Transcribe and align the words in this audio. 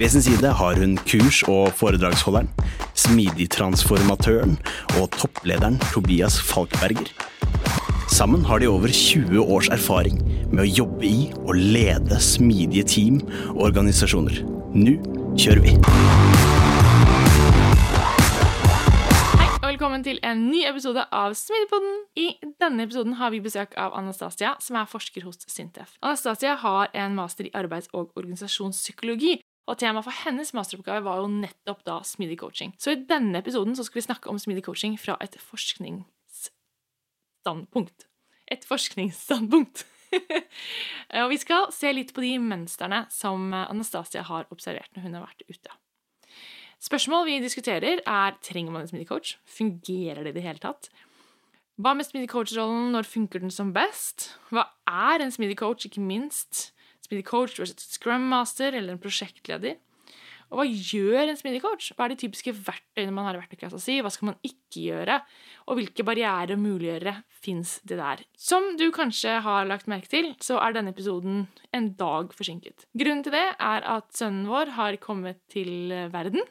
ved 0.00 0.08
sin 0.08 0.22
side 0.22 0.48
har 0.56 0.78
hun 0.80 0.94
kurs- 1.04 1.42
og 1.44 1.74
foredragsholderen, 1.76 2.48
smidigtransformatøren 2.96 4.54
og 4.96 5.10
topplederen 5.12 5.76
Tobias 5.92 6.38
Falkberger. 6.40 7.10
Sammen 8.08 8.44
har 8.44 8.58
de 8.58 8.68
over 8.68 8.88
20 8.88 9.42
års 9.44 9.68
erfaring 9.68 10.22
med 10.52 10.62
å 10.64 10.70
jobbe 10.78 11.04
i 11.04 11.26
og 11.42 11.52
lede 11.52 12.16
smidige 12.16 12.86
team 12.88 13.20
og 13.50 13.66
organisasjoner. 13.68 14.40
Nå 14.72 14.96
kjører 15.36 15.60
vi! 15.66 15.76
Hei, 19.36 19.50
og 19.52 19.68
velkommen 19.68 20.08
til 20.08 20.22
en 20.24 20.46
ny 20.48 20.64
episode 20.70 21.04
av 21.12 21.36
Smidigpodden. 21.36 22.00
I 22.16 22.26
denne 22.56 22.88
episoden 22.88 23.20
har 23.20 23.36
vi 23.36 23.44
besøk 23.44 23.76
av 23.76 23.92
Anastasia, 24.00 24.56
som 24.64 24.80
er 24.80 24.88
forsker 24.88 25.28
hos 25.28 25.44
Sintef. 25.44 25.98
Anastasia 26.00 26.56
har 26.64 26.88
en 26.96 27.20
master 27.20 27.52
i 27.52 27.54
arbeids- 27.54 27.92
og 27.92 28.16
organisasjonspsykologi, 28.16 29.42
og 29.68 29.78
temaet 29.78 30.04
for 30.06 30.14
hennes 30.24 30.54
masteroppgave 30.56 31.04
var 31.06 31.16
jo 31.20 31.26
nettopp 31.32 31.80
da 31.86 31.96
smidig 32.06 32.38
coaching. 32.40 32.70
Så 32.80 32.88
i 32.94 33.04
denne 33.08 33.38
episoden 33.42 33.74
så 33.76 33.82
skal 33.86 33.98
vi 34.00 34.08
snakke 34.08 34.26
om 34.32 34.38
smidig 34.40 34.64
coaching 34.66 34.92
fra 35.00 35.14
et 35.22 35.34
forskningsstandpunkt. 35.40 37.98
Et 38.50 38.64
forskningsstandpunkt. 38.66 39.78
og 41.22 41.28
vi 41.30 41.38
skal 41.38 41.72
se 41.74 41.92
litt 41.94 42.14
på 42.16 42.20
de 42.24 42.38
mønstrene 42.42 43.06
som 43.14 43.52
Anastasia 43.54 44.22
har 44.26 44.50
observert 44.50 44.90
når 44.96 45.02
hun 45.06 45.16
har 45.18 45.26
vært 45.28 45.44
ute. 45.46 45.70
Spørsmål 46.80 47.26
vi 47.28 47.42
diskuterer, 47.44 48.00
er 48.08 48.36
trenger 48.40 48.72
man 48.72 48.82
en 48.82 48.88
smidig 48.88 49.08
coach. 49.10 49.36
Fungerer 49.44 50.24
det 50.24 50.30
i 50.32 50.36
det 50.38 50.46
hele 50.46 50.62
tatt? 50.62 50.88
Hva 51.80 51.94
med 51.96 52.04
smidig 52.08 52.30
coach-rollen? 52.32 52.92
Når 52.94 53.04
funker 53.08 53.38
den 53.40 53.52
som 53.52 53.74
best? 53.76 54.16
Hva 54.52 54.64
er 54.88 55.20
en 55.20 55.32
smidig 55.32 55.56
coach, 55.60 55.84
ikke 55.86 56.04
minst? 56.04 56.72
Smidig 57.10 57.26
coach 57.26 57.58
versus 57.58 57.90
scrum 57.98 58.30
master 58.30 58.72
eller 58.72 58.94
en 58.94 59.02
prosjektleder. 59.02 59.80
Og 60.50 60.58
hva 60.58 60.64
gjør 60.66 61.28
en 61.30 61.38
smidig 61.38 61.60
coach? 61.62 61.92
Hva 61.94 62.08
er 62.08 62.12
de 62.12 62.22
typiske 62.24 62.52
verktøyene 62.56 63.14
man 63.14 63.28
har 63.28 63.36
i 63.36 63.40
verktøykassa 63.42 63.78
si? 63.78 64.00
Hva 64.02 64.10
skal 64.10 64.32
man 64.32 64.38
ikke 64.46 64.82
gjøre? 64.82 65.20
Og 65.70 65.78
hvilke 65.78 66.06
barrierer 66.06 66.56
og 66.56 66.62
muliggjørere 66.64 67.20
fins 67.30 67.76
det 67.86 68.00
der? 68.00 68.24
Som 68.34 68.72
du 68.80 68.88
kanskje 68.94 69.36
har 69.44 69.68
lagt 69.70 69.86
merke 69.90 70.10
til, 70.10 70.32
så 70.42 70.58
er 70.58 70.74
denne 70.74 70.90
episoden 70.90 71.44
en 71.76 71.92
dag 71.98 72.34
forsinket. 72.34 72.88
Grunnen 72.98 73.22
til 73.26 73.36
det 73.36 73.46
er 73.52 73.86
at 73.94 74.10
sønnen 74.16 74.50
vår 74.50 74.74
har 74.74 74.98
kommet 75.02 75.38
til 75.54 75.94
verden. 76.10 76.42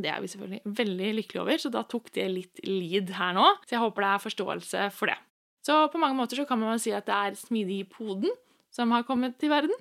Det 0.00 0.08
er 0.10 0.24
vi 0.24 0.32
selvfølgelig 0.32 0.74
veldig 0.80 1.10
lykkelige 1.20 1.42
over, 1.44 1.60
så 1.60 1.70
da 1.70 1.84
tok 1.86 2.08
det 2.16 2.24
litt 2.32 2.64
lid 2.66 3.12
her 3.14 3.36
nå. 3.36 3.44
Så 3.68 3.76
jeg 3.76 3.84
håper 3.84 4.06
det 4.06 4.08
er 4.10 4.24
forståelse 4.24 4.86
for 4.96 5.12
det. 5.12 5.20
Så 5.64 5.76
på 5.92 6.00
mange 6.00 6.16
måter 6.16 6.40
så 6.40 6.48
kan 6.48 6.60
man 6.60 6.80
si 6.82 6.96
at 6.96 7.06
det 7.06 7.14
er 7.14 7.36
smidig-poden 7.38 8.32
som 8.74 8.90
har 8.96 9.04
kommet 9.06 9.36
til 9.38 9.52
verden. 9.52 9.76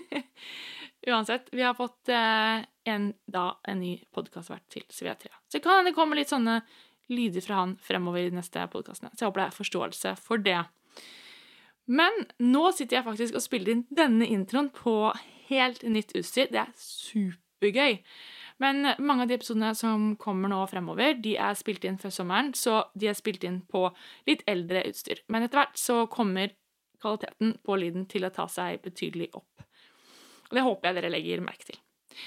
Uansett, 1.06 1.48
vi 1.52 1.62
har 1.62 1.76
fått 1.78 2.08
eh, 2.08 2.64
en, 2.90 3.12
da, 3.30 3.46
en 3.68 3.80
ny 3.80 3.92
podkastvert 4.14 4.64
til, 4.72 4.86
så 4.90 5.06
vi 5.06 5.12
er 5.12 5.18
tre. 5.20 5.30
Så 5.52 5.60
kan 5.62 5.86
det 5.86 5.94
komme 5.96 6.18
litt 6.18 6.32
sånne 6.32 6.60
lyder 7.12 7.44
fra 7.44 7.60
han 7.62 7.76
fremover 7.82 8.24
i 8.24 8.30
de 8.30 8.40
neste 8.40 8.64
podkastene. 8.72 9.12
Så 9.14 9.22
jeg 9.22 9.30
håper 9.30 9.44
det 9.44 9.46
er 9.46 9.60
forståelse 9.60 10.14
for 10.18 10.42
det. 10.42 10.58
Men 11.86 12.26
nå 12.42 12.64
sitter 12.74 12.98
jeg 12.98 13.06
faktisk 13.06 13.38
og 13.38 13.44
spiller 13.44 13.76
inn 13.76 13.84
denne 13.94 14.26
introen 14.26 14.72
på 14.74 14.96
helt 15.50 15.84
nytt 15.86 16.16
utstyr. 16.18 16.50
Det 16.50 16.64
er 16.64 16.72
supergøy. 16.80 18.00
Men 18.62 18.88
mange 18.98 19.22
av 19.22 19.30
de 19.30 19.36
episodene 19.36 19.74
som 19.76 20.14
kommer 20.18 20.50
nå 20.50 20.62
fremover, 20.70 21.14
de 21.22 21.36
er 21.38 21.58
spilt 21.58 21.84
inn 21.86 22.00
før 22.00 22.14
sommeren, 22.14 22.54
så 22.56 22.86
de 22.96 23.10
er 23.10 23.18
spilt 23.18 23.44
inn 23.46 23.60
på 23.68 23.84
litt 24.26 24.42
eldre 24.50 24.82
utstyr. 24.88 25.22
Men 25.28 25.46
etter 25.46 25.60
hvert 25.60 25.78
så 25.78 26.02
kommer 26.10 26.56
kvaliteten 27.02 27.58
på 27.62 27.76
lyden 27.78 28.08
til 28.10 28.26
å 28.26 28.32
ta 28.34 28.48
seg 28.50 28.80
betydelig 28.82 29.30
opp. 29.36 29.65
Og 30.50 30.56
Det 30.58 30.64
håper 30.66 30.88
jeg 30.88 30.98
dere 30.98 31.12
legger 31.12 31.44
merke 31.44 31.68
til. 31.70 31.78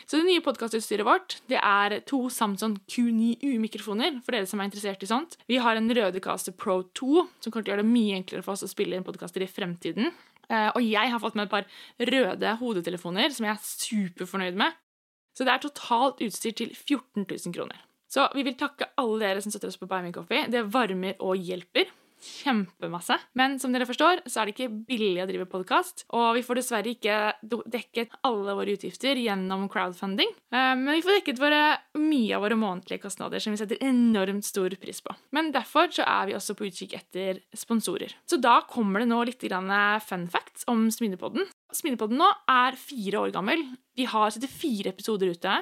Så 0.06 0.20
Det 0.20 0.28
nye 0.28 0.44
podkastutstyret 0.46 1.06
vårt 1.06 1.40
det 1.50 1.58
er 1.58 2.00
to 2.06 2.30
Samsung 2.30 2.78
Q9U-mikrofoner. 2.88 4.22
for 4.24 4.32
dere 4.32 4.46
som 4.46 4.60
er 4.60 4.70
interessert 4.70 5.02
i 5.04 5.10
sånt. 5.10 5.38
Vi 5.48 5.58
har 5.58 5.76
en 5.76 5.90
Rødecaster 5.90 6.52
Pro 6.54 6.84
2, 6.94 7.28
som 7.42 7.52
kommer 7.52 7.66
til 7.66 7.74
å 7.74 7.76
gjøre 7.78 7.86
det 7.86 7.94
mye 7.94 8.20
enklere 8.22 8.44
for 8.44 8.54
oss 8.54 8.64
å 8.64 8.70
spille 8.70 8.96
inn 8.96 9.04
podkaster 9.04 9.42
i 9.42 9.48
fremtiden. 9.48 10.14
Eh, 10.50 10.70
og 10.76 10.82
jeg 10.82 11.10
har 11.10 11.20
fått 11.20 11.36
med 11.36 11.48
et 11.48 11.54
par 11.54 11.66
røde 12.00 12.58
hodetelefoner 12.60 13.34
som 13.34 13.46
jeg 13.46 13.56
er 13.56 13.66
superfornøyd 13.66 14.56
med. 14.56 14.74
Så 15.38 15.46
det 15.46 15.54
er 15.54 15.64
totalt 15.64 16.22
utstyr 16.26 16.56
til 16.58 16.74
14 16.74 17.26
000 17.26 17.54
kroner. 17.54 17.78
Så 18.10 18.26
vi 18.34 18.44
vil 18.44 18.58
takke 18.58 18.90
alle 18.98 19.20
dere 19.22 19.42
som 19.42 19.54
støtter 19.54 19.70
oss 19.70 19.78
på 19.78 19.88
Buy 19.88 20.02
Me 20.02 20.12
Coffee. 20.12 20.48
Det 20.50 20.66
varmer 20.74 21.16
og 21.22 21.38
hjelper 21.38 21.92
kjempemasse. 22.20 23.18
Men 23.40 23.58
som 23.62 23.74
dere 23.74 23.88
forstår, 23.90 24.24
så 24.30 24.42
er 24.42 24.50
det 24.50 24.56
ikke 24.56 24.72
billig 24.90 25.24
å 25.24 25.28
drive 25.30 25.48
podkast. 25.50 26.06
Og 26.16 26.34
vi 26.38 26.44
får 26.46 26.62
dessverre 26.62 26.94
ikke 26.94 27.18
dekket 27.72 28.16
alle 28.28 28.56
våre 28.58 28.76
utgifter 28.78 29.20
gjennom 29.20 29.68
crowdfunding. 29.72 30.34
Eh, 30.54 30.74
men 30.80 30.92
vi 30.96 31.04
får 31.06 31.20
dekket 31.20 31.42
våre, 31.42 31.62
mye 32.00 32.36
av 32.38 32.46
våre 32.46 32.60
månedlige 32.60 33.04
kostnader, 33.06 33.44
som 33.44 33.56
vi 33.56 33.62
setter 33.62 33.84
enormt 33.86 34.48
stor 34.48 34.74
pris 34.82 35.02
på. 35.06 35.16
Men 35.36 35.54
derfor 35.56 35.92
så 35.96 36.06
er 36.08 36.30
vi 36.30 36.38
også 36.38 36.58
på 36.58 36.70
utkikk 36.70 36.98
etter 37.00 37.44
sponsorer. 37.58 38.16
Så 38.30 38.40
da 38.42 38.60
kommer 38.70 39.04
det 39.04 39.12
nå 39.12 39.24
litt 39.28 39.48
fun 39.50 40.28
facts 40.30 40.68
om 40.70 40.90
Smidepodden. 40.92 41.48
Smidepodden 41.70 42.18
nå 42.18 42.28
er 42.50 42.78
fire 42.82 43.20
år 43.22 43.34
gammel. 43.34 43.62
Vi 43.98 44.08
har 44.10 44.32
74 44.34 44.90
episoder 44.90 45.30
ute, 45.36 45.58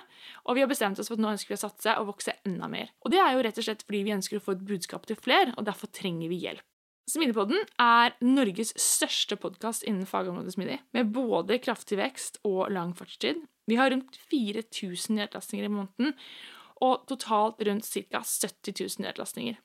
og 0.48 0.56
vi 0.56 0.64
har 0.64 0.70
bestemt 0.72 1.00
oss 1.02 1.10
for 1.10 1.18
at 1.18 1.24
nå 1.24 1.34
ønsker 1.34 1.52
vi 1.52 1.58
å 1.58 1.64
satse 1.66 1.96
og 2.00 2.14
vokse 2.14 2.36
enda 2.48 2.70
mer. 2.72 2.94
Og 3.04 3.12
det 3.12 3.20
er 3.20 3.36
jo 3.36 3.44
rett 3.44 3.60
og 3.60 3.68
slett 3.68 3.84
fordi 3.84 4.06
vi 4.08 4.16
ønsker 4.16 4.40
å 4.40 4.44
få 4.46 4.56
et 4.56 4.64
budskap 4.70 5.08
til 5.10 5.20
flere, 5.20 5.52
og 5.60 5.68
derfor 5.68 5.92
trenger 5.92 6.32
vi 6.32 6.40
hjelp. 6.46 6.64
Smidepodden 7.08 7.62
er 7.80 8.16
Norges 8.24 8.74
største 8.84 9.38
podkast 9.40 9.86
innen 9.88 10.08
fagområdet 10.08 10.56
smidig, 10.56 10.80
med 10.96 11.12
både 11.16 11.60
kraftig 11.64 12.00
vekst 12.00 12.42
og 12.48 12.66
lang 12.76 12.92
fartstid. 12.96 13.44
Vi 13.68 13.80
har 13.80 13.92
rundt 13.92 14.20
4000 14.32 15.16
nedlastninger 15.20 15.68
i 15.68 15.72
måneden, 15.72 16.16
og 16.84 17.08
totalt 17.10 17.64
rundt 17.68 17.88
ca. 17.88 18.24
70 18.24 18.76
000 18.80 19.08
nedlastninger. 19.08 19.60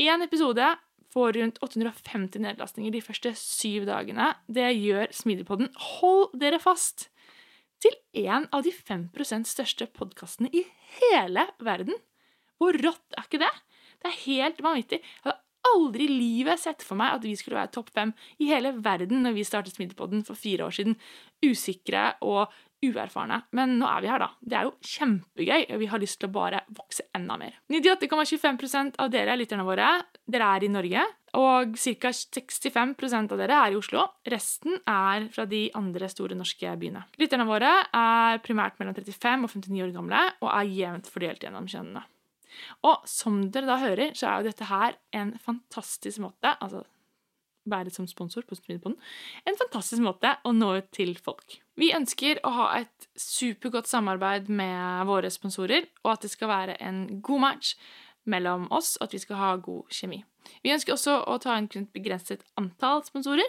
Én 0.00 0.24
episode 0.24 0.68
får 1.14 1.36
rundt 1.38 1.60
850 1.62 2.42
nedlastninger 2.42 2.94
de 2.94 3.02
første 3.04 3.34
syv 3.38 3.86
dagene. 3.88 4.32
Det 4.50 4.66
gjør 4.74 5.12
Smidigpodden, 5.14 5.70
hold 6.00 6.34
dere 6.40 6.60
fast, 6.62 7.08
til 7.84 7.94
en 8.26 8.48
av 8.54 8.64
de 8.64 8.72
5% 8.74 9.48
største 9.50 9.88
podkastene 9.94 10.50
i 10.54 10.64
hele 10.98 11.46
verden. 11.62 11.96
Hvor 12.58 12.76
rått 12.80 13.16
er 13.18 13.26
ikke 13.26 13.42
det? 13.42 13.52
Det 14.00 14.10
er 14.10 14.22
helt 14.24 14.62
vanvittig. 14.64 15.00
Jeg 15.02 15.26
hadde 15.26 15.40
aldri 15.64 16.06
i 16.06 16.12
livet 16.12 16.60
sett 16.60 16.84
for 16.84 16.98
meg 17.00 17.16
at 17.16 17.24
vi 17.24 17.34
skulle 17.38 17.58
være 17.58 17.72
topp 17.74 17.90
fem 17.94 18.12
i 18.42 18.50
hele 18.50 18.74
verden 18.84 19.24
når 19.24 19.36
vi 19.38 19.46
startet 19.48 19.76
Smidigpodden 19.76 20.24
for 20.26 20.38
fire 20.38 20.68
år 20.68 20.76
siden. 20.76 20.96
Usikre 21.44 22.10
og 22.24 22.52
uerfarne. 22.90 23.40
Men 23.56 23.76
nå 23.80 23.88
er 23.88 24.04
vi 24.04 24.10
her, 24.12 24.22
da. 24.22 24.30
Det 24.40 24.58
er 24.58 24.68
jo 24.68 24.74
kjempegøy, 24.94 25.66
og 25.74 25.82
vi 25.82 25.90
har 25.90 26.02
lyst 26.02 26.20
til 26.20 26.30
å 26.30 26.34
bare 26.34 26.62
vokse 26.76 27.06
enda 27.16 27.38
mer. 27.40 27.58
98,25 27.72 28.96
av 29.02 29.12
dere 29.12 29.36
lytterne 29.38 29.66
våre 29.66 29.90
dere 30.30 30.48
er 30.56 30.64
i 30.64 30.72
Norge, 30.72 31.04
og 31.34 31.74
ca. 31.74 32.12
65% 32.14 33.34
av 33.34 33.40
dere 33.40 33.58
er 33.58 33.74
i 33.74 33.78
Oslo. 33.78 34.06
Resten 34.30 34.78
er 34.78 35.28
fra 35.34 35.46
de 35.50 35.66
andre 35.76 36.08
store 36.12 36.38
norske 36.38 36.76
byene. 36.80 37.04
Lytterne 37.20 37.46
våre 37.48 37.72
er 37.90 38.42
primært 38.44 38.78
mellom 38.80 38.96
35 38.96 39.48
og 39.48 39.54
59 39.56 39.84
år 39.84 39.94
gamle 39.96 40.24
og 40.40 40.50
er 40.52 40.74
jevnt 40.78 41.10
fordelt 41.10 41.44
gjennom 41.44 41.68
kjønnene. 41.70 42.04
Og 42.86 43.06
som 43.10 43.40
dere 43.50 43.66
da 43.66 43.80
hører, 43.82 44.12
så 44.14 44.28
er 44.30 44.40
jo 44.40 44.52
dette 44.52 44.68
her 44.68 44.98
en 45.18 45.34
fantastisk 45.42 46.22
måte 46.22 46.54
altså 46.62 46.84
være 47.70 47.92
som 47.94 48.06
sponsor 48.08 48.44
på 48.48 48.56
Strynepodden, 48.58 48.98
en 49.48 49.58
fantastisk 49.60 50.02
måte 50.04 50.34
å 50.44 50.52
nå 50.54 50.70
ut 50.78 50.90
til 50.94 51.14
folk. 51.16 51.58
Vi 51.80 51.92
ønsker 51.96 52.42
å 52.44 52.52
ha 52.54 52.66
et 52.80 53.08
supergodt 53.18 53.90
samarbeid 53.90 54.50
med 54.52 55.08
våre 55.08 55.30
sponsorer, 55.32 55.88
og 56.04 56.14
at 56.14 56.26
det 56.26 56.32
skal 56.34 56.52
være 56.52 56.78
en 56.84 57.06
god 57.24 57.44
match 57.48 57.74
mellom 58.30 58.68
oss, 58.72 58.94
og 59.00 59.08
at 59.08 59.16
vi 59.16 59.22
skal 59.24 59.40
ha 59.40 59.50
god 59.62 59.90
kjemi. 59.92 60.22
Vi 60.64 60.72
ønsker 60.74 60.94
også 60.94 61.18
å 61.28 61.38
ta 61.42 61.56
inn 61.58 61.68
kun 61.72 61.86
et 61.86 61.96
begrenset 61.96 62.44
antall 62.60 63.04
sponsorer. 63.06 63.48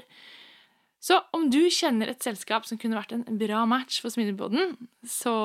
Så 1.03 1.19
om 1.35 1.50
du 1.53 1.62
kjenner 1.69 2.09
et 2.09 2.23
selskap 2.25 2.65
som 2.65 2.79
kunne 2.81 2.97
vært 2.97 3.13
en 3.13 3.25
bra 3.39 3.65
match 3.69 4.00
for 4.01 4.13
Smidigpodden, 4.13 4.73
så 5.06 5.35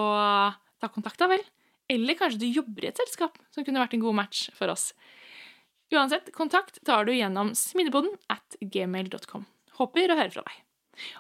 ta 0.81 0.89
kontakt, 0.89 1.19
da 1.21 1.29
vel. 1.31 1.43
Eller 1.91 2.17
kanskje 2.17 2.41
du 2.41 2.47
jobber 2.49 2.87
i 2.87 2.91
et 2.93 3.01
selskap 3.01 3.37
som 3.53 3.67
kunne 3.67 3.83
vært 3.83 3.97
en 3.99 4.05
god 4.05 4.17
match 4.23 4.47
for 4.57 4.73
oss. 4.73 4.93
Uansett, 5.91 6.29
kontakt 6.33 6.85
tar 6.87 7.05
du 7.05 7.11
gjennom 7.11 7.49
smidigpodden 7.55 8.13
at 8.31 8.55
gmail.com. 8.63 9.43
Håper 9.75 10.13
å 10.15 10.17
høre 10.21 10.31
fra 10.31 10.43
deg. 10.47 10.59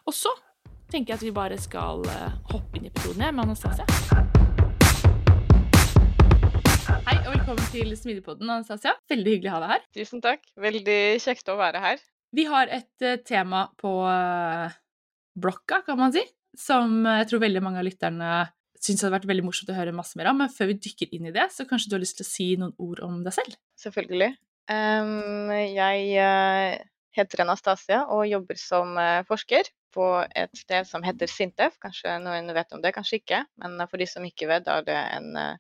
Og 0.06 0.14
så 0.14 0.31
tenker 0.93 1.11
jeg 1.11 1.17
at 1.17 1.25
vi 1.26 1.32
bare 1.34 1.56
skal 1.58 2.05
eh, 2.06 2.37
hoppe 2.52 2.78
inn 2.78 2.84
i 2.87 2.90
episoden 2.93 3.25
med 3.34 3.49
Anastasia. 3.49 3.82
Hei 7.08 7.17
og 7.17 7.32
velkommen 7.32 7.67
til 7.72 7.90
Smidigpodden, 7.99 8.46
Anastasia. 8.46 8.93
Veldig 9.11 9.32
hyggelig 9.34 9.50
å 9.50 9.55
ha 9.56 9.61
deg 9.64 9.72
her. 9.72 9.82
Tusen 9.99 10.22
takk. 10.22 10.46
Veldig 10.62 11.00
kjekt 11.25 11.50
å 11.50 11.56
være 11.58 11.81
her. 11.82 12.05
Vi 12.38 12.44
har 12.46 12.70
et 12.70 13.06
eh, 13.08 13.19
tema 13.26 13.64
på 13.81 13.90
eh, 14.06 14.76
blokka, 15.34 15.81
kan 15.88 15.99
man 15.99 16.14
si, 16.14 16.23
som 16.55 17.00
jeg 17.08 17.26
tror 17.32 17.43
veldig 17.43 17.64
mange 17.66 17.82
av 17.82 17.88
lytterne 17.88 18.31
syns 18.78 19.02
hadde 19.02 19.16
vært 19.16 19.26
veldig 19.32 19.49
morsomt 19.49 19.75
å 19.75 19.76
høre 19.81 19.96
masse 19.99 20.14
mer 20.14 20.31
om. 20.31 20.38
Men 20.44 20.55
før 20.55 20.70
vi 20.70 20.78
dykker 20.87 21.11
inn 21.19 21.26
i 21.26 21.34
det, 21.34 21.49
så 21.50 21.66
kanskje 21.66 21.90
du 21.90 21.99
har 21.99 22.05
lyst 22.06 22.20
til 22.23 22.28
å 22.28 22.31
si 22.31 22.49
noen 22.62 22.76
ord 22.78 23.02
om 23.08 23.19
deg 23.26 23.34
selv? 23.34 23.58
Selvfølgelig. 23.82 24.31
Em, 24.69 25.51
jeg 25.73 26.11
eh, 26.21 26.91
heter 27.17 27.43
Anastasia 27.45 28.05
og 28.12 28.29
jobber 28.29 28.59
som 28.61 28.95
eh, 29.01 29.23
forsker 29.29 29.71
på 29.95 30.07
et 30.39 30.53
sted 30.59 30.87
som 30.87 31.05
heter 31.05 31.31
Sintef. 31.31 31.79
Kanskje 31.83 32.19
noen 32.23 32.53
vet 32.55 32.77
om 32.77 32.83
det, 32.83 32.95
kanskje 32.95 33.21
ikke. 33.21 33.43
Men 33.62 33.81
eh, 33.81 33.91
for 33.91 34.03
de 34.03 34.07
som 34.11 34.27
ikke 34.27 34.49
vet, 34.51 34.67
da 34.69 34.79
er 34.81 34.87
det 34.87 35.01
en 35.17 35.35
eh, 35.41 35.59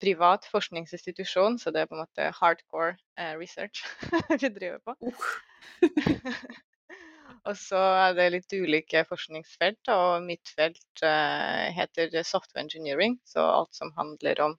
privat 0.00 0.48
forskningsinstitusjon, 0.48 1.58
så 1.60 1.72
det 1.74 1.82
er 1.82 1.90
på 1.90 1.98
en 1.98 2.06
måte 2.06 2.30
hardcore 2.38 2.96
research 3.36 3.82
vi 4.40 4.48
driver 4.48 4.80
på. 4.80 4.96
Og 7.48 7.56
så 7.56 7.80
er 8.06 8.16
det 8.16 8.30
litt 8.32 8.52
ulike 8.52 9.02
forskningsfelt, 9.08 9.88
og 9.92 10.24
mitt 10.24 10.50
felt 10.56 11.02
heter 11.76 12.16
software 12.20 12.64
engineering, 12.66 13.14
så 13.24 13.44
alt 13.44 13.72
som 13.76 13.92
handler 13.96 14.42
om 14.44 14.56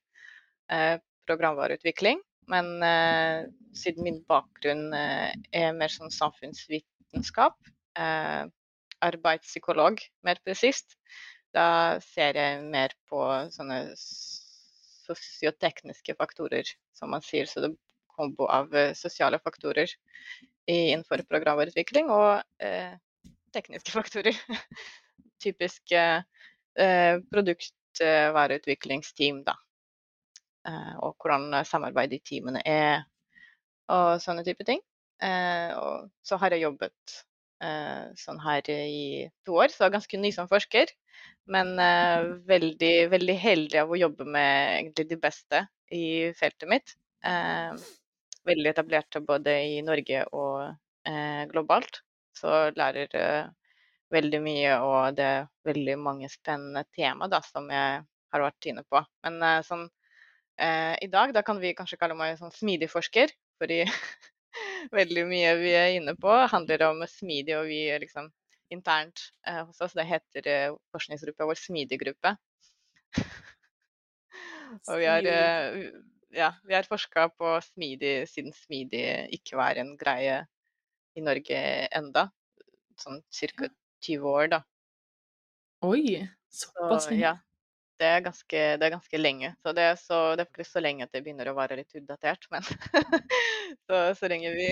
programvareutvikling. 1.29 2.23
Men 2.49 2.71
eh, 2.83 3.49
siden 3.77 4.07
min 4.07 4.21
bakgrunn 4.29 4.89
eh, 4.97 5.29
er 5.55 5.77
mer 5.77 5.93
sånn 5.93 6.13
samfunnsvitenskap, 6.13 7.57
eh, 7.99 8.47
arbeidspsykolog 9.01 10.01
mer 10.25 10.41
presist, 10.45 10.97
da 11.55 11.99
ser 12.03 12.37
jeg 12.39 12.61
mer 12.71 12.93
på 13.09 13.21
sånne 13.53 13.77
sosiotekniske 15.05 16.15
faktorer, 16.19 16.67
som 16.95 17.11
man 17.13 17.23
sier. 17.25 17.45
Så 17.49 17.63
det 17.63 17.69
er 17.73 17.77
kombo 18.15 18.45
av 18.51 18.75
eh, 18.75 18.93
sosiale 18.97 19.39
faktorer 19.41 19.89
innenfor 20.69 21.23
programvareutvikling 21.29 22.09
og 22.13 22.41
eh, 22.63 22.93
tekniske 23.55 23.91
faktorer. 23.97 24.35
Typisk 25.41 25.91
eh, 25.97 26.19
eh, 26.79 27.15
produktvareutviklingsteam, 27.33 29.43
da. 29.47 29.55
Eh, 30.67 30.93
og 31.01 31.15
hvordan 31.21 31.49
eh, 31.57 31.65
samarbeidet 31.67 32.19
i 32.19 32.25
teamene 32.29 32.61
er, 32.67 33.03
og 33.91 34.21
sånne 34.23 34.45
type 34.45 34.65
ting. 34.67 34.81
Eh, 35.21 35.73
og 35.77 36.09
så 36.25 36.37
har 36.41 36.53
jeg 36.53 36.65
jobbet 36.65 37.15
eh, 37.65 38.11
sånn 38.17 38.41
her 38.43 38.69
i 38.73 39.29
to 39.47 39.57
år, 39.57 39.71
så 39.73 39.85
jeg 39.85 39.91
er 39.91 39.97
ganske 39.97 40.21
ny 40.21 40.33
som 40.35 40.49
forsker. 40.51 40.93
Men 41.51 41.73
veldig, 42.53 42.93
veldig 43.11 43.37
heldig 43.41 43.81
av 43.81 43.91
å 43.91 43.99
jobbe 43.99 44.27
med 44.29 44.75
egentlig 44.77 45.07
de 45.09 45.17
beste 45.21 45.65
i 45.91 46.05
feltet 46.37 46.69
mitt. 46.69 46.93
Eh, 47.25 47.73
veldig 48.47 48.71
etablerte 48.71 49.21
både 49.25 49.57
i 49.73 49.81
Norge 49.85 50.23
og 50.29 50.69
eh, 51.09 51.43
globalt. 51.51 52.03
Så 52.37 52.69
lærer 52.77 53.49
veldig 54.11 54.39
mye, 54.43 54.77
og 54.83 55.17
det 55.17 55.25
er 55.25 55.49
veldig 55.67 55.97
mange 55.99 56.29
spennende 56.31 56.85
tema 56.95 57.27
da, 57.31 57.41
som 57.43 57.67
jeg 57.71 57.99
har 58.31 58.43
vært 58.45 58.67
inne 58.71 58.83
på. 58.87 59.01
Men 59.25 59.63
sånn, 59.67 59.83
eh, 60.61 60.95
i 61.01 61.09
dag 61.11 61.33
da 61.35 61.43
kan 61.45 61.59
vi 61.61 61.73
kanskje 61.77 61.99
kalle 62.01 62.17
meg 62.17 62.37
sånn 62.39 62.53
smidig 62.55 62.91
forsker, 62.91 63.33
fordi 63.61 63.83
veldig 64.97 65.25
mye 65.29 65.55
vi 65.61 65.73
er 65.77 65.95
inne 65.97 66.15
på 66.19 66.35
handler 66.53 66.87
om 66.89 67.03
smidig, 67.09 67.57
og 67.57 67.69
vi 67.71 67.83
liksom 68.03 68.29
internt 68.71 69.19
eh, 69.47 69.61
hos 69.65 69.81
oss, 69.83 69.95
det 69.97 70.07
heter 70.07 70.47
eh, 70.47 70.77
forskningsgruppa 70.95 71.47
vår 71.49 71.59
Smidig-gruppe. 71.59 72.33
og 74.89 74.95
vi 75.01 75.09
har, 75.09 75.27
eh, 75.27 75.91
ja, 76.35 76.53
vi 76.63 76.77
har 76.77 76.87
forska 76.87 77.27
på 77.35 77.57
smidig 77.65 78.15
siden 78.31 78.55
smidig 78.55 79.03
ikke 79.35 79.59
var 79.59 79.81
en 79.81 79.95
greie 79.99 80.39
i 81.19 81.23
Norge 81.25 81.61
enda. 81.91 82.29
Sånn 83.01 83.21
ca. 83.27 83.71
20 84.01 84.25
år, 84.25 84.47
da. 84.49 84.63
Oi, 85.85 86.21
såpass 86.49 87.09
lenge. 87.09 87.21
ja, 87.21 87.33
det 88.01 88.09
er 88.09 88.23
ganske, 88.25 88.61
det 88.81 88.87
er 88.87 88.93
ganske 88.95 89.19
lenge. 89.19 89.51
Så 89.61 89.73
det, 89.77 89.85
er 89.91 89.99
så 89.99 90.19
det 90.35 90.45
er 90.45 90.49
ikke 90.49 90.65
så 90.67 90.81
lenge 90.83 91.05
at 91.05 91.13
det 91.13 91.21
begynner 91.25 91.51
å 91.51 91.57
være 91.57 91.77
litt 91.79 91.99
utdatert, 91.99 92.47
men 92.53 92.65
så, 93.85 94.01
så, 94.17 94.31
lenge 94.31 94.53
vi, 94.55 94.71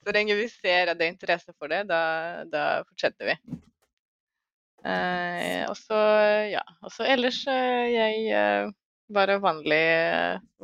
så 0.00 0.16
lenge 0.16 0.38
vi 0.38 0.48
ser 0.52 0.92
at 0.92 1.00
det 1.00 1.08
er 1.08 1.14
interesse 1.14 1.54
for 1.58 1.72
det, 1.72 1.84
da, 1.90 2.00
da 2.48 2.64
fortsetter 2.88 3.34
vi. 3.34 3.36
Eh, 4.84 5.62
og 5.68 5.76
så, 5.80 6.00
ja. 6.52 6.64
Og 6.84 6.92
så 6.92 7.06
ellers 7.08 7.42
er 7.48 7.86
jeg 7.92 8.26
eh, 8.36 8.72
bare 9.12 9.38
vanlig, 9.44 9.84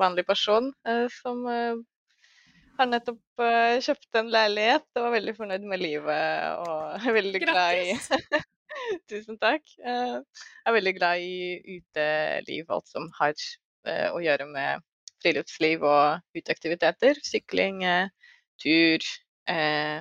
vanlig 0.00 0.26
person 0.28 0.72
eh, 0.88 1.06
som 1.20 1.44
eh, 1.48 1.80
har 2.80 2.88
nettopp 2.88 3.44
eh, 3.44 3.80
kjøpt 3.84 4.20
en 4.20 4.32
leilighet 4.32 4.86
og 4.96 5.06
var 5.06 5.16
veldig 5.18 5.36
fornøyd 5.36 5.68
med 5.68 5.84
livet 5.84 6.64
og 6.64 6.96
er 6.96 7.16
veldig 7.20 7.44
glad 7.44 7.82
i 7.82 7.92
Grattis! 7.92 8.48
Tusen 9.10 9.38
takk. 9.40 9.66
Eh, 9.78 10.18
Jeg 10.20 10.68
er 10.70 10.76
veldig 10.76 10.94
glad 10.98 11.24
i 11.24 11.78
uteliv, 11.78 12.70
alt 12.74 12.88
som 12.90 13.08
har 13.18 13.34
eh, 13.86 14.08
å 14.12 14.20
gjøre 14.22 14.46
med 14.50 14.84
friluftsliv 15.22 15.82
og 15.84 16.22
uteaktiviteter. 16.38 17.20
Sykling, 17.26 17.82
eh, 17.84 18.08
tur, 18.62 19.04
eh, 19.50 20.00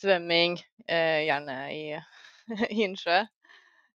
svømming, 0.00 0.58
eh, 0.88 1.26
gjerne 1.28 1.58
i 1.74 1.82
i 2.72 2.82
innsjø. 2.86 3.20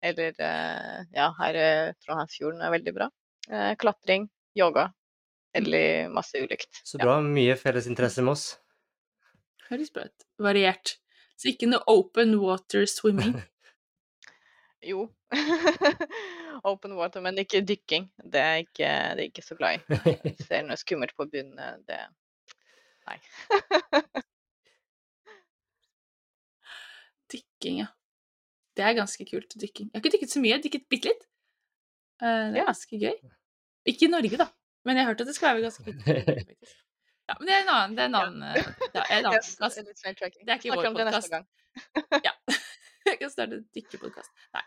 Eller 0.02 0.34
eh, 0.42 1.04
ja, 1.14 1.28
her 1.38 1.54
eh, 1.60 1.92
Trondheimsfjorden 2.02 2.64
er 2.66 2.74
veldig 2.74 2.94
bra. 2.96 3.06
Eh, 3.48 3.72
Klatring, 3.78 4.26
yoga. 4.58 4.88
Veldig 5.54 6.10
masse 6.12 6.40
ulikt. 6.42 6.80
Så 6.84 6.98
Ja. 6.98 7.04
bra. 7.06 7.20
Mye 7.22 7.54
felles 7.60 7.86
interesse 7.86 8.22
med 8.24 8.32
oss. 8.34 8.46
Høres 9.68 9.92
bra 9.94 10.08
ut. 10.08 10.26
Variert. 10.42 10.96
Så 11.38 11.52
ikke 11.52 11.68
noe 11.70 11.84
open 11.90 12.34
water 12.42 12.86
swimming. 12.90 13.38
Jo. 14.82 15.04
Open 16.68 16.96
water, 16.98 17.20
men 17.22 17.38
ikke 17.38 17.60
dykking. 17.66 18.08
Det 18.18 18.40
er 18.42 18.56
ikke, 18.64 18.88
det 19.16 19.22
er 19.22 19.28
ikke 19.30 19.44
så 19.46 19.54
glad 19.58 19.78
i. 19.78 19.98
Jeg 20.10 20.36
ser 20.48 20.62
noe 20.66 20.76
skummelt 20.80 21.14
på 21.18 21.26
bunnen. 21.30 21.84
Det 21.88 22.00
Nei. 23.06 23.18
Dykking, 27.32 27.78
ja. 27.82 27.88
Det 28.76 28.84
er 28.86 28.94
ganske 28.96 29.24
kult, 29.28 29.54
dykking. 29.60 29.88
Jeg 29.90 29.96
har 29.98 30.02
ikke 30.04 30.12
dykket 30.16 30.32
så 30.34 30.40
mye, 30.42 30.52
jeg 30.52 30.58
har 30.60 30.64
dykket 30.66 30.86
bitte 30.92 31.10
litt. 31.12 31.24
Eh, 32.22 32.44
Det 32.52 32.56
er 32.56 32.62
Ja. 32.62 32.66
ganske 32.70 32.98
gøy. 33.02 33.16
Ikke 33.90 34.06
i 34.06 34.12
Norge, 34.12 34.36
da. 34.40 34.46
Men 34.84 34.96
jeg 34.96 35.04
har 35.04 35.12
hørt 35.12 35.20
at 35.20 35.26
det 35.30 35.34
skal 35.36 35.54
være 35.56 35.64
ganske 35.66 35.84
faktisk. 35.84 36.06
Ja, 37.28 37.34
men 37.38 37.46
det 37.48 37.54
er 37.54 37.60
en 37.62 37.68
annen, 37.72 37.96
det 37.96 38.02
er 38.02 38.08
en 38.10 38.14
annen, 38.18 38.42
eh, 38.42 38.54
det 38.92 39.00
er 39.02 39.18
en 39.18 39.26
annen 39.26 39.38
Yes, 39.38 39.56
podcast. 39.56 39.78
litt 39.86 39.98
sidetracking. 40.02 40.42
Det 40.46 40.52
er 40.52 40.58
ikke 40.58 40.74
vår 40.74 40.82
det 40.82 40.92
gang. 41.30 41.46
Ja. 42.24 42.32
Jeg 43.10 43.18
kan 43.20 43.32
starte 43.32 43.58
en 43.58 43.64
dykkepodkast. 43.74 44.30
Nei. 44.54 44.62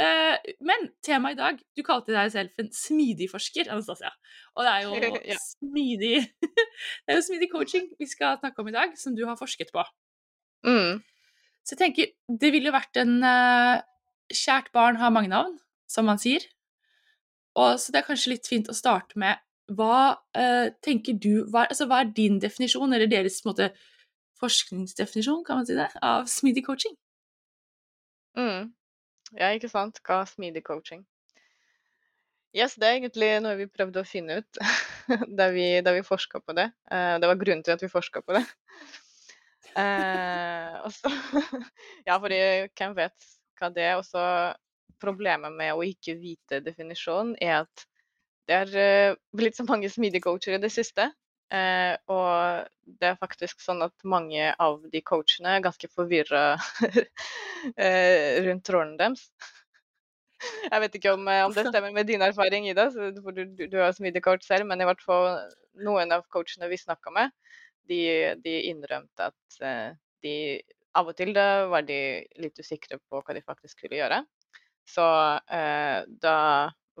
Uh, 0.00 0.54
men 0.66 0.88
temaet 1.06 1.36
i 1.36 1.40
dag 1.40 1.60
Du 1.78 1.82
kalte 1.86 2.14
deg 2.14 2.32
selv 2.34 2.62
en 2.62 2.70
smidig 2.74 3.28
forsker, 3.32 3.70
Anastasia. 3.72 4.12
Og 4.56 4.66
det 4.66 4.72
er 4.72 4.86
jo 4.86 5.20
Ja. 5.32 5.38
smidig 5.42 6.16
Det 7.06 7.14
er 7.14 7.20
jo 7.20 7.26
smidig 7.28 7.50
coaching 7.52 7.90
vi 8.00 8.08
skal 8.10 8.40
snakke 8.40 8.62
om 8.62 8.72
i 8.72 8.76
dag, 8.76 8.96
som 8.98 9.16
du 9.16 9.24
har 9.28 9.38
forsket 9.38 9.72
på. 9.74 9.84
Mm. 10.66 11.02
Så 11.66 11.74
jeg 11.74 11.82
tenker, 11.82 12.12
det 12.42 12.52
ville 12.54 12.74
vært 12.74 12.98
en 13.02 13.18
uh, 13.22 13.82
Kjært 14.26 14.72
barn 14.74 14.98
har 14.98 15.12
mange 15.14 15.30
navn, 15.30 15.52
som 15.86 16.08
man 16.08 16.18
sier. 16.18 16.42
Og 17.56 17.76
så 17.78 17.92
det 17.94 18.00
er 18.00 18.08
kanskje 18.08 18.32
litt 18.32 18.48
fint 18.50 18.66
å 18.68 18.74
starte 18.74 19.14
med 19.22 19.38
hva 19.74 20.18
uh, 20.18 20.66
tenker 20.82 21.14
du 21.18 21.46
hva, 21.50 21.64
altså, 21.66 21.86
hva 21.90 22.02
er 22.02 22.10
din 22.14 22.40
definisjon, 22.42 22.92
eller 22.94 23.10
deres 23.10 23.38
måte, 23.46 23.70
forskningsdefinisjon, 24.42 25.44
kan 25.46 25.62
man 25.62 25.68
si 25.68 25.78
det, 25.78 25.88
av 26.04 26.26
smidig 26.30 26.66
coaching? 26.66 26.94
Mm. 28.36 28.72
Ja, 29.34 29.50
ikke 29.52 29.70
sant. 29.72 30.00
Hva 30.06 30.22
er 30.22 30.30
smidig 30.30 30.64
coaching? 30.66 31.04
Yes, 32.56 32.76
det 32.80 32.88
er 32.88 32.98
egentlig 32.98 33.30
noe 33.44 33.56
vi 33.58 33.66
prøvde 33.68 34.00
å 34.00 34.08
finne 34.08 34.38
ut 34.40 34.60
da 35.38 35.50
vi, 35.52 35.66
da 35.84 35.92
vi 35.92 36.04
forska 36.06 36.40
på 36.40 36.54
det. 36.56 36.70
Uh, 36.88 37.16
det 37.20 37.28
var 37.28 37.40
grunnen 37.40 37.64
til 37.66 37.74
at 37.76 37.82
vi 37.84 37.92
forska 37.92 38.24
på 38.24 38.38
det. 38.38 38.46
Uh, 39.76 40.72
også, 40.88 41.10
Ja, 42.06 42.14
fordi 42.16 42.38
hvem 42.78 42.94
vet 42.96 43.26
hva 43.60 43.68
det 43.68 43.82
er? 43.84 43.98
Også 44.00 44.22
problemet 45.02 45.52
med 45.52 45.74
å 45.74 45.84
ikke 45.84 46.14
vite 46.16 46.62
definisjonen 46.64 47.34
er 47.44 47.58
at 47.58 47.84
det 48.48 48.56
er 48.56 48.74
eh, 48.80 49.18
blitt 49.36 49.58
så 49.58 49.66
mange 49.68 49.90
smidig-coacher 49.90 50.56
i 50.56 50.62
det 50.62 50.70
siste. 50.72 51.10
Eh, 51.54 51.94
og 52.10 52.66
det 52.98 53.12
er 53.12 53.20
faktisk 53.20 53.60
sånn 53.62 53.84
at 53.86 53.94
mange 54.02 54.48
av 54.62 54.80
de 54.90 55.02
coachene 55.06 55.56
er 55.56 55.66
ganske 55.66 55.90
forvirra 55.92 56.56
eh, 57.76 58.42
rundt 58.46 58.72
rollen 58.74 58.96
deres. 58.98 59.28
Jeg 60.66 60.82
vet 60.82 60.96
ikke 60.98 61.14
om, 61.16 61.28
eh, 61.30 61.44
om, 61.46 61.54
det 61.54 61.68
stemmer 61.68 61.94
med 61.94 62.08
din 62.10 62.24
erfaring, 62.24 62.66
Ida, 62.70 62.88
for 62.90 63.36
du, 63.36 63.44
du, 63.46 63.66
du 63.70 63.78
er 63.80 63.94
smidig 63.96 64.22
selv, 64.44 64.66
men 64.66 64.82
i 64.82 64.88
hvert 64.88 65.02
fall 65.04 65.38
noen 65.86 66.12
av 66.12 66.26
coachene 66.32 66.68
vi 66.72 66.80
snakka 66.80 67.12
med, 67.14 67.34
de, 67.88 68.34
de 68.42 68.56
innrømte 68.70 69.30
at 69.30 69.60
eh, 69.62 69.94
de 70.26 70.36
av 70.96 71.10
og 71.10 71.16
til 71.16 71.34
da 71.36 71.66
var 71.70 71.84
de 71.86 72.24
litt 72.40 72.58
usikre 72.58 72.98
på 72.98 73.20
hva 73.20 73.36
de 73.36 73.44
faktisk 73.44 73.78
skulle 73.78 73.98
gjøre. 74.00 74.22
Så 74.88 75.04
eh, 75.52 76.02
da 76.22 76.38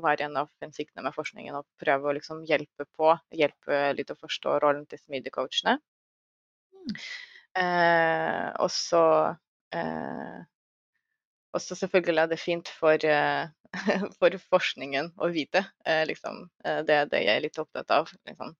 var 0.04 0.20
en 0.22 0.36
av 0.42 0.50
hensiktene 0.62 1.04
med 1.06 1.14
forskningen 1.16 1.56
å 1.58 1.64
prøve 1.80 2.10
å 2.10 2.16
liksom 2.16 2.42
hjelpe 2.48 2.86
på, 2.96 3.14
hjelpe 3.34 3.80
litt 3.96 4.12
å 4.12 4.18
forstå 4.18 4.58
rollen 4.64 4.84
til 4.90 5.00
smidig-coachene. 5.00 5.78
Mm. 6.76 6.98
Eh, 7.56 8.48
og 8.60 8.70
så 8.72 9.04
eh, 9.74 10.44
også 11.56 11.76
selvfølgelig 11.80 12.22
er 12.22 12.30
det 12.30 12.40
fint 12.40 12.68
for, 12.80 13.04
eh, 13.04 13.48
for 14.20 14.36
forskningen 14.50 15.12
å 15.16 15.30
vite. 15.32 15.64
Eh, 15.86 16.04
liksom, 16.08 16.44
eh, 16.64 16.82
det 16.88 16.98
det 17.12 17.22
jeg 17.24 17.36
er 17.36 17.44
litt 17.46 17.60
opptatt 17.62 17.94
av. 17.94 18.12
Liksom, 18.28 18.54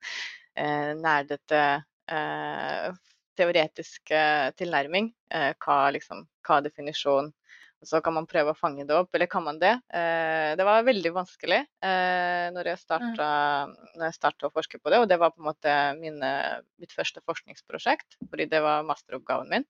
nerdete 0.57 1.62
teoretisk 3.37 4.12
tilnærming. 4.57 5.11
Hva, 5.61 5.76
liksom, 5.93 6.23
hva 6.49 6.62
definisjon 6.64 7.28
så 7.87 8.00
kan 8.05 8.16
man 8.16 8.26
prøve 8.28 8.52
å 8.52 8.59
fange 8.59 8.85
det 8.88 8.97
opp, 8.97 9.14
eller 9.14 9.31
kan 9.31 9.45
man 9.47 9.61
det? 9.62 9.73
det 9.87 10.64
var 10.66 10.87
veldig 10.87 11.12
vanskelig 11.14 11.61
når 12.52 12.71
jeg 12.73 12.81
starta 12.83 14.49
å 14.49 14.52
forske 14.55 14.81
på 14.83 14.93
det, 14.93 15.00
og 15.00 15.09
det 15.11 15.19
var 15.23 15.33
på 15.35 15.43
en 15.43 15.49
måte 15.49 15.75
mine, 16.00 16.31
mitt 16.83 16.95
første 16.95 17.23
forskningsprosjekt, 17.25 18.19
fordi 18.31 18.49
det 18.50 18.62
var 18.64 18.87
masteroppgaven 18.88 19.52
min. 19.55 19.69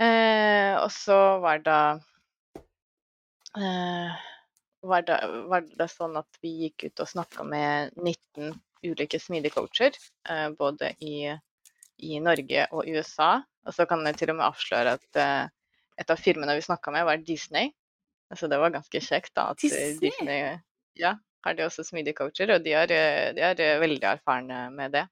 Eh, 0.00 0.74
og 0.80 0.90
så 0.92 1.18
var 1.42 1.60
det, 1.66 1.80
eh, 3.60 4.20
var 4.82 5.02
det 5.06 5.18
var 5.50 5.66
det 5.78 5.88
sånn 5.92 6.16
at 6.16 6.40
vi 6.40 6.54
gikk 6.64 6.88
ut 6.88 7.04
og 7.04 7.10
snakka 7.12 7.44
med 7.44 7.92
19 7.96 8.54
ulike 8.82 9.20
smidige 9.20 9.54
coacher, 9.54 9.92
eh, 10.28 10.48
både 10.58 10.94
i, 11.00 11.28
i, 11.98 12.20
Norge 12.20 12.66
og 12.72 12.88
USA. 12.88 13.42
Og 13.66 13.76
så 13.76 13.86
kan 13.86 14.02
jeg 14.06 14.18
til 14.18 14.32
og 14.32 14.40
med 14.40 14.48
avsløre 14.48 14.96
at 14.98 15.20
eh, 15.20 15.52
et 16.00 16.10
av 16.10 16.20
firmene 16.20 16.56
vi 16.56 16.64
snakka 16.64 16.94
med, 16.94 17.04
var 17.08 17.22
Disney. 17.24 17.72
Så 18.34 18.48
det 18.48 18.58
var 18.58 18.72
ganske 18.72 19.00
kjekt 19.04 19.34
da, 19.36 19.50
at 19.52 19.60
Disney, 19.60 19.98
Disney 20.00 20.38
ja, 20.96 21.16
har 21.44 21.56
de 21.56 21.66
også 21.66 21.84
smidige 21.84 22.16
coacher, 22.16 22.54
og 22.54 22.64
de 22.64 22.72
er, 22.72 22.88
de 23.36 23.42
er 23.44 23.82
veldig 23.82 24.06
erfarne 24.14 24.64
med 24.72 24.94
det. 24.96 25.04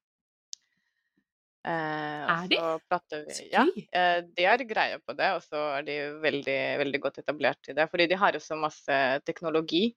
Eh, 1.60 2.20
er 2.24 2.46
de? 2.48 2.56
Vi, 2.56 3.48
ja, 3.52 3.66
eh, 3.92 4.22
de 4.24 4.46
er 4.48 4.62
greie 4.64 5.00
på 5.04 5.12
det, 5.16 5.28
og 5.36 5.42
så 5.44 5.64
er 5.76 5.84
de 5.84 5.96
veldig, 6.22 6.60
veldig 6.80 7.00
godt 7.02 7.20
etablert 7.20 7.68
i 7.68 7.76
det. 7.76 7.84
Fordi 7.92 8.06
de 8.08 8.18
har 8.20 8.36
også 8.36 8.56
masse 8.56 9.00
teknologi, 9.28 9.90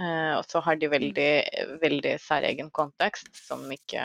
eh, 0.00 0.32
og 0.36 0.44
så 0.44 0.60
har 0.66 0.76
de 0.76 0.90
mm. 0.90 0.96
veldig, 0.96 1.30
veldig 1.84 2.16
særegen 2.20 2.68
kontekst 2.70 3.32
som 3.46 3.64
ikke, 3.72 4.04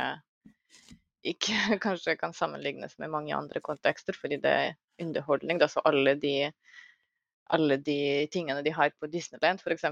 ikke 1.33 1.57
kanskje 1.85 2.15
kan 2.19 2.35
sammenlignes 2.37 2.95
med 3.01 3.11
mange 3.11 3.35
andre 3.35 3.59
kontekster, 3.59 4.15
fordi 4.15 4.39
det 4.39 4.55
underholdning. 5.01 5.59
Da, 5.61 5.67
så 5.71 5.83
alle 5.87 6.15
de, 6.19 6.51
alle 7.49 7.77
de 7.77 8.27
tingene 8.31 8.63
de 8.65 8.73
har 8.75 8.93
på 8.99 9.09
Disneyland, 9.11 9.61
f.eks., 9.63 9.87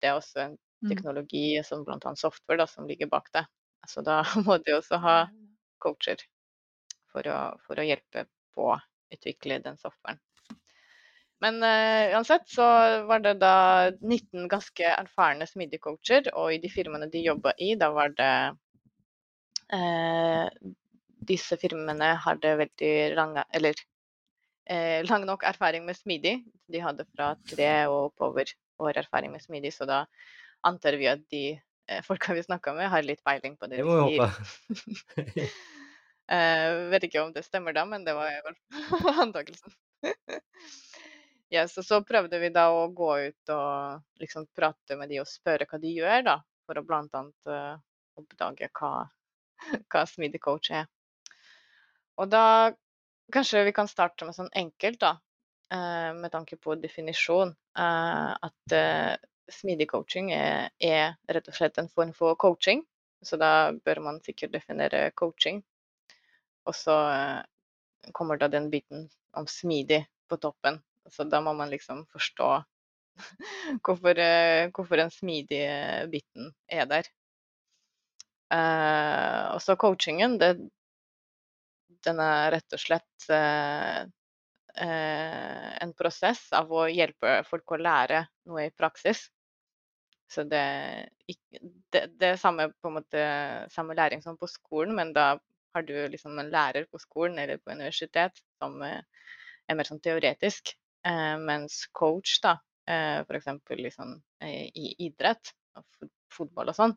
det 0.00 0.10
er 0.10 0.18
også 0.18 0.42
en 0.42 0.56
mm. 0.56 0.90
teknologi 0.90 1.46
som 1.64 1.84
bl.a. 1.84 2.14
software 2.16 2.60
da, 2.60 2.66
som 2.68 2.88
ligger 2.88 3.08
bak 3.12 3.30
det. 3.32 3.46
Så 3.88 4.02
da 4.04 4.22
må 4.46 4.58
de 4.58 4.76
også 4.76 5.00
ha 5.02 5.18
coacher 5.82 6.20
for 7.12 7.26
å, 7.30 7.40
for 7.64 7.80
å 7.80 7.86
hjelpe 7.86 8.26
på 8.56 8.70
å 8.74 8.80
utvikle 9.12 9.60
den 9.64 9.78
softwaren. 9.80 10.20
Men 11.44 11.60
uh, 11.60 12.16
uansett 12.16 12.48
så 12.48 12.64
var 13.08 13.20
det 13.24 13.34
da 13.42 13.90
19 14.00 14.48
ganske 14.48 14.88
erfarne 14.88 15.46
smidig-coacher, 15.48 16.30
og 16.32 16.54
i 16.54 16.60
de 16.62 16.70
firmaene 16.72 17.10
de 17.12 17.26
jobba 17.26 17.52
i, 17.60 17.74
da 17.76 17.90
var 17.96 18.14
det 18.16 18.32
uh, 19.74 20.48
Disse 21.26 21.56
firmaene 21.58 22.12
hadde 22.22 22.52
veldig 22.60 22.94
lange, 23.16 23.42
eller 23.56 23.78
uh, 24.70 25.00
lang 25.08 25.26
nok 25.28 25.46
erfaring 25.48 25.86
med 25.86 25.98
smidig. 25.98 26.38
De 26.72 26.82
hadde 26.82 27.06
fra 27.12 27.34
tre 27.48 27.70
og 27.90 28.10
oppover 28.10 28.50
år 28.82 28.98
erfaring 29.04 29.32
med 29.32 29.44
smidig, 29.44 29.72
så 29.74 29.88
da 29.88 30.04
antar 30.66 30.98
vi 31.00 31.08
at 31.10 31.22
de 31.32 31.46
Eh, 31.88 32.02
folka 32.02 32.34
vi 32.34 32.42
snakka 32.42 32.74
med, 32.74 32.88
har 32.90 33.02
litt 33.02 33.22
peiling 33.24 33.56
på 33.56 33.66
det, 33.66 33.76
det 33.76 33.84
må 33.86 34.08
vi 34.08 34.18
håpe. 34.18 34.30
eh, 36.34 36.78
vet 36.90 37.06
ikke 37.06 37.22
om 37.22 37.32
det 37.34 37.44
stemmer 37.46 37.76
da, 37.76 37.84
men 37.86 38.04
det 38.04 38.16
var 38.16 38.32
i 38.32 38.40
hvert 38.42 38.88
fall 38.90 39.20
antakelsen. 39.26 39.76
ja, 41.54 41.68
så, 41.70 41.84
så 41.86 42.00
prøvde 42.02 42.40
vi 42.42 42.50
da 42.54 42.66
å 42.74 42.88
gå 42.90 43.12
ut 43.28 43.54
og 43.54 44.22
liksom 44.22 44.48
prate 44.56 44.98
med 44.98 45.14
de 45.14 45.22
og 45.22 45.30
spørre 45.30 45.68
hva 45.70 45.78
de 45.82 45.94
gjør, 45.94 46.26
da, 46.26 46.40
for 46.66 46.80
å 46.80 46.84
bl.a. 46.86 47.22
Uh, 47.46 47.54
eh, 47.54 47.78
oppdage 48.18 48.70
hva, 48.80 48.92
hva 49.86 50.04
smidig 50.10 50.42
coach 50.42 50.72
er. 50.74 50.90
Og 52.18 52.32
da 52.32 52.74
kanskje 53.32 53.64
vi 53.66 53.74
kan 53.76 53.88
starte 53.90 54.28
med 54.28 54.36
sånn 54.36 54.52
enkelt, 54.54 55.00
da, 55.02 55.16
uh, 55.74 56.12
med 56.18 56.30
tanke 56.34 56.58
på 56.60 56.76
definisjon. 56.80 57.54
Uh, 57.78 58.32
at 58.48 58.76
smidig 59.52 59.88
coaching 59.90 60.32
er, 60.34 61.16
rett 61.30 61.48
og 61.48 61.56
slett 61.56 61.78
en 61.78 61.90
form 61.92 62.12
for 62.16 62.36
coaching. 62.38 62.82
Så 63.22 63.38
da 63.40 63.72
bør 63.84 64.02
man 64.04 64.20
sikkert 64.24 64.54
definere 64.54 65.10
coaching. 65.18 65.62
Og 66.66 66.74
så 66.74 66.96
eh, 67.10 68.10
kommer 68.14 68.38
da 68.38 68.48
den 68.50 68.68
biten 68.70 69.08
om 69.36 69.46
smidig 69.50 70.04
på 70.28 70.38
toppen. 70.42 70.80
Så 71.10 71.24
da 71.30 71.40
må 71.40 71.54
man 71.54 71.70
liksom 71.70 72.04
forstå 72.12 72.50
hvorfor, 73.86 74.18
eh, 74.18 74.68
hvorfor 74.74 75.00
den 75.00 75.14
smidige 75.14 76.06
biten 76.12 76.52
er 76.66 76.90
der. 76.90 77.12
Og 78.46 79.58
så 79.58 79.74
coachingen, 79.74 80.36
det, 80.38 80.52
den 82.06 82.20
er 82.22 82.52
rett 82.56 82.76
og 82.76 82.82
slett 82.82 83.26
uh, 83.30 84.04
uh, 84.80 85.70
en 85.82 85.94
prosess 85.98 86.46
av 86.56 86.70
å 86.72 86.86
hjelpe 86.90 87.40
folk 87.48 87.76
å 87.76 87.80
lære 87.82 88.24
noe 88.48 88.68
i 88.68 88.74
praksis. 88.74 89.26
Så 90.30 90.42
det, 90.42 90.64
det, 91.92 92.06
det 92.18 92.32
er 92.32 92.40
samme, 92.40 92.70
måte, 92.82 93.26
samme 93.70 93.94
læring 93.94 94.22
som 94.24 94.38
på 94.38 94.48
skolen, 94.50 94.96
men 94.98 95.12
da 95.14 95.36
har 95.76 95.84
du 95.86 95.94
liksom 96.08 96.38
en 96.40 96.50
lærer 96.50 96.88
på 96.90 96.98
skolen 96.98 97.38
eller 97.38 97.60
på 97.60 97.70
universitet 97.70 98.40
som 98.58 98.80
eh, 98.82 99.02
er 99.68 99.78
mer 99.78 99.88
sånn 99.88 100.02
teoretisk. 100.02 100.72
Eh, 101.06 101.36
mens 101.38 101.84
coach, 101.94 102.38
da, 102.42 102.56
eh, 102.90 103.20
f.eks. 103.22 103.50
Liksom, 103.78 104.16
eh, 104.42 104.66
i 104.74 104.94
idrett, 105.06 105.52
fotball 106.32 106.72
og 106.72 106.78
sånn, 106.78 106.96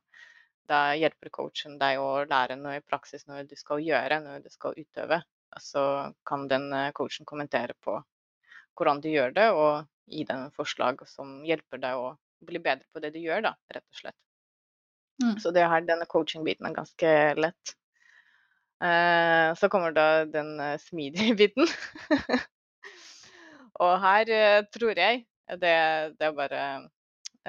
da 0.69 0.93
hjelper 0.97 1.31
coachen 1.33 1.77
deg 1.81 1.99
å 2.01 2.23
lære 2.29 2.57
noe 2.59 2.77
i 2.77 2.85
praksis, 2.85 3.25
noe 3.27 3.45
du 3.47 3.55
skal 3.57 3.81
gjøre, 3.83 4.21
noe 4.23 4.39
du 4.43 4.49
skal 4.53 4.77
utøve. 4.77 5.21
Så 5.59 5.81
kan 6.29 6.45
den 6.51 6.69
eh, 6.75 6.91
coachen 6.95 7.25
kommentere 7.29 7.73
på 7.81 7.97
hvordan 8.77 9.01
du 9.03 9.09
gjør 9.09 9.33
det, 9.35 9.49
og 9.51 9.89
gi 10.09 10.23
deg 10.23 10.35
en 10.35 10.55
forslag 10.55 11.01
som 11.09 11.39
hjelper 11.45 11.81
deg 11.81 11.97
å 11.99 12.13
bli 12.45 12.61
bedre 12.63 12.85
på 12.93 13.01
det 13.03 13.11
du 13.15 13.19
gjør, 13.19 13.43
da, 13.49 13.55
rett 13.73 13.85
og 13.85 14.01
slett. 14.01 14.19
Mm. 15.19 15.35
Så 15.41 15.51
det 15.51 15.65
her, 15.67 15.83
denne 15.83 16.07
coaching-biten 16.07 16.69
er 16.69 16.77
ganske 16.77 17.15
lett. 17.35 17.73
Eh, 18.79 19.49
så 19.59 19.69
kommer 19.73 19.91
da 19.91 20.23
den 20.29 20.53
uh, 20.61 20.77
smidig-biten. 20.79 21.67
og 23.83 23.97
her 24.05 24.31
tror 24.71 24.93
jeg, 24.95 25.25
det, 25.49 25.75
det, 26.15 26.29
er 26.29 26.38
bare, 26.38 26.63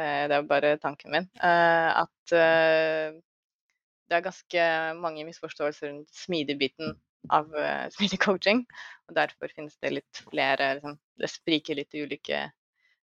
det, 0.01 0.37
er 0.37 0.49
bare 0.49 0.77
tanken 0.83 1.13
min, 1.15 1.27
at 1.41 2.33
det 2.33 4.17
er 4.17 4.25
ganske 4.25 4.65
mange 4.99 5.27
misforståelser 5.29 5.91
rundt 5.91 6.11
smidig-biten 6.17 6.97
av 7.31 7.51
smidig 7.97 8.21
coaching. 8.23 8.65
Og 9.09 9.19
derfor 9.19 9.53
finnes 9.55 9.77
det 9.83 9.93
litt 9.99 10.23
flere 10.25 10.73
liksom, 10.79 10.97
Det 11.21 11.31
spriker 11.31 11.79
litt 11.79 11.95
i 11.95 12.05
ulike 12.07 12.47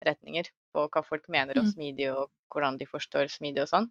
retninger 0.04 0.48
på 0.74 0.86
hva 0.90 1.02
folk 1.06 1.28
mener 1.32 1.58
om 1.58 1.68
mm. 1.68 1.74
smidig, 1.74 2.08
og 2.12 2.30
hvordan 2.52 2.78
de 2.80 2.88
forstår 2.88 3.30
smidig 3.32 3.64
og 3.64 3.70
sånn. 3.70 3.90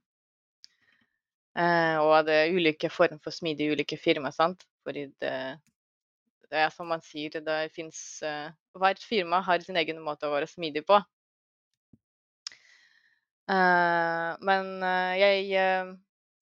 Eh, 1.53 1.98
og 2.01 2.15
det 2.25 2.38
er 2.39 2.55
ulike 2.55 2.89
former 2.89 3.22
for 3.22 3.36
smidig 3.36 3.67
i 3.67 3.75
ulike 3.75 3.98
firmaer, 4.00 4.33
sant. 4.36 4.65
Fordi 4.83 5.05
det, 5.22 5.33
det, 6.50 6.60
er 6.65 6.72
som 6.74 6.89
man 6.89 7.03
sier, 7.05 7.39
det 7.45 7.60
fins 7.75 8.22
eh, 8.25 8.50
Hvert 8.79 9.03
firma 9.05 9.43
har 9.45 9.62
sin 9.62 9.77
egen 9.77 10.00
måte 10.01 10.27
å 10.27 10.33
være 10.33 10.50
smidig 10.50 10.86
på. 10.89 10.98
Eh, 13.51 14.29
men 14.47 14.71
eh, 14.88 15.13
jeg, 15.19 15.43
eh, 15.59 15.91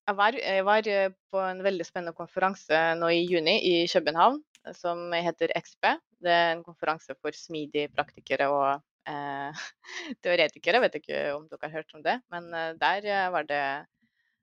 jeg, 0.08 0.17
var, 0.20 0.38
jeg 0.38 0.65
var 0.67 0.91
på 1.34 1.43
en 1.48 1.63
veldig 1.65 1.88
spennende 1.88 2.17
konferanse 2.17 2.81
nå 3.00 3.10
i 3.15 3.24
juni 3.25 3.58
i 3.72 3.75
København 3.91 4.41
som 4.77 5.10
heter 5.13 5.53
XP. 5.58 5.96
Det 6.22 6.31
er 6.31 6.51
en 6.55 6.65
konferanse 6.65 7.15
for 7.17 7.34
smidige 7.36 7.89
praktikere 7.96 8.50
og 8.53 8.84
eh, 9.10 9.63
teoretikere. 10.24 10.84
Vet 10.84 11.00
ikke 11.01 11.24
om 11.36 11.48
dere 11.50 11.67
har 11.67 11.79
hørt 11.79 11.98
om 11.98 12.05
det, 12.05 12.20
men 12.34 12.51
eh, 12.53 12.74
der 12.81 13.08
eh, 13.10 13.31
var 13.34 13.48
det 13.50 13.63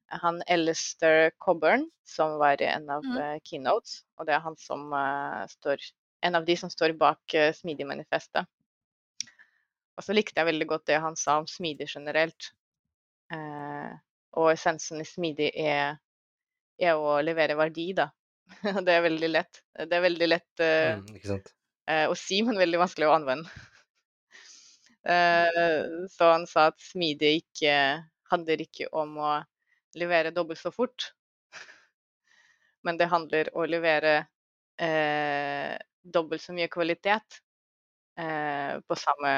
han 0.09 0.43
Alistair 0.49 1.31
Coburn 1.39 1.91
som 2.09 2.39
var 2.41 2.63
en 2.65 2.89
av 2.91 3.05
eh, 3.05 3.39
keynotes, 3.45 4.03
og 4.17 4.29
det 4.29 4.37
er 4.37 4.45
han 4.45 4.57
som 4.61 4.93
eh, 4.93 5.47
står 5.59 5.91
En 6.27 6.35
av 6.35 6.43
de 6.43 6.57
som 6.59 6.67
står 6.67 6.97
bak 6.99 7.21
uh, 7.39 7.53
Smidig-manifestet. 7.55 8.49
Og 9.99 10.05
så 10.07 10.15
likte 10.15 10.39
jeg 10.39 10.47
veldig 10.53 10.69
godt 10.71 10.87
det 10.91 11.01
han 11.03 11.17
sa 11.19 11.41
om 11.41 11.49
smidig 11.51 11.89
generelt. 11.91 12.53
Eh, 13.35 13.91
og 14.39 14.53
essensen 14.53 15.03
i 15.03 15.07
smidig 15.09 15.51
er, 15.59 15.99
er 16.79 16.99
å 16.99 17.19
levere 17.25 17.59
verdi, 17.59 17.91
da. 17.99 18.09
Det 18.87 18.95
er 18.95 19.03
veldig 19.05 19.31
lett. 19.33 19.63
Det 19.75 19.97
er 19.99 20.05
veldig 20.05 20.29
lett 20.31 20.63
eh, 20.65 21.01
Mm, 21.03 21.43
eh, 21.91 22.07
å 22.09 22.15
si, 22.17 22.41
men 22.47 22.61
veldig 22.61 22.81
vanskelig 22.85 23.11
å 23.11 23.17
anvende. 23.19 23.51
Eh, 25.09 25.85
så 26.11 26.27
han 26.35 26.43
sa 26.51 26.67
at 26.69 26.83
smidig 26.83 27.31
ikke 27.39 27.75
handler 28.29 28.61
ikke 28.61 28.89
om 28.93 29.15
å 29.23 29.31
levere 29.97 30.35
dobbelt 30.35 30.61
så 30.61 30.73
fort, 30.75 31.07
men 32.85 32.99
det 33.01 33.09
handler 33.09 33.49
om 33.55 33.63
å 33.63 33.69
levere 33.71 34.15
eh, 34.77 35.79
dobbelt 36.03 36.43
så 36.45 36.53
mye 36.53 36.69
kvalitet 36.73 37.39
eh, 38.21 38.75
på 38.85 38.99
samme, 38.99 39.33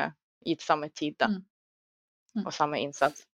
i 0.46 0.56
samme 0.60 0.88
tid, 0.90 1.16
da. 1.20 1.28
Mm. 1.28 1.40
Mm. 2.36 2.44
Og 2.46 2.52
samme 2.54 2.78
innsats. 2.80 3.26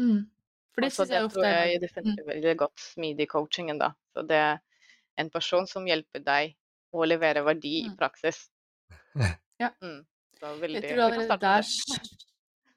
Mm. 0.00 0.24
For 0.72 0.80
det 0.84 0.92
syns 0.94 1.10
jeg 1.12 1.26
ofte 1.26 1.44
er 1.44 2.24
veldig 2.26 2.54
godt 2.62 2.80
smidig-coachingen, 2.80 3.78
da. 3.82 3.90
Så 4.14 4.24
det 4.26 4.38
er 4.40 4.58
en 5.20 5.28
person 5.30 5.66
som 5.68 5.86
hjelper 5.86 6.24
deg 6.24 6.54
å 6.92 7.04
levere 7.04 7.44
verdi 7.44 7.82
i 7.82 7.88
Mm. 7.90 7.96
praksis. 8.00 8.48
Ja. 9.60 9.68
Mm. 9.84 10.00
Så 10.40 10.54
veldig 10.58 10.80
Jeg 10.82 10.94
tror 10.94 11.04
allerede 11.04 11.36
der. 11.38 11.66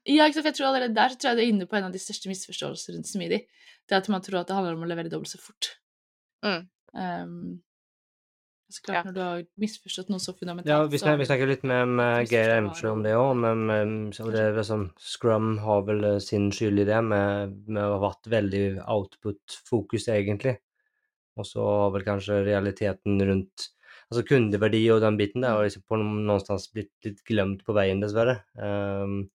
Ja, 0.06 0.26
jeg 0.28 0.54
tror 0.54 0.66
allerede 0.68 0.94
der 0.94 1.08
så 1.08 1.16
tror 1.18 1.30
jeg 1.32 1.36
det 1.36 1.44
er 1.46 1.52
inne 1.54 1.66
på 1.66 1.76
en 1.76 1.88
av 1.88 1.92
de 1.92 1.98
største 1.98 2.28
misforståelsene 2.30 2.94
rundt 2.98 3.08
smidig. 3.10 3.40
Det 3.88 3.96
at 3.96 4.08
man 4.12 4.22
tror 4.22 4.40
at 4.40 4.46
det 4.48 4.54
handler 4.54 4.76
om 4.76 4.84
å 4.84 4.90
levere 4.90 5.10
dobbelt 5.10 5.32
så 5.32 5.40
fort. 5.42 5.72
Mm. 6.46 6.68
Um, 6.94 7.62
så 8.68 8.82
klart, 8.82 8.96
Ja. 8.96 9.02
når 9.06 9.14
du 9.14 9.20
har 9.22 9.42
misforstått 9.62 10.08
noe 10.10 10.22
så 10.22 10.34
fundamentalt, 10.34 10.72
Ja, 10.72 10.86
vi 10.90 10.98
så 10.98 11.04
snakker, 11.06 11.18
vi 11.18 11.28
snakker 11.28 11.50
litt 11.50 11.62
med, 11.62 11.88
med 11.88 12.30
Geir 12.30 12.54
Eimsjø 12.56 12.90
om 12.90 13.04
det 13.04 13.14
òg, 13.14 13.32
men 13.38 14.10
det 14.10 14.64
sånn, 14.66 14.90
Scrum 14.98 15.58
har 15.62 15.84
vel 15.86 16.04
eh, 16.04 16.18
sin 16.18 16.50
skyld 16.50 16.82
i 16.82 16.88
det, 16.88 16.98
med, 17.04 17.54
med 17.68 17.82
å 17.84 17.96
ha 17.96 18.02
vært 18.08 18.26
veldig 18.26 18.64
output-fokus, 18.82 20.08
egentlig. 20.10 20.58
Og 21.36 21.46
så 21.46 21.62
har 21.62 21.90
vel 21.94 22.06
kanskje 22.06 22.44
realiteten 22.46 23.20
rundt 23.22 23.70
altså 24.06 24.22
kundeverdi 24.26 24.84
og 24.94 25.02
den 25.02 25.18
biten 25.18 25.42
der 25.42 25.56
har 25.56 25.66
liksom 25.66 25.84
på 25.86 25.98
noen, 25.98 26.22
någonstans 26.28 26.68
blitt 26.74 26.94
litt 27.06 27.24
glemt 27.26 27.64
på 27.66 27.74
veien, 27.76 28.02
dessverre. 28.02 28.38
Um, 28.54 29.26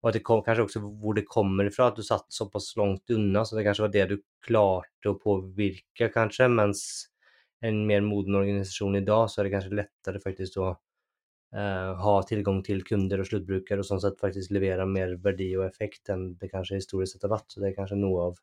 og 0.00 0.10
at 0.10 0.16
det 0.16 0.24
kom, 0.24 0.42
kanskje 0.44 0.64
også 0.64 0.82
hvor 0.86 1.16
det 1.18 1.26
kommer 1.28 1.68
ifra, 1.68 1.90
at 1.90 1.98
du 1.98 2.04
satt 2.06 2.30
såpass 2.32 2.72
langt 2.80 3.10
unna, 3.12 3.44
så 3.44 3.58
det 3.58 3.66
kanskje 3.66 3.84
var 3.84 3.94
det 3.96 4.06
du 4.12 4.16
klarte 4.46 5.12
å 5.12 5.18
påvirke, 5.20 6.08
kanskje, 6.14 6.48
mens 6.48 6.82
en 7.60 7.82
mer 7.86 8.04
moden 8.04 8.38
organisasjon 8.40 8.96
i 8.96 9.04
dag, 9.04 9.26
så 9.30 9.40
er 9.40 9.48
det 9.48 9.54
kanskje 9.54 9.78
lettere 9.78 10.22
faktisk 10.22 10.58
å 10.60 10.68
eh, 10.70 11.90
ha 12.04 12.14
tilgang 12.28 12.62
til 12.66 12.82
kunder 12.86 13.22
og 13.22 13.28
sluttbrukere, 13.28 13.82
og 13.82 13.88
sånn 13.88 14.02
sett 14.04 14.20
faktisk 14.20 14.54
levere 14.56 14.86
mer 14.88 15.16
verdi 15.24 15.50
og 15.58 15.66
effekt 15.66 16.12
enn 16.12 16.30
det 16.40 16.50
kanskje 16.52 16.80
historisk 16.80 17.16
sett 17.16 17.26
har 17.28 17.34
vært. 17.36 17.48
Så 17.52 17.62
det 17.62 17.70
er 17.70 17.78
kanskje 17.78 18.00
noe 18.00 18.30
av, 18.30 18.40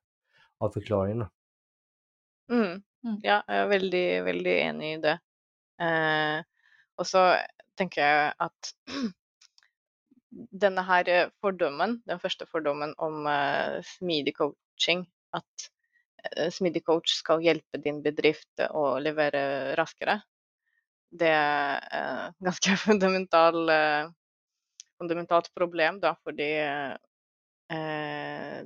av 0.64 0.74
forklaringen. 0.76 1.26
Mm. 2.52 2.84
Mm. 3.06 3.20
Ja, 3.24 3.42
jeg 3.46 3.62
er 3.62 3.72
veldig, 3.72 4.08
veldig 4.28 4.58
enig 4.64 4.92
i 4.96 5.00
det. 5.04 5.16
Eh, 5.84 6.42
og 6.98 7.08
så 7.08 7.24
tenker 7.78 8.04
jeg 8.04 8.34
at 8.48 8.72
denne 10.66 10.86
her 10.88 11.12
eh, 11.14 11.34
fordommen, 11.44 12.00
den 12.10 12.22
første 12.22 12.48
fordommen 12.50 12.96
om 13.04 13.28
eh, 13.32 13.80
smidig 13.98 14.36
coaching, 14.40 15.06
at 15.38 15.70
smidig 16.54 16.84
coach 16.86 17.14
skal 17.20 17.42
hjelpe 17.44 17.80
din 17.84 18.02
bedrift 18.06 18.64
å 18.70 18.98
levere 19.02 19.76
raskere, 19.80 20.20
det 21.12 21.30
er 21.32 21.80
et 22.00 22.36
ganske 22.50 22.78
fundamental, 22.84 23.62
eh, 23.72 24.10
fundamentalt 25.00 25.52
problem, 25.56 26.00
da, 26.04 26.16
fordi 26.26 26.50
eh, 27.72 28.64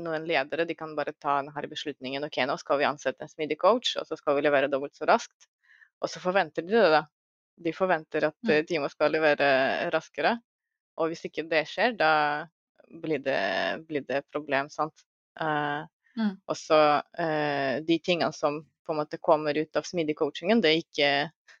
noen 0.00 0.24
ledere 0.28 0.64
de 0.64 0.74
kan 0.78 0.94
bare 0.96 1.12
ta 1.20 1.38
denne 1.42 1.68
beslutningen 1.70 2.24
ok, 2.24 2.38
nå 2.48 2.56
skal 2.60 2.80
vi 2.80 2.86
ansette 2.88 3.24
en 3.26 3.28
smidig 3.32 3.58
coach, 3.60 3.96
og 4.00 4.06
så 4.08 4.16
skal 4.16 4.38
vi 4.38 4.46
levere 4.46 4.70
dobbelt 4.72 4.96
så 4.96 5.08
raskt. 5.08 5.48
Og 6.00 6.10
så 6.10 6.20
forventer 6.22 6.64
de 6.66 6.74
det, 6.74 6.90
da. 6.92 7.02
De 7.64 7.72
forventer 7.72 8.30
at 8.30 8.36
Mm. 8.42 8.50
eh, 8.50 8.64
teamet 8.66 8.90
skal 8.92 9.12
levere 9.14 9.90
raskere. 9.94 10.38
Og 10.98 11.08
hvis 11.10 11.24
ikke 11.28 11.48
det 11.50 11.64
skjer, 11.68 11.96
da 11.98 12.46
blir 13.02 13.18
det, 13.22 13.84
blir 13.88 14.04
det 14.06 14.22
problem, 14.32 14.68
sant. 14.70 15.04
Eh, 15.40 15.84
Mm. 16.18 16.36
Og 16.46 16.56
så 16.58 16.80
eh, 17.18 17.80
de 17.86 17.98
tingene 17.98 18.32
som 18.32 18.60
på 18.86 18.92
en 18.92 19.00
måte 19.00 19.18
kommer 19.18 19.56
ut 19.56 19.76
av 19.76 19.86
smidig-coachingen, 19.88 20.60
det 20.62 20.70
er 20.70 20.82
ikke 20.82 21.10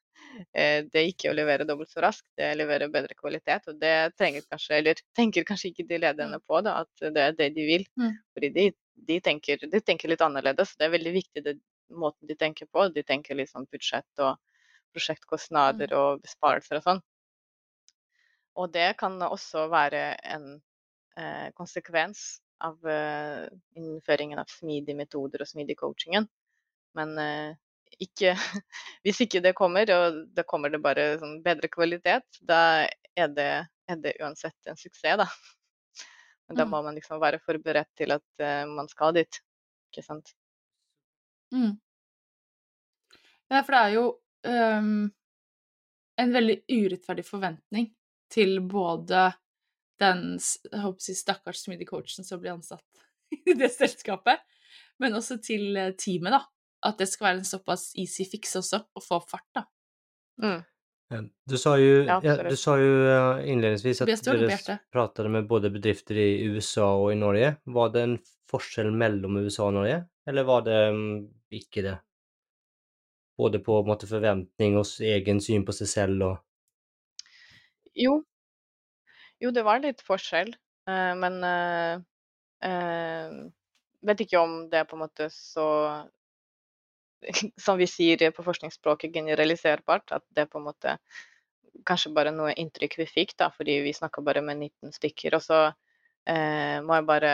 eh, 0.58 0.84
det 0.86 1.00
er 1.00 1.10
ikke 1.10 1.32
å 1.32 1.36
levere 1.36 1.66
dobbelt 1.68 1.90
så 1.90 2.04
raskt, 2.04 2.26
det 2.38 2.46
er 2.46 2.56
å 2.56 2.60
levere 2.62 2.90
bedre 2.92 3.16
kvalitet. 3.18 3.68
Og 3.70 3.78
det 3.80 3.94
trenger 4.18 4.46
kanskje, 4.50 4.80
eller 4.80 5.04
tenker 5.16 5.46
kanskje 5.48 5.72
ikke 5.72 5.88
de 5.90 6.00
lederne 6.06 6.40
på, 6.46 6.60
da, 6.66 6.80
at 6.84 7.06
det 7.14 7.28
er 7.28 7.38
det 7.38 7.52
de 7.58 7.68
vil. 7.68 7.86
Mm. 8.00 8.12
Fordi 8.36 8.52
de, 8.58 8.66
de, 9.10 9.20
tenker, 9.30 9.68
de 9.72 9.80
tenker 9.80 10.12
litt 10.12 10.24
annerledes. 10.24 10.76
Det 10.78 10.88
er 10.88 10.96
veldig 10.96 11.14
viktig 11.18 11.44
det, 11.46 11.58
måten 11.94 12.28
de 12.28 12.36
tenker 12.38 12.70
på. 12.70 12.88
De 12.94 13.04
tenker 13.06 13.38
litt 13.38 13.52
sånn 13.52 13.68
budsjett 13.72 14.24
og 14.24 14.38
prosjektkostnader 14.94 15.94
og 15.98 16.22
besparelser 16.22 16.78
og 16.78 16.86
sånn. 16.86 17.02
Og 18.54 18.70
det 18.70 18.92
kan 19.00 19.18
også 19.26 19.66
være 19.72 20.02
en 20.30 20.44
eh, 21.18 21.48
konsekvens 21.58 22.43
av 22.64 22.78
uh, 22.86 23.46
innføringen 23.76 24.38
av 24.38 24.50
smidige 24.50 24.96
metoder 24.96 25.42
og 25.44 25.48
smidig 25.50 25.76
coachingen. 25.80 26.28
Men 26.94 27.16
uh, 27.18 27.56
ikke, 28.02 28.34
hvis 29.06 29.20
ikke 29.26 29.42
det 29.44 29.54
kommer, 29.58 29.90
og 29.94 30.20
da 30.34 30.44
kommer 30.48 30.72
det 30.72 30.82
bare 30.84 31.14
sånn 31.20 31.40
bedre 31.44 31.70
kvalitet, 31.72 32.40
da 32.42 32.86
er 33.14 33.34
det, 33.34 33.50
er 33.90 34.00
det 34.02 34.16
uansett 34.20 34.70
en 34.70 34.78
suksess, 34.80 35.18
da. 35.20 35.28
Men 36.48 36.58
da 36.58 36.64
Mm. 36.66 36.70
må 36.70 36.82
man 36.84 36.94
liksom 36.94 37.20
være 37.22 37.38
forberedt 37.40 37.88
til 37.96 38.12
at 38.12 38.26
uh, 38.42 38.64
man 38.68 38.88
skal 38.88 39.14
dit. 39.16 39.40
Ikke 39.90 40.02
sant? 40.04 40.34
Mm. 41.54 41.78
Ja, 43.48 43.62
for 43.62 43.72
det 43.72 43.80
er 43.80 43.94
jo 43.94 44.04
um, 44.44 45.06
en 46.20 46.32
veldig 46.34 46.56
urettferdig 46.68 47.24
forventning 47.26 47.88
til 48.32 48.58
både 48.60 49.28
den 50.02 50.24
jeg 50.38 50.82
håper 50.82 51.16
stakkars 51.18 51.64
smidige 51.64 51.90
coachen 51.92 52.26
som 52.26 52.40
blir 52.42 52.54
ansatt 52.56 53.04
i 53.50 53.54
det 53.58 53.70
selskapet, 53.74 54.42
men 55.02 55.16
også 55.16 55.38
til 55.42 55.76
eh, 55.76 55.94
teamet, 55.98 56.34
da. 56.34 56.44
At 56.84 57.00
det 57.00 57.08
skal 57.08 57.30
være 57.30 57.40
en 57.40 57.48
såpass 57.48 57.92
easy 57.96 58.26
fix 58.28 58.52
også, 58.60 58.82
å 58.92 59.02
få 59.02 59.22
opp 59.22 59.30
fart, 59.32 59.48
da. 59.56 59.64
Mm. 60.42 60.62
Du 61.46 61.58
sa 61.58 61.76
jo, 61.78 62.02
Ja, 62.04 62.18
du 62.20 62.56
sa 62.56 62.74
jo, 62.80 62.90
innledningsvis 63.44 64.02
at 64.02 64.10
dere 64.24 64.78
pratet 64.92 65.28
med 65.30 65.46
både 65.46 65.70
bedrifter 65.70 66.18
i 66.18 66.46
USA 66.48 66.88
og 66.96 67.12
i 67.12 67.18
Norge. 67.18 67.54
Var 67.64 67.92
det 67.94 68.02
en 68.02 68.16
forskjell 68.50 68.90
mellom 68.94 69.38
USA 69.44 69.68
og 69.68 69.76
Norge, 69.78 70.00
eller 70.26 70.48
var 70.48 70.64
det 70.66 70.80
mm, 70.96 71.14
ikke 71.60 71.84
det? 71.86 71.94
Både 73.38 73.60
på 73.62 73.80
en 73.80 73.88
måte 73.88 74.08
forventning 74.10 74.78
og 74.78 74.88
egen 75.04 75.42
syn 75.42 75.66
på 75.66 75.74
seg 75.76 75.90
selv 75.90 76.28
og 76.30 76.40
Jo. 77.94 78.22
Jo, 79.42 79.50
det 79.50 79.64
var 79.66 79.82
litt 79.82 80.02
forskjell, 80.04 80.54
eh, 80.88 81.12
men 81.18 81.38
eh, 81.48 81.94
eh, 82.68 83.38
vet 84.04 84.24
ikke 84.24 84.40
om 84.40 84.56
det 84.70 84.82
er 84.82 84.88
på 84.88 84.98
en 84.98 85.04
måte 85.06 85.30
så 85.32 85.68
Som 87.64 87.78
vi 87.80 87.86
sier 87.88 88.20
på 88.36 88.44
forskningsspråket, 88.44 89.14
generaliserbart. 89.14 90.12
At 90.12 90.24
det 90.36 90.44
er 90.44 90.50
på 90.52 90.60
en 90.60 90.66
måte 90.66 90.98
kanskje 91.88 92.12
bare 92.12 92.32
noe 92.34 92.52
inntrykk 92.60 92.98
vi 93.00 93.06
fikk, 93.08 93.32
da, 93.40 93.50
fordi 93.54 93.78
vi 93.86 93.94
snakka 93.96 94.20
bare 94.26 94.42
med 94.44 94.60
19 94.60 94.92
stykker. 94.92 95.36
Og 95.38 95.44
så 95.44 95.60
eh, 96.28 96.82
må 96.84 96.98
jeg 96.98 97.06
bare 97.08 97.32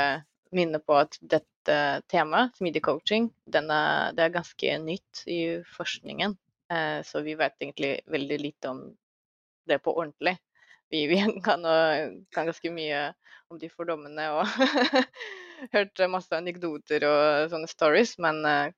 minne 0.56 0.80
på 0.82 0.96
at 0.98 1.18
dette 1.20 1.76
temaet, 2.10 2.56
smidig 2.58 2.82
coaching, 2.86 3.28
er, 3.50 4.14
det 4.16 4.24
er 4.24 4.34
ganske 4.34 4.78
nytt 4.82 5.24
i 5.30 5.40
forskningen. 5.76 6.36
Eh, 6.70 7.00
så 7.06 7.22
vi 7.26 7.36
vet 7.38 7.58
egentlig 7.60 7.96
veldig 8.10 8.40
lite 8.40 8.72
om 8.72 8.84
det 9.66 9.78
på 9.84 9.94
ordentlig. 9.94 10.36
Vi, 10.90 11.04
kan, 11.46 11.64
kan 12.34 12.50
ganske 12.50 12.72
mye 12.74 13.10
om 13.50 13.58
de 13.58 13.70
fordommene 13.72 14.28
og 14.36 14.46
hørt 15.74 16.02
masse 16.10 16.36
anekdoter 16.36 17.04
og 17.08 17.50
sånne 17.52 17.70
stories, 17.70 18.16
men 18.22 18.40
eh, 18.46 18.72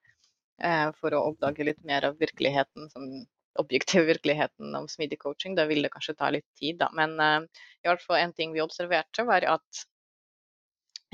eh, 0.64 0.88
for 0.98 1.14
å 1.14 1.27
oppdage 1.31 1.66
litt 1.68 1.83
mer 1.88 2.09
av 2.09 2.18
virkeligheten, 2.20 2.88
sånn 2.92 3.25
objektiv 3.61 4.07
virkeligheten 4.09 4.72
om 4.79 4.88
smidig 4.88 5.18
coaching, 5.20 5.57
da 5.59 5.66
vil 5.68 5.85
det 5.85 5.92
kanskje 5.92 6.16
ta 6.16 6.31
litt 6.33 6.48
tid, 6.59 6.79
da. 6.81 6.88
Men 6.96 7.18
eh, 7.20 7.66
i 7.83 7.90
hvert 7.90 8.05
fall 8.05 8.22
en 8.22 8.33
ting 8.37 8.55
vi 8.57 8.64
observerte, 8.64 9.27
var 9.29 9.44
at 9.57 9.83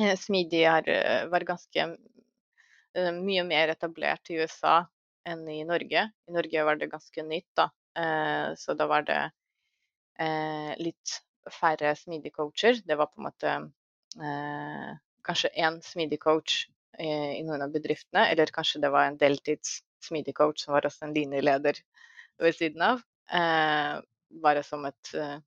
eh, 0.01 0.15
smidig 0.19 0.63
er, 0.71 0.93
eh, 0.95 1.25
var 1.33 1.47
ganske 1.49 1.89
eh, 1.89 3.11
mye 3.19 3.47
mer 3.49 3.75
etablert 3.75 4.31
i 4.31 4.39
USA 4.39 4.81
enn 5.29 5.43
i 5.51 5.65
Norge. 5.67 6.07
I 6.31 6.39
Norge 6.39 6.65
var 6.65 6.79
det 6.81 6.93
ganske 6.95 7.27
nytt, 7.27 7.51
da. 7.59 7.69
Så 8.57 8.77
da 8.79 8.87
var 8.87 9.03
det 9.03 9.17
litt 10.19 11.13
færre 11.53 11.95
smidig 11.97 12.33
coacher. 12.35 12.81
Det 12.85 12.97
var 12.99 13.11
på 13.11 13.21
en 13.21 13.27
måte 13.29 13.53
eh, 14.21 14.91
kanskje 15.27 15.53
én 15.57 15.79
smidig 15.85 16.21
coach 16.23 16.65
eh, 16.99 17.39
i 17.39 17.45
noen 17.47 17.65
av 17.65 17.75
bedriftene, 17.75 18.27
eller 18.33 18.53
kanskje 18.55 18.83
det 18.85 18.93
var 18.95 19.09
en 19.09 19.19
deltids 19.21 19.83
smidig 20.05 20.37
coach 20.39 20.65
som 20.65 20.77
var 20.77 20.87
også 20.87 21.09
en 21.09 21.15
linjeleder 21.17 21.81
ved 22.39 22.57
siden 22.57 22.85
av. 22.85 23.03
Eh, 23.35 23.99
bare 24.45 24.65
som 24.65 24.85
et, 24.89 25.15
eh, 25.15 25.39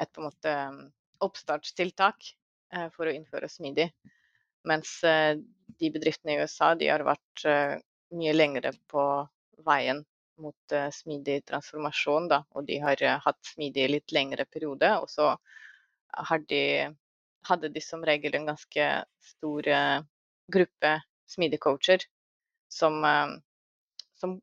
et 0.00 0.12
på 0.12 0.22
en 0.22 0.28
måte 0.28 0.54
oppstartstiltak 1.24 2.32
eh, 2.74 2.88
for 2.94 3.08
å 3.08 3.14
innføre 3.14 3.50
smidig. 3.50 3.90
Mens 4.68 4.98
eh, 5.06 5.36
de 5.78 5.92
bedriftene 5.94 6.36
i 6.36 6.42
USA 6.42 6.74
de 6.78 6.90
har 6.90 7.04
vært 7.06 7.46
eh, 7.48 7.78
mye 8.18 8.34
lengre 8.34 8.72
på 8.90 9.04
veien 9.66 10.04
mot 10.42 10.74
uh, 10.74 10.88
smidig 10.94 11.42
transformasjon, 11.48 12.28
da. 12.30 12.42
Og 12.56 12.66
de 12.68 12.78
har 12.82 13.02
uh, 13.04 13.16
hatt 13.24 13.38
smidig 13.46 13.88
litt 13.90 14.14
lengre 14.14 14.46
periode. 14.48 14.90
Og 15.02 15.10
så 15.10 15.34
de, 16.48 16.62
hadde 17.48 17.72
de 17.74 17.82
som 17.84 18.04
regel 18.06 18.38
en 18.38 18.50
ganske 18.52 18.88
stor 19.32 19.68
uh, 19.68 19.98
gruppe 20.52 20.94
smidig 21.28 21.60
coacher 21.60 22.04
som, 22.72 23.04
som 24.16 24.38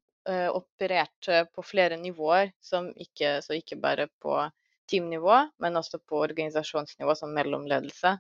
opererte 0.54 1.40
på 1.54 1.64
flere 1.66 1.98
nivåer. 1.98 2.52
Ikke, 3.02 3.40
så 3.42 3.58
ikke 3.58 3.78
bare 3.82 4.06
på 4.22 4.38
teamnivå, 4.90 5.40
men 5.58 5.78
også 5.78 6.00
på 6.06 6.20
organisasjonsnivå 6.28 7.16
som 7.18 7.34
mellomledelse. 7.34 8.16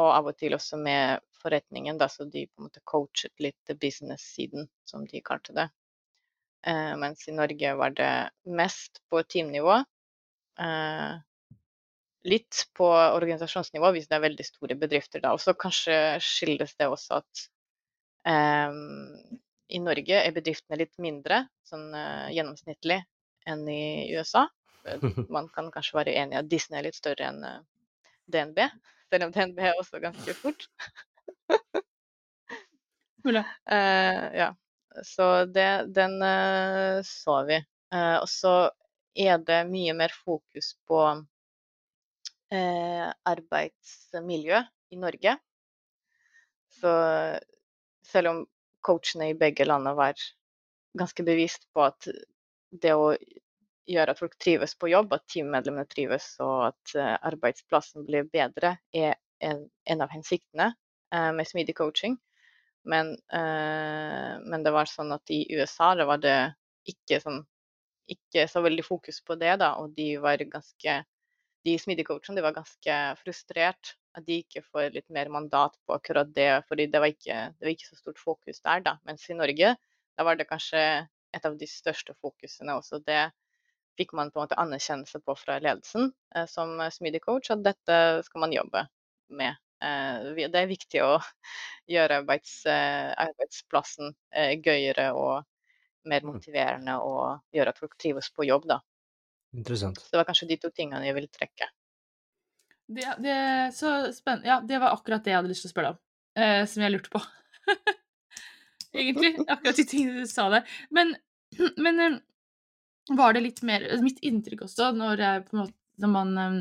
Og 0.00 0.08
av 0.08 0.28
og 0.30 0.36
til 0.40 0.56
også 0.56 0.78
med 0.80 1.20
forretningen, 1.42 1.98
da, 2.00 2.08
så 2.08 2.24
de 2.24 2.46
på 2.48 2.60
en 2.60 2.68
måte 2.68 2.84
coachet 2.88 3.32
litt 3.44 3.72
business-siden, 3.80 4.68
som 4.88 5.04
de 5.08 5.20
kalte 5.24 5.56
det. 5.56 5.68
Eh, 6.66 6.94
mens 6.98 7.26
i 7.28 7.34
Norge 7.34 7.74
var 7.78 7.94
det 7.98 8.12
mest 8.46 9.02
på 9.10 9.22
teamnivå. 9.22 9.80
Eh, 10.62 11.12
litt 12.22 12.66
på 12.78 12.86
organisasjonsnivå 12.86 13.90
hvis 13.96 14.06
det 14.10 14.18
er 14.18 14.26
veldig 14.28 14.46
store 14.46 14.76
bedrifter 14.78 15.24
da. 15.24 15.34
Og 15.34 15.42
så 15.42 15.56
kanskje 15.58 15.96
skilles 16.22 16.76
det 16.78 16.90
også 16.90 17.22
at 17.22 17.46
eh, 18.30 18.76
i 19.72 19.80
Norge 19.80 20.18
er 20.20 20.34
bedriftene 20.36 20.78
litt 20.80 20.98
mindre, 21.00 21.46
sånn 21.68 21.92
uh, 21.96 22.28
gjennomsnittlig, 22.32 22.98
enn 23.48 23.62
i 23.70 24.12
USA. 24.12 24.44
Man 25.34 25.48
kan 25.54 25.70
kanskje 25.72 25.96
være 25.96 26.16
enig 26.20 26.36
i 26.36 26.40
at 26.42 26.50
Disney 26.50 26.80
er 26.80 26.88
litt 26.88 26.98
større 26.98 27.30
enn 27.30 27.40
uh, 27.46 27.62
DNB, 28.32 28.60
selv 29.08 29.28
om 29.28 29.32
DNB 29.34 29.62
er 29.64 29.80
også 29.80 30.02
ganske 30.02 30.34
fort. 30.36 30.66
Mulig. 33.24 33.44
Uh, 33.70 34.28
ja. 34.42 34.50
Så 35.02 35.44
det, 35.44 35.84
den 35.94 36.22
uh, 36.22 37.02
så 37.04 37.44
vi. 37.44 37.64
Uh, 37.94 38.16
og 38.22 38.28
så 38.28 38.70
er 39.14 39.38
det 39.44 39.64
mye 39.68 39.94
mer 39.96 40.12
fokus 40.24 40.72
på 40.88 41.00
uh, 42.52 43.08
arbeidsmiljø 43.32 44.62
i 44.92 45.00
Norge. 45.00 45.36
Så 46.80 46.92
selv 48.08 48.28
om 48.32 48.42
coachene 48.84 49.30
i 49.30 49.38
begge 49.38 49.64
landene 49.68 49.94
var 49.96 50.18
ganske 50.98 51.24
bevisst 51.24 51.68
på 51.72 51.84
at 51.86 52.08
det 52.82 52.92
å 52.96 53.12
gjøre 53.88 54.12
at 54.12 54.20
folk 54.20 54.34
trives 54.40 54.74
på 54.76 54.90
jobb, 54.90 55.12
at 55.14 55.28
teammedlemmene 55.30 55.88
trives 55.88 56.34
og 56.42 56.72
at 56.72 56.94
arbeidsplassen 57.28 58.04
blir 58.08 58.24
bedre, 58.32 58.76
er 58.92 59.14
en, 59.44 59.64
en 59.84 60.04
av 60.04 60.12
hensiktene 60.12 60.72
med 61.12 61.48
smidig 61.48 61.76
coaching. 61.76 62.16
Men, 62.84 63.14
eh, 63.32 64.34
men, 64.42 64.62
det 64.64 64.72
var 64.74 64.90
sånn 64.90 65.14
at 65.14 65.30
i 65.30 65.44
USA 65.54 65.92
det 65.98 66.06
var 66.08 66.20
det 66.22 66.36
ikke, 66.90 67.20
sånn, 67.22 67.42
ikke 68.10 68.48
så 68.50 68.62
veldig 68.64 68.84
fokus 68.86 69.20
på 69.22 69.36
det, 69.38 69.56
da. 69.62 69.74
Og 69.82 69.94
de 69.96 70.14
var 70.22 70.42
ganske 70.50 71.02
De 71.62 71.76
smidigcoachene 71.78 72.42
var 72.42 72.56
ganske 72.56 72.94
frustrert 73.20 73.92
at 74.18 74.24
de 74.26 74.40
ikke 74.42 74.64
får 74.66 74.88
litt 74.96 75.06
mer 75.14 75.28
mandat 75.30 75.76
på 75.86 75.94
akkurat 75.94 76.32
det. 76.34 76.64
fordi 76.66 76.88
det 76.90 76.98
var 76.98 77.12
ikke, 77.12 77.36
det 77.54 77.66
var 77.66 77.70
ikke 77.70 77.86
så 77.86 77.98
stort 78.00 78.18
fokus 78.18 78.58
der, 78.60 78.80
da. 78.82 78.96
Mens 79.06 79.28
i 79.30 79.36
Norge, 79.38 79.76
da 80.18 80.24
var 80.26 80.36
det 80.36 80.48
kanskje 80.48 80.82
et 81.32 81.46
av 81.46 81.54
de 81.56 81.68
største 81.70 82.14
fokusene 82.18 82.74
også. 82.80 82.98
Det 83.06 83.30
fikk 83.96 84.12
man 84.18 84.32
på 84.32 84.40
en 84.40 84.46
måte 84.48 84.58
anerkjennelse 84.58 85.20
på 85.22 85.36
fra 85.38 85.60
ledelsen 85.62 86.10
eh, 86.34 86.46
som 86.50 86.74
smidig 86.90 87.22
coach, 87.22 87.52
at 87.54 87.64
dette 87.64 87.98
skal 88.26 88.44
man 88.44 88.56
jobbe 88.58 88.86
med. 89.30 89.54
Eh, 89.82 90.48
det 90.52 90.60
er 90.60 90.70
viktig 90.70 91.02
å 91.02 91.16
gjøre 91.90 92.20
arbeids, 92.22 92.54
eh, 92.70 93.10
arbeidsplassen 93.24 94.12
eh, 94.34 94.54
gøyere 94.62 95.10
og 95.18 95.42
mer 96.08 96.24
mm. 96.24 96.30
motiverende 96.30 96.96
og 97.02 97.42
gjøre 97.54 97.74
at 97.74 97.80
folk 97.82 97.96
trives 98.00 98.30
på 98.34 98.46
jobb. 98.46 98.68
Da. 98.70 98.80
Interessant. 99.56 100.00
Så 100.00 100.14
det 100.14 100.22
var 100.22 100.28
kanskje 100.30 100.50
de 100.52 100.58
to 100.62 100.72
tingene 100.74 101.06
jeg 101.06 101.16
ville 101.18 101.32
trekke. 101.32 101.68
Det, 102.92 103.06
det. 103.24 103.36
Ja, 104.44 104.60
det 104.60 104.80
var 104.82 104.92
akkurat 104.92 105.24
det 105.24 105.32
jeg 105.32 105.40
hadde 105.40 105.52
lyst 105.52 105.64
til 105.66 105.70
å 105.70 105.74
spørre 105.74 105.94
om, 105.94 106.00
eh, 106.38 106.62
som 106.68 106.84
jeg 106.84 106.94
lurte 106.94 107.12
på. 107.12 107.22
Egentlig. 108.92 109.34
Akkurat 109.46 109.78
de 109.78 109.88
tingene 109.88 110.22
du 110.22 110.30
sa 110.30 110.48
der. 110.52 110.68
Men, 110.92 111.14
men 111.80 112.20
var 113.16 113.32
det 113.34 113.46
litt 113.46 113.62
mer 113.66 113.86
Mitt 114.04 114.20
inntrykk 114.22 114.66
også, 114.66 114.90
når, 114.94 115.22
måte, 115.56 115.74
når 116.02 116.12
man 116.12 116.60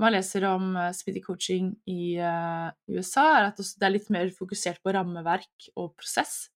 man 0.00 0.14
leser 0.14 0.46
om 0.48 0.72
uh, 0.76 0.90
speedy 0.94 1.22
coaching 1.22 1.74
i 1.90 2.16
uh, 2.18 2.70
USA, 2.90 3.26
er 3.38 3.50
at 3.52 3.60
det 3.60 3.86
er 3.86 3.94
litt 3.94 4.10
mer 4.14 4.32
fokusert 4.34 4.82
på 4.82 4.94
rammeverk 4.94 5.68
og 5.78 5.92
prosess. 5.98 6.48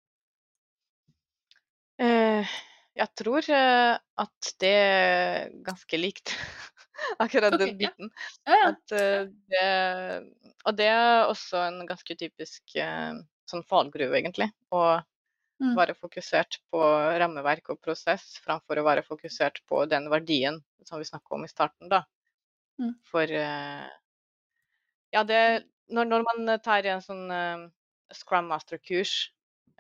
Uh, 1.99 2.47
jeg 2.99 3.11
tror 3.19 3.47
at 3.47 4.51
det 4.59 4.73
er 4.75 5.53
ganske 5.67 6.01
likt, 6.01 6.33
akkurat 7.23 7.55
okay, 7.55 7.63
den 7.63 7.77
biten. 7.79 8.11
Ja. 8.43 8.57
Ja, 8.57 8.73
ja. 8.97 9.21
Det, 9.55 9.69
og 10.67 10.81
det 10.81 10.89
er 10.91 11.29
også 11.29 11.63
en 11.63 11.85
ganske 11.87 12.17
typisk 12.19 12.75
sånn 12.75 13.63
fallgruve, 13.71 14.19
egentlig. 14.19 14.51
Å 14.75 14.99
mm. 15.63 15.77
være 15.79 15.95
fokusert 15.95 16.59
på 16.75 16.83
rammeverk 17.23 17.71
og 17.71 17.79
prosess 17.87 18.27
framfor 18.43 18.83
å 18.83 18.87
være 18.91 19.07
fokusert 19.07 19.63
på 19.71 19.87
den 19.87 20.11
verdien 20.11 20.59
som 20.83 20.99
vi 20.99 21.07
snakka 21.07 21.39
om 21.39 21.47
i 21.47 21.55
starten. 21.55 21.87
da. 21.95 22.03
Mm. 22.79 22.95
For 23.11 23.23
uh, 23.23 23.89
Ja, 25.11 25.25
det 25.25 25.41
når, 25.89 26.05
når, 26.05 26.25
man 26.27 26.53
tar 26.63 26.87
en 26.87 27.03
sånn 27.03 27.31
uh, 27.33 27.65
Scrum 28.15 28.51
Master-kurs, 28.53 29.15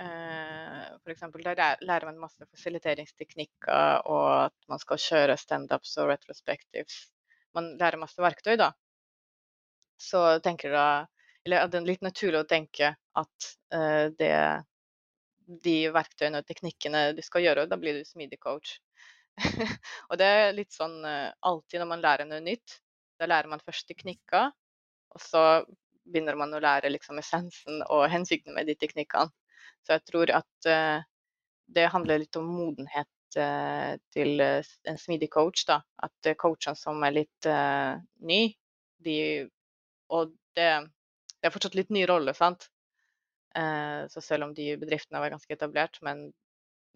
uh, 0.00 0.96
f.eks., 1.04 1.26
der 1.44 1.84
lærer 1.84 2.08
man 2.08 2.20
masse 2.22 2.48
fasiliteringsteknikker, 2.48 4.08
og 4.08 4.28
at 4.48 4.56
man 4.72 4.80
skal 4.82 5.02
kjøre 5.04 5.36
standups 5.40 5.94
og 6.00 6.10
retrospectives. 6.14 7.02
Man 7.56 7.74
lærer 7.80 8.00
masse 8.00 8.22
verktøy, 8.22 8.56
da. 8.60 8.72
Så 9.98 10.38
tenker 10.44 10.72
da 10.72 10.88
Eller 11.44 11.66
det 11.66 11.78
er 11.78 11.86
litt 11.86 12.02
naturlig 12.04 12.42
å 12.42 12.48
tenke 12.48 12.90
at 12.94 13.46
uh, 13.74 14.08
det 14.18 14.34
de 15.64 15.76
verktøyene 15.88 16.42
og 16.42 16.48
teknikkene 16.48 17.14
du 17.16 17.22
skal 17.24 17.40
gjøre, 17.40 17.64
da 17.70 17.76
blir 17.80 17.96
du 17.96 18.04
smidig 18.04 18.36
coach. 18.42 18.74
og 20.10 20.18
det 20.20 20.26
er 20.28 20.50
litt 20.52 20.74
sånn 20.76 20.98
alltid 21.08 21.80
når 21.80 21.88
man 21.88 22.02
lærer 22.04 22.28
noe 22.28 22.42
nytt, 22.44 22.74
da 23.18 23.28
lærer 23.28 23.50
man 23.50 23.62
først 23.64 23.88
teknikker, 23.90 24.50
og 25.14 25.22
så 25.22 25.42
begynner 26.08 26.38
man 26.38 26.54
å 26.54 26.62
lære 26.62 26.90
liksom 26.92 27.20
essensen 27.20 27.82
og 27.92 28.08
hensikten 28.12 28.56
med 28.56 28.68
de 28.68 28.76
teknikkene. 28.78 29.32
Så 29.84 29.96
jeg 29.96 30.04
tror 30.08 30.32
at 30.36 30.68
uh, 30.68 31.04
det 31.74 31.90
handler 31.92 32.22
litt 32.22 32.36
om 32.40 32.48
modenhet 32.48 33.38
uh, 33.38 33.94
til 34.14 34.42
uh, 34.42 34.72
en 34.88 35.00
smidig 35.00 35.30
coach. 35.34 35.64
da. 35.68 35.80
At 36.04 36.32
coachene 36.40 36.78
som 36.78 37.04
er 37.04 37.16
litt 37.20 37.50
ny, 38.24 38.42
de 39.04 39.18
Og 40.08 40.32
det, 40.56 40.68
det, 41.36 41.44
er 41.44 41.52
fortsatt 41.52 41.76
litt 41.76 41.90
ny 41.92 42.06
rolle, 42.08 42.32
sant. 42.34 42.70
så 44.08 44.20
selv 44.24 44.46
om 44.46 44.54
de 44.54 44.76
bedriftene 44.80 45.20
var 45.20 45.30
ganske 45.30 45.52
etablert, 45.52 45.98
men 46.02 46.30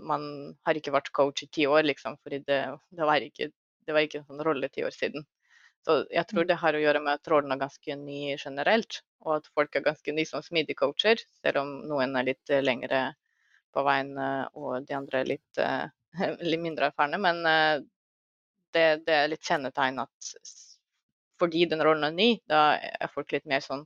man 0.01 0.23
har 0.65 0.79
ikke 0.79 0.95
vært 0.95 1.13
coach 1.13 1.45
i 1.45 1.49
ti 1.53 1.67
år, 1.69 1.83
liksom, 1.85 2.17
fordi 2.23 2.39
det, 2.47 2.61
det, 2.91 3.05
var 3.05 3.21
ikke, 3.21 3.51
det 3.87 3.95
var 3.95 4.07
ikke 4.07 4.23
en 4.23 4.27
sånn 4.31 4.45
rolle 4.47 4.71
ti 4.73 4.85
år 4.87 4.95
siden. 4.97 5.27
Så 5.83 6.03
jeg 6.15 6.27
tror 6.31 6.45
mm. 6.45 6.49
det 6.51 6.59
har 6.63 6.77
å 6.79 6.83
gjøre 6.83 7.01
med 7.03 7.19
at 7.19 7.31
rollen 7.31 7.55
er 7.55 7.63
ganske 7.63 7.97
ny 7.99 8.37
generelt, 8.37 9.01
og 9.27 9.39
at 9.41 9.49
folk 9.55 9.77
er 9.77 9.87
ganske 9.87 10.15
nye 10.15 10.29
som 10.29 10.45
smidig 10.45 10.77
coacher, 10.79 11.23
selv 11.43 11.63
om 11.63 11.73
noen 11.91 12.15
er 12.19 12.29
litt 12.31 12.53
eh, 12.53 12.63
lengre 12.63 13.05
på 13.75 13.85
veien 13.87 14.13
eh, 14.19 14.45
og 14.59 14.87
de 14.87 14.97
andre 14.99 15.23
er 15.23 15.31
litt, 15.33 15.63
uh, 15.63 15.89
litt 16.51 16.63
mindre 16.63 16.91
erfarne. 16.91 17.19
Men 17.23 17.41
uh, 17.47 17.81
det, 18.75 18.87
det, 19.07 19.17
er 19.17 19.33
litt 19.33 19.49
kjennetegn 19.49 20.03
at 20.05 20.35
fordi 21.43 21.65
den 21.67 21.83
rollen 21.83 22.07
er 22.07 22.15
ny, 22.15 22.29
da 22.47 22.77
er 22.79 23.11
folk 23.11 23.33
litt 23.35 23.49
mer 23.51 23.65
sånn 23.65 23.83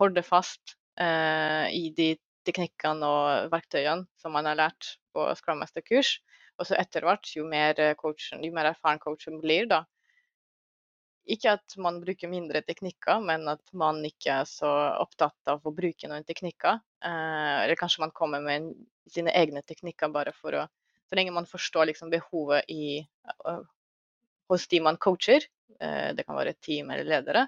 holder 0.00 0.24
fast 0.26 0.74
eh, 1.00 1.70
i 1.72 1.88
de 1.96 2.10
teknikkene 2.44 3.06
og 3.06 3.52
verktøyene 3.52 4.04
som 4.20 4.34
man 4.36 4.48
har 4.50 4.58
lært 4.58 4.96
på 5.14 5.24
Scrum 5.38 5.62
Master-kurs. 5.62 6.18
Og 6.60 6.68
så 6.68 6.76
etter 6.76 7.06
hvert, 7.06 7.30
jo 7.32 7.46
mer, 7.48 7.78
coachen, 7.96 8.42
jo 8.44 8.52
mer 8.52 8.68
erfaren 8.74 9.00
coachen 9.00 9.38
blir, 9.40 9.64
da, 9.70 9.82
ikke 11.30 11.54
at 11.54 11.76
man 11.78 12.00
bruker 12.02 12.30
mindre 12.30 12.62
teknikker, 12.66 13.20
men 13.22 13.46
at 13.50 13.62
man 13.78 14.00
ikke 14.06 14.40
er 14.42 14.48
så 14.48 14.70
opptatt 15.02 15.50
av 15.52 15.62
å 15.62 15.74
bruke 15.74 16.08
noen 16.10 16.26
teknikker. 16.26 16.80
Eh, 17.04 17.56
eller 17.62 17.78
kanskje 17.78 18.02
man 18.02 18.14
kommer 18.14 18.42
med 18.42 18.72
sine 19.10 19.34
egne 19.38 19.62
teknikker 19.66 20.12
bare 20.12 20.34
for 20.36 20.62
å 20.62 20.68
Så 21.12 21.16
lenge 21.18 21.32
man 21.36 21.44
forstår 21.44 21.90
liksom 21.90 22.08
behovet 22.08 22.70
i, 22.72 23.02
hos 24.48 24.62
de 24.68 24.78
man 24.80 24.96
coacher, 24.96 25.44
eh, 25.78 26.14
det 26.16 26.24
kan 26.24 26.38
være 26.38 26.54
team 26.56 26.88
eller 26.90 27.04
ledere, 27.04 27.42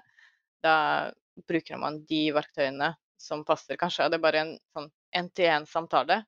da 0.61 1.09
bruker 1.49 1.79
man 1.81 1.97
de 2.05 2.27
verktøyene 2.35 2.91
som 3.17 3.41
passer. 3.41 3.79
Kanskje 3.81 4.05
er 4.05 4.13
det 4.13 4.21
bare 4.21 4.43
en 4.43 4.51
sånn 4.69 4.91
én-til-én-samtale, 5.17 6.19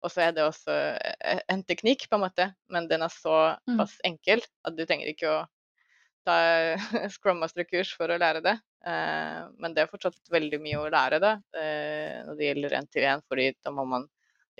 og 0.00 0.12
så 0.14 0.24
er 0.24 0.32
det 0.38 0.46
også 0.46 0.72
eh, 0.96 1.42
en 1.52 1.66
teknikk, 1.68 2.08
på 2.08 2.16
en 2.16 2.24
måte, 2.24 2.48
men 2.72 2.88
den 2.88 3.04
er 3.04 3.12
såpass 3.12 3.98
enkel 4.08 4.40
at 4.64 4.78
du 4.78 4.86
trenger 4.86 5.12
ikke 5.12 5.34
å 5.34 5.44
ta 6.26 6.36
Scrum 7.14 7.38
Master-kurs 7.42 7.94
for 7.96 8.10
å 8.12 8.18
lære 8.20 8.42
det. 8.44 8.56
Eh, 8.86 9.40
men 9.62 9.74
det 9.76 9.84
er 9.84 9.90
fortsatt 9.90 10.18
veldig 10.34 10.60
mye 10.62 10.82
å 10.82 10.90
lære 10.92 11.20
det 11.22 11.32
eh, 11.58 12.20
når 12.26 12.38
det 12.38 12.48
gjelder 12.50 12.76
én-til-én, 12.80 13.22
fordi 13.30 13.48
da 13.64 13.72
må 13.74 13.86
man 13.88 14.06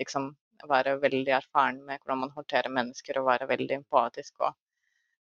liksom 0.01 0.31
være 0.67 0.95
veldig 1.03 1.33
erfaren 1.37 1.83
med 1.85 1.99
hvordan 2.01 2.23
man 2.25 2.33
håndterer 2.33 2.73
mennesker 2.73 3.19
og 3.21 3.27
være 3.29 3.47
veldig 3.51 3.75
empatisk. 3.83 4.39
Og 4.41 4.55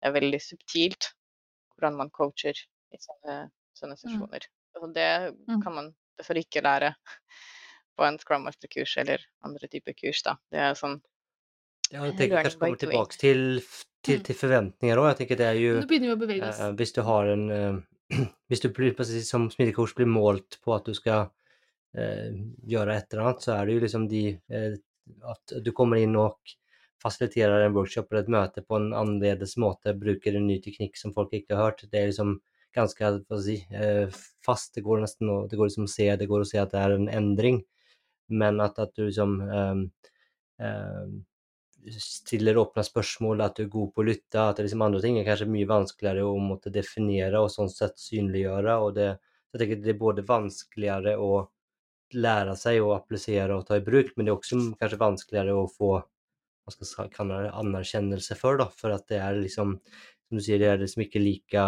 det 0.01 0.09
er 0.09 0.17
veldig 0.17 0.41
subtilt 0.41 1.11
hvordan 1.77 1.99
man 2.01 2.11
coacher 2.15 2.57
i 2.95 3.01
sånne, 3.03 3.37
sånne 3.77 3.99
sesjoner. 4.01 4.47
Og 4.81 4.93
det 4.95 5.09
Mm. 5.49 5.61
kan 5.63 5.75
man 5.75 5.95
derfor 6.19 6.39
ikke 6.41 6.63
lære 6.65 6.95
på 7.99 8.05
en 8.07 8.19
Scrum 8.19 8.45
Master-kurs 8.47 8.97
eller 9.03 9.23
andre 9.45 9.69
typer 9.69 9.93
kurs. 9.99 10.23
Da. 10.23 10.37
Det 10.51 10.59
er 10.63 10.75
sånn 10.79 11.01
Ja, 11.93 12.05
jeg 12.05 12.17
tenker 12.19 12.43
kanskje 12.45 12.61
kommer 12.61 12.81
tilbake 12.83 13.21
til, 13.21 13.45
til, 14.05 14.19
Mm. 14.19 14.25
til 14.25 14.37
forventninger 14.37 15.01
òg. 15.01 15.09
Jeg 15.11 15.19
tenker 15.23 15.39
det 15.41 15.47
er 15.49 15.59
jo 15.59 15.73
Nå 15.81 15.89
begynner 15.89 16.11
vi 16.13 16.17
å 16.17 16.21
bevege 16.21 16.49
oss. 16.49 16.61
Eh, 16.61 16.75
hvis 16.79 16.93
du 16.95 17.03
har 17.07 17.33
en 17.33 17.51
eh, 17.51 17.79
Hvis 18.49 18.63
du 18.65 18.71
blir, 18.73 18.95
som 19.27 19.51
smidig 19.53 19.75
blir 19.75 20.09
målt 20.09 20.59
på 20.65 20.73
at 20.73 20.87
du 20.89 20.95
skal 20.97 21.29
eh, 21.97 22.33
gjøre 22.65 22.97
et 22.97 23.13
eller 23.13 23.25
annet, 23.25 23.45
så 23.45 23.57
er 23.57 23.67
det 23.67 23.75
jo 23.75 23.83
liksom 23.85 24.07
de 24.09 24.23
eh, 24.49 24.79
At 25.29 25.57
du 25.65 25.73
kommer 25.73 26.01
inn 26.01 26.17
og 26.17 26.39
fasiliterer 27.03 27.67
en 27.67 27.77
workshop 27.77 28.09
eller 28.11 28.25
et 28.25 28.33
møte 28.33 28.63
på 28.67 28.77
en 28.77 28.93
annerledes 28.93 29.57
måte, 29.57 29.95
bruker 29.95 30.35
en 30.35 30.49
ny 30.49 30.59
teknikk 30.61 30.97
som 30.99 31.13
folk 31.15 31.33
ikke 31.37 31.55
har 31.55 31.71
hørt. 31.71 31.85
Det 31.93 32.01
er 32.01 32.11
liksom 32.11 32.41
ganske 32.75 33.13
si, 33.45 33.61
eh, 33.71 34.09
fast. 34.45 34.75
Det 34.75 34.83
går 34.83 35.05
nesten 35.05 35.31
å, 35.31 35.37
det 35.49 35.57
går 35.57 35.71
liksom 35.71 35.87
å 35.87 35.93
se, 35.93 36.09
det 36.17 36.29
går 36.29 36.43
å 36.43 36.49
se 36.49 36.59
at 36.59 36.75
det 36.75 36.81
er 36.83 36.97
en 36.97 37.09
endring. 37.09 37.63
Men 38.29 38.61
at, 38.61 38.79
at 38.83 38.93
du 38.97 39.07
liksom 39.07 39.39
um, 39.41 39.85
ehm, 40.61 41.15
stiller 41.99 42.59
åpne 42.59 42.83
spørsmål, 42.85 43.43
at 43.45 43.57
du 43.59 43.65
er 43.65 43.71
god 43.73 43.93
på 43.95 44.03
å 44.03 44.07
lytte, 44.09 44.43
at 44.43 44.61
liksom 44.63 44.83
andre 44.85 45.01
ting 45.05 45.19
er 45.21 45.27
kanskje 45.29 45.51
mye 45.51 45.69
vanskeligere 45.69 46.27
å 46.27 46.35
måtte 46.43 46.73
definere 46.75 47.43
og 47.43 47.53
sånn 47.55 47.71
sett 47.73 48.01
synliggjøre. 48.03 48.77
og 48.77 48.95
det, 48.99 49.09
jeg 49.53 49.63
tenker 49.63 49.83
det 49.85 49.95
er 49.95 50.03
både 50.03 50.27
vanskeligere 50.29 51.17
å 51.23 51.33
lære 52.17 52.55
seg 52.57 52.81
å 52.83 52.95
applisere 52.97 53.57
og 53.57 53.67
ta 53.69 53.79
i 53.79 53.85
bruk, 53.85 54.15
men 54.17 54.27
det 54.27 54.33
er 54.33 54.39
også 54.39 54.61
kanskje 54.81 55.01
vanskeligere 55.01 55.57
å 55.57 55.69
få 55.71 55.93
hva 56.69 56.87
skal 56.87 57.09
kalle 57.13 57.43
det, 57.47 57.53
anerkjennelse 57.57 58.37
for, 58.37 58.59
da, 58.61 58.69
for 58.69 58.93
at 58.93 59.07
det 59.09 59.21
er 59.25 59.39
liksom, 59.41 59.77
som 59.81 60.37
du 60.37 60.45
sier, 60.45 60.61
det 60.61 60.69
er 60.69 60.83
liksom 60.83 61.05
ikke 61.07 61.23
like 61.23 61.65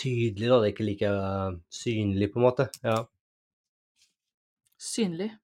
tydelig, 0.00 0.48
da, 0.48 0.60
det 0.60 0.70
er 0.70 0.74
ikke 0.74 0.88
like 0.88 1.10
eh, 1.10 1.58
synlig, 1.80 2.30
på 2.32 2.40
en 2.40 2.46
måte. 2.46 2.68
Ja. 2.84 3.02
Synlig. 4.80 5.34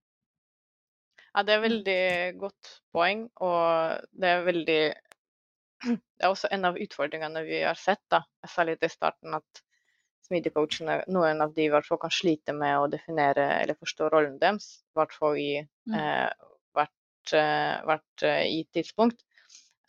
Ja, 1.37 1.43
det 1.45 1.53
er 1.53 1.61
veldig 1.67 1.97
godt 2.41 2.69
poeng, 2.97 3.27
og 3.45 4.07
det 4.17 4.31
er 4.33 4.47
veldig 4.47 4.79
Det 5.87 6.25
er 6.25 6.31
også 6.33 6.49
en 6.57 6.65
av 6.69 6.79
utfordringene 6.81 7.43
vi 7.47 7.61
har 7.65 7.77
sett, 7.81 8.03
da. 8.13 8.23
Litt 8.67 8.85
i 8.87 8.91
starten 8.91 9.37
at 9.37 9.61
smidig-coachene, 10.27 11.03
noen 11.13 11.43
av 11.45 11.53
de 11.55 11.67
i 11.67 11.71
hvert 11.73 11.87
fall 11.87 12.01
kan 12.03 12.15
slite 12.15 12.55
med 12.57 12.79
å 12.81 12.89
definere 12.91 13.45
eller 13.61 13.79
forstå 13.79 14.09
rollen 14.15 14.39
deres, 14.43 14.71
i 14.91 14.99
hvert 15.01 15.15
fall 15.21 15.39
i 15.43 15.51
Mm. 15.87 15.95
eh, 16.01 16.49
hvert, 16.75 17.33
eh, 17.39 17.75
hvert 17.87 18.23
eh, 18.27 18.43
i 18.57 18.65
tidspunkt. 18.75 19.21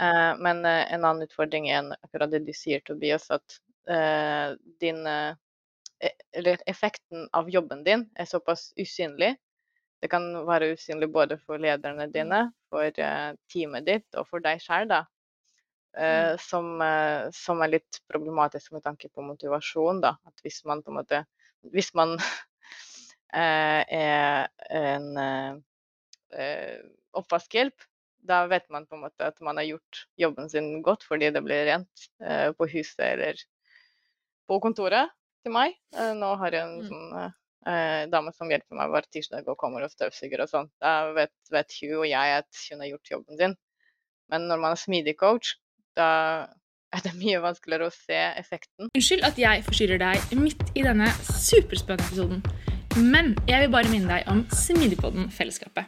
Eh, 0.03 0.33
men 0.45 0.59
eh, 0.65 0.83
en 0.93 1.05
annen 1.07 1.25
utfordring 1.25 1.69
er 1.73 1.87
akkurat 2.03 2.29
det 2.35 2.43
du 2.45 2.53
sier, 2.53 2.83
Tobias, 2.85 3.31
at 3.33 3.57
eh, 3.89 4.53
din 4.83 5.01
eh, 5.07 5.33
e- 6.03 6.13
eller 6.37 6.61
effekten 6.67 7.29
av 7.33 7.49
jobben 7.49 7.83
din 7.87 8.05
er 8.15 8.25
såpass 8.29 8.73
usynlig. 8.77 9.33
Det 10.01 10.09
kan 10.11 10.25
være 10.45 10.73
usynlig 10.75 11.09
både 11.11 11.37
for 11.41 11.57
lederne 11.61 12.05
dine, 12.13 12.41
for 12.69 12.85
eh, 12.85 13.31
teamet 13.49 13.85
ditt 13.87 14.17
og 14.19 14.27
for 14.29 14.43
deg 14.43 14.61
sjøl, 14.63 14.87
da. 14.93 15.05
Mm. 15.97 16.37
som, 16.37 16.65
eh, 16.85 17.29
som 17.33 17.61
er 17.65 17.71
litt 17.71 17.97
problematisk 18.11 18.75
med 18.75 18.83
tanke 18.85 19.09
på 19.09 19.23
motivasjon, 19.25 20.01
da. 20.03 20.11
At 20.29 20.43
hvis 20.45 20.59
man 20.69 20.83
på 20.85 20.91
en 20.91 20.99
måte 20.99 21.23
Hvis 21.73 21.89
man 21.97 22.11
eh, 23.33 23.81
er 23.97 24.47
en 24.69 25.07
eh, 25.17 25.57
eh, 26.37 26.77
oppvaskhjelp, 27.17 27.87
da 28.27 28.43
vet 28.51 28.69
man 28.69 28.85
på 28.85 28.95
en 28.95 29.01
måte 29.07 29.25
at 29.25 29.41
man 29.41 29.57
har 29.57 29.65
gjort 29.71 30.03
jobben 30.21 30.49
sin 30.53 30.81
godt 30.85 31.03
fordi 31.07 31.31
det 31.33 31.41
blir 31.45 31.65
rent 31.65 32.07
eh, 32.21 32.51
på 32.53 32.67
huset 32.75 33.03
eller 33.07 33.41
på 34.47 34.59
kontoret 34.63 35.09
til 35.43 35.55
meg. 35.55 35.73
Eh, 35.95 36.13
nå 36.13 36.35
har 36.37 36.51
jeg 36.53 36.61
en 36.67 36.77
Mm. 36.77 36.87
sånn 36.91 37.33
eh, 37.67 38.03
dame 38.11 38.33
som 38.35 38.51
hjelper 38.51 38.79
meg 38.79 38.93
hver 38.93 39.07
tirsdag 39.11 39.47
og 39.51 39.59
kommer 39.59 39.85
og 39.85 39.93
støvsuger 39.93 40.43
og 40.43 40.51
sånn. 40.51 40.69
Da 40.83 41.11
vet, 41.17 41.33
vet 41.53 41.75
hun 41.81 41.97
og 42.01 42.07
jeg 42.09 42.37
at 42.41 42.63
hun 42.69 42.83
har 42.83 42.93
gjort 42.93 43.11
jobben 43.15 43.41
sin. 43.41 43.57
Men 44.31 44.47
når 44.49 44.63
man 44.63 44.75
er 44.75 44.81
smidig 44.81 45.17
coach, 45.19 45.55
da 45.97 46.09
er 46.95 47.03
det 47.03 47.13
mye 47.21 47.43
vanskeligere 47.43 47.89
å 47.89 47.95
se 47.95 48.21
effekten. 48.39 48.91
Unnskyld 48.93 49.27
at 49.27 49.39
jeg 49.41 49.67
forstyrrer 49.67 50.01
deg 50.03 50.39
midt 50.39 50.65
i 50.75 50.85
denne 50.87 51.11
superspennende 51.27 52.07
episoden. 52.07 52.76
Men 52.97 53.35
jeg 53.45 53.61
vil 53.61 53.73
bare 53.73 53.89
minne 53.91 54.09
deg 54.09 54.29
om 54.31 54.39
Smidigpodden-fellesskapet. 54.49 55.85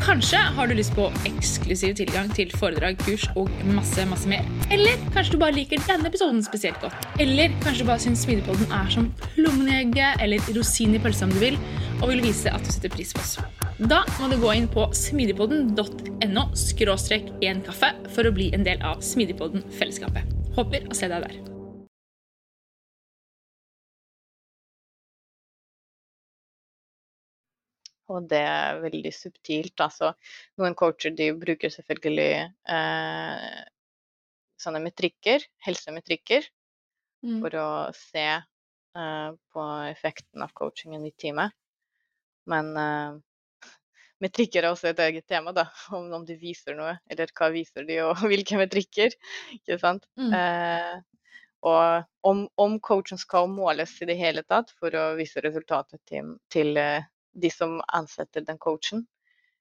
Kanskje 0.00 0.40
har 0.56 0.68
du 0.68 0.74
lyst 0.76 0.92
på 0.96 1.06
eksklusiv 1.28 1.94
tilgang 1.96 2.28
til 2.36 2.52
foredrag, 2.56 2.98
kurs 3.00 3.26
og 3.38 3.48
masse, 3.72 4.04
masse 4.08 4.28
mer. 4.28 4.44
Eller 4.72 5.00
kanskje 5.14 5.36
du 5.36 5.40
bare 5.40 5.56
liker 5.56 5.80
denne 5.88 6.08
episoden 6.08 6.42
spesielt 6.44 6.80
godt. 6.84 7.08
Eller 7.20 7.52
kanskje 7.64 7.84
du 7.84 7.90
bare 7.90 8.04
syns 8.04 8.24
Smidigpodden 8.26 8.72
er 8.76 8.92
som 8.92 9.08
plommen 9.34 9.96
eller 10.20 10.52
rosin 10.56 10.94
i 10.96 11.00
pølsa 11.00 11.28
om 11.28 11.32
du 11.32 11.40
vil, 11.40 11.56
og 12.00 12.10
vil 12.12 12.24
vise 12.24 12.52
at 12.52 12.64
du 12.64 12.72
setter 12.72 12.92
pris 12.92 13.12
på 13.16 13.22
oss. 13.22 13.36
Da 13.80 14.02
må 14.18 14.28
du 14.28 14.36
gå 14.40 14.52
inn 14.56 14.68
på 14.68 14.84
smidigpodden.no 14.96 16.44
skråstrek 16.58 17.30
en 17.48 17.62
kaffe 17.64 17.94
for 18.12 18.28
å 18.28 18.34
bli 18.36 18.50
en 18.56 18.66
del 18.66 18.82
av 18.84 19.00
Smidigpodden-fellesskapet. 19.04 20.36
Håper 20.58 20.90
å 20.90 20.96
se 20.96 21.08
deg 21.08 21.24
der. 21.24 21.59
Og 28.10 28.26
det 28.30 28.40
er 28.42 28.80
veldig 28.82 29.12
subtilt. 29.14 29.76
Altså, 29.80 30.12
noen 30.58 30.74
coacher 30.78 31.14
de 31.14 31.30
bruker 31.38 31.70
selvfølgelig 31.70 32.30
eh, 32.74 33.60
sånne 34.60 34.82
metrikker, 34.86 35.46
helsemetrikker, 35.66 36.48
Mm. 37.20 37.40
for 37.42 37.52
å 37.60 37.70
se 37.92 38.22
eh, 38.32 39.32
på 39.52 39.64
effekten 39.90 40.40
av 40.40 40.54
coachingen 40.56 41.02
i 41.04 41.10
teamet. 41.12 41.52
Men 42.48 42.70
eh, 42.80 43.18
metrikker 44.24 44.64
er 44.64 44.70
også 44.72 44.88
et 44.88 45.02
eget 45.04 45.26
tema, 45.28 45.52
da. 45.52 45.66
Om, 45.98 46.06
om 46.16 46.24
de 46.24 46.38
viser 46.40 46.78
noe, 46.78 46.94
eller 47.12 47.28
hva 47.36 47.50
viser 47.52 47.84
de, 47.84 47.98
og 48.06 48.22
hvilke 48.30 48.56
metrikker. 48.60 49.12
Ikke 49.58 49.76
sant? 49.82 50.08
Mm. 50.16 50.32
Eh, 50.32 51.28
og 51.68 52.06
om, 52.24 52.46
om 52.56 52.78
coachen 52.80 53.20
skal 53.20 53.50
måles 53.52 53.92
i 54.00 54.08
det 54.08 54.16
hele 54.16 54.40
tatt 54.48 54.72
for 54.80 54.96
å 54.96 55.10
vise 55.18 55.42
resultatet 55.44 56.00
til, 56.08 56.38
til 56.48 56.72
eh, 56.80 57.04
de 57.40 57.50
som 57.52 57.78
ansetter 57.88 58.44
den 58.46 58.58
coachen, 58.58 59.06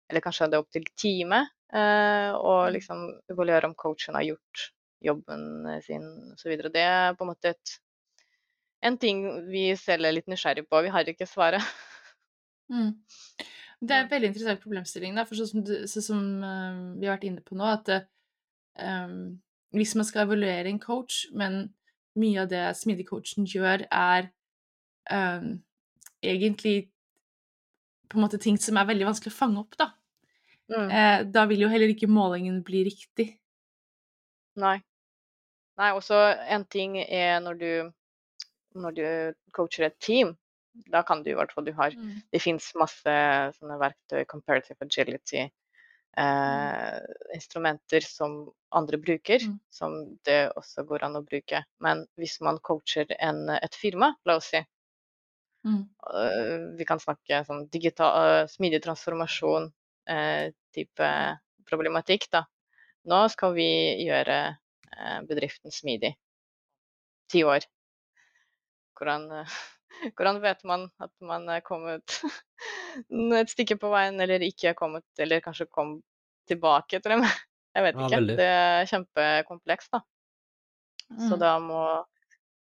eller 0.09 0.23
kanskje 0.25 0.47
er 0.47 0.59
opp 0.59 0.71
til 0.73 0.87
teamet, 0.97 1.51
eh, 1.73 2.31
og 2.33 2.69
Mm. 2.69 2.73
liksom 2.73 3.05
evaluere 3.29 3.69
om 3.69 3.75
coachen 3.75 4.15
har 4.15 4.23
gjort 4.23 4.71
jobben 5.01 5.65
eh, 5.67 5.81
sin 5.81 6.33
osv. 6.33 6.57
Det 6.73 6.81
er 6.81 7.13
på 7.13 7.23
en 7.23 7.31
måte 7.31 7.53
et, 7.53 7.79
en 8.83 8.97
ting 8.97 9.23
vi 9.49 9.75
selv 9.75 10.05
er 10.05 10.15
litt 10.17 10.27
nysgjerrig 10.27 10.67
på. 10.69 10.81
Vi 10.83 10.89
har 10.89 11.07
ikke 11.07 11.27
svaret. 11.29 11.63
Mm. 12.69 12.93
Det 13.81 13.95
er 13.95 14.03
en 14.03 14.09
veldig 14.11 14.27
interessant 14.27 14.61
problemstilling, 14.61 15.15
da, 15.15 15.23
for 15.25 15.39
sånn 15.39 15.47
som, 15.49 15.87
sånn 15.87 16.03
som 16.03 16.23
uh, 16.43 16.99
vi 16.99 17.07
har 17.07 17.15
vært 17.15 17.29
inne 17.29 17.41
på 17.41 17.55
nå, 17.55 17.65
at 17.65 17.89
uh, 17.95 19.13
hvis 19.71 19.95
man 19.95 20.05
skal 20.05 20.25
evaluere 20.27 20.67
en 20.69 20.81
coach, 20.83 21.23
men 21.31 21.73
mye 22.19 22.43
av 22.43 22.49
det 22.51 22.65
smidig-coachen 22.75 23.47
gjør, 23.47 23.85
er 23.87 24.27
uh, 25.13 25.47
egentlig 26.21 26.91
på 28.09 28.17
en 28.17 28.25
måte 28.25 28.39
ting 28.41 28.57
som 28.61 28.77
er 28.81 28.87
veldig 28.89 29.07
vanskelig 29.09 29.31
å 29.33 29.37
fange 29.39 29.61
opp, 29.63 29.77
da. 29.79 29.91
Mm. 30.69 30.89
Eh, 30.91 31.23
da 31.33 31.45
vil 31.49 31.63
jo 31.65 31.69
heller 31.71 31.89
ikke 31.93 32.09
målingen 32.09 32.61
bli 32.65 32.83
riktig. 32.89 33.29
Nei. 34.59 34.79
Nei, 35.79 35.91
også 35.95 36.17
en 36.51 36.65
ting 36.69 36.97
er 37.01 37.39
når 37.43 37.59
du, 37.61 37.71
når 38.75 38.97
du 38.97 39.05
coacher 39.55 39.87
et 39.87 39.99
team, 40.03 40.33
da 40.91 41.01
kan 41.03 41.23
du 41.23 41.31
i 41.31 41.37
hvert 41.37 41.51
fall 41.55 41.65
du 41.65 41.73
har 41.75 41.91
Mm. 41.95 42.21
Det 42.31 42.41
fins 42.41 42.71
masse 42.75 43.13
sånne 43.57 43.77
verktøy, 43.81 44.25
comparative 44.29 44.77
agility, 44.85 45.49
eh, 46.17 46.99
instrumenter 47.35 48.01
som 48.05 48.49
andre 48.71 48.97
bruker, 48.97 49.39
Mm. 49.39 49.59
som 49.71 50.17
det 50.25 50.51
også 50.55 50.85
går 50.85 51.03
an 51.03 51.15
å 51.15 51.23
bruke. 51.25 51.63
Men 51.79 52.05
hvis 52.17 52.39
man 52.41 52.59
coacher 52.59 53.05
en, 53.19 53.49
et 53.49 53.75
firma, 53.75 54.13
la 54.25 54.35
oss 54.37 54.51
si, 54.51 54.61
Mm. 55.67 55.81
øh, 56.15 56.77
vi 56.79 56.85
kan 56.87 56.99
snakke 57.03 57.41
sånn 57.47 57.65
digital, 57.73 58.13
øh, 58.43 58.45
smidig 58.47 58.79
transformasjon, 58.85 59.65
eh, 60.07 60.51
type 60.75 61.09
problematikk, 61.69 62.29
da. 62.31 62.45
Nå 63.09 63.19
skal 63.33 63.53
vi 63.57 63.67
gjøre 64.05 64.37
eh, 64.53 65.19
bedriften 65.27 65.71
smidig. 65.71 66.15
ti 67.29 67.43
år. 67.45 67.61
Hvordan, 68.97 69.27
hvordan 70.17 70.39
vet 70.41 70.63
man 70.65 70.87
at 70.99 71.11
man 71.21 71.43
er 71.49 71.59
kommet 71.61 72.15
et 73.41 73.51
stykke 73.51 73.77
på 73.77 73.91
veien, 73.93 74.17
eller 74.21 74.41
ikke 74.41 74.71
er 74.71 74.77
kommet, 74.79 75.05
eller 75.19 75.43
kanskje 75.45 75.67
kom 75.69 75.99
tilbake 76.49 76.99
til 76.99 77.11
dem? 77.17 77.21
Jeg 77.75 77.83
vet 77.85 77.99
ikke. 78.01 78.15
Ja, 78.15 78.35
Det 78.39 78.47
er 78.49 78.87
kjempekomplekst, 78.89 79.91
da. 79.93 80.01
Så 81.19 81.35
Mm. 81.35 81.39
da 81.41 81.51
må, 81.59 81.83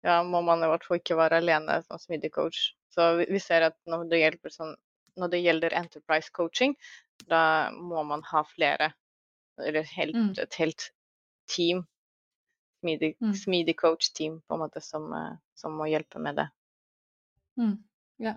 ja, 0.05 0.19
må 0.23 0.41
man 0.45 0.63
i 0.65 0.69
hvert 0.71 0.85
fall 0.87 1.01
ikke 1.01 1.17
være 1.19 1.41
alene 1.43 1.81
som 1.87 2.01
smidig 2.01 2.33
coach. 2.35 2.73
Så 2.95 3.09
vi, 3.25 3.41
ser 3.43 3.69
at 3.71 3.77
når 3.91 4.05
det, 4.11 4.21
sånn, 4.55 4.75
når 5.19 5.33
det 5.33 5.43
gjelder 5.43 5.77
enterprise 5.81 6.31
coaching, 6.35 6.77
da 7.31 7.71
må 7.75 8.05
man 8.07 8.23
ha 8.31 8.45
flere, 8.47 8.93
eller 9.59 9.87
helt, 9.97 10.15
Mm. 10.15 10.33
et 10.39 10.55
helt 10.61 10.91
team, 11.49 11.85
smidig, 12.83 13.17
Mm. 13.21 13.35
smidig 13.35 13.77
coach-team, 13.77 14.43
på 14.49 14.55
en 14.55 14.61
måte, 14.61 14.81
som, 14.83 15.13
eh, 15.13 15.37
som 15.55 15.73
må 15.73 15.89
hjelpe 15.89 16.21
med 16.21 16.37
det. 16.37 16.49
Mm, 17.59 17.79
ja. 18.19 18.35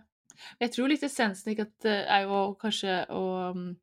Jeg 0.61 0.71
tror 0.71 0.87
litt 0.87 1.03
essensen 1.03 1.51
ikke 1.53 1.65
at 1.65 1.79
det 1.79 2.05
er 2.07 2.23
jo 2.27 2.55
kanskje 2.61 3.07
å, 3.09 3.51
um, 3.51 3.77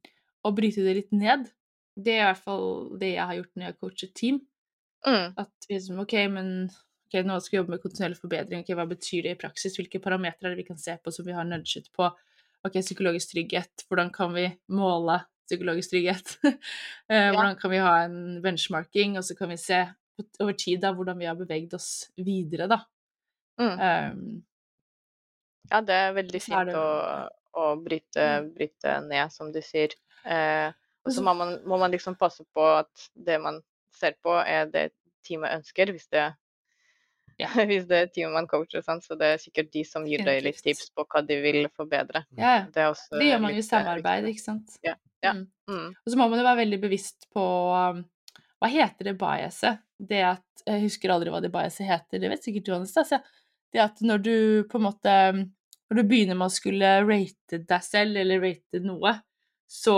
å 0.44 0.52
bryte 0.54 0.84
det 0.84 0.94
litt 0.94 1.12
ned. 1.12 1.50
Det 1.96 2.14
er 2.14 2.22
i 2.22 2.32
hvert 2.32 2.44
fall 2.44 2.98
det 2.98 3.14
jeg 3.14 3.26
har 3.26 3.34
gjort 3.34 3.54
når 3.56 3.66
jeg 3.66 3.78
coachet 3.80 4.14
team. 4.14 4.40
Mm, 5.06 5.34
At 5.36 5.50
liksom, 5.70 5.98
ok, 6.00 6.14
men 6.30 6.70
ok, 7.14 7.26
nå 7.26 7.36
skal 7.40 7.54
vi 7.56 7.60
jobbe 7.62 7.74
med 7.76 7.82
kontinuerlig 7.82 8.18
forbedring. 8.20 8.62
ok, 8.64 8.72
Hva 8.74 8.86
betyr 8.90 9.22
det 9.28 9.34
i 9.36 9.40
praksis? 9.40 9.76
Hvilke 9.78 10.00
parametere 10.02 10.50
er 10.50 10.54
det 10.54 10.62
vi 10.64 10.68
kan 10.68 10.78
se 10.80 10.96
på 10.98 11.12
som 11.14 11.26
vi 11.26 11.32
har 11.36 11.44
nudget 11.46 11.86
på? 11.94 12.08
Ok, 12.64 12.78
psykologisk 12.80 13.30
trygghet. 13.34 13.84
Hvordan 13.88 14.10
kan 14.12 14.32
vi 14.34 14.48
måle 14.72 15.20
psykologisk 15.46 15.90
trygghet? 15.94 16.36
Eh, 17.12 17.30
Hvordan 17.34 17.56
kan 17.60 17.70
vi 17.70 17.78
ha 17.84 17.90
en 18.06 18.40
benchmarking? 18.42 19.18
Og 19.20 19.24
så 19.24 19.34
kan 19.36 19.50
vi 19.52 19.58
se 19.60 19.82
over 20.40 20.52
tid 20.56 20.80
da, 20.80 20.92
hvordan 20.96 21.18
vi 21.20 21.26
har 21.28 21.34
beveget 21.36 21.74
oss 21.76 22.08
videre, 22.16 22.66
da. 22.70 22.78
mm. 23.60 23.74
Um, 23.76 24.44
Ja, 25.70 25.80
det 25.80 25.94
er 25.96 26.12
veldig 26.16 26.40
fint 26.42 26.56
er 26.58 26.64
det- 26.70 26.76
å, 26.76 27.28
å 27.60 27.66
bryte, 27.82 28.24
bryte 28.54 28.94
ned, 29.08 29.32
som 29.32 29.52
du 29.52 29.60
sier. 29.64 29.92
Eh, 30.24 30.72
og 31.04 31.12
så 31.12 31.22
må 31.24 31.34
man, 31.36 31.58
må 31.68 31.78
man 31.78 31.90
liksom 31.92 32.16
passe 32.16 32.44
på 32.56 32.64
at 32.78 33.08
det 33.14 33.38
man 33.40 33.60
ser 33.92 34.16
på, 34.24 34.32
er 34.44 34.66
det 34.72 34.90
teamet 35.24 35.52
ønsker, 35.58 35.92
hvis 35.92 36.08
det, 36.12 36.24
Ja. 37.40 37.50
hvis 37.70 37.86
det 37.90 37.98
er 37.98 38.10
teamet 38.12 38.36
man 38.36 38.48
coacher. 38.50 38.82
Sant? 38.84 39.04
Så 39.06 39.16
det 39.18 39.34
er 39.34 39.42
sikkert 39.42 39.72
de 39.74 39.84
som 39.88 40.06
gir 40.08 40.24
deg 40.26 40.42
litt 40.46 40.60
tips 40.62 40.90
på 40.94 41.06
hva 41.08 41.22
de 41.26 41.38
vil 41.42 41.64
forbedre. 41.74 42.24
ja. 42.38 42.56
Det, 42.72 42.86
Det 43.10 43.28
gjør 43.28 43.42
man 43.42 43.54
jo 43.54 43.60
i 43.60 43.64
eh, 43.64 43.68
samarbeid, 43.68 44.28
ikke 44.30 44.44
sant? 44.44 44.76
Ja, 44.86 44.96
ja. 45.24 45.34
Mm. 45.36 45.46
Mm. 45.70 45.88
Og 45.94 46.12
så 46.12 46.20
må 46.20 46.28
man 46.28 46.40
jo 46.40 46.46
være 46.46 46.62
veldig 46.62 46.80
bevisst 46.82 47.28
på 47.32 47.44
um, 47.72 48.04
Hva 48.60 48.70
heter 48.70 49.10
det 49.10 49.16
biaset? 49.20 49.82
Det 49.98 50.22
at 50.34 50.64
Jeg 50.66 50.84
husker 50.86 51.12
aldri 51.14 51.32
hva 51.32 51.40
det 51.44 51.52
biaset 51.54 51.88
heter, 51.88 52.20
det 52.20 52.30
vet 52.32 52.46
sikkert 52.46 52.70
Johannes. 52.70 52.94
Ja. 53.12 53.20
det 53.72 53.84
at 53.88 54.00
når 54.04 54.24
du 54.24 54.36
på 54.70 54.80
en 54.80 54.88
måte 54.90 55.14
um, 55.34 55.44
Når 55.90 56.00
du 56.00 56.08
begynner 56.10 56.38
med 56.38 56.48
å 56.48 56.54
skulle 56.54 56.96
rate 57.04 57.60
deg 57.60 57.84
selv, 57.84 58.16
eller 58.20 58.42
rate 58.42 58.80
noe, 58.84 59.18
så 59.68 59.96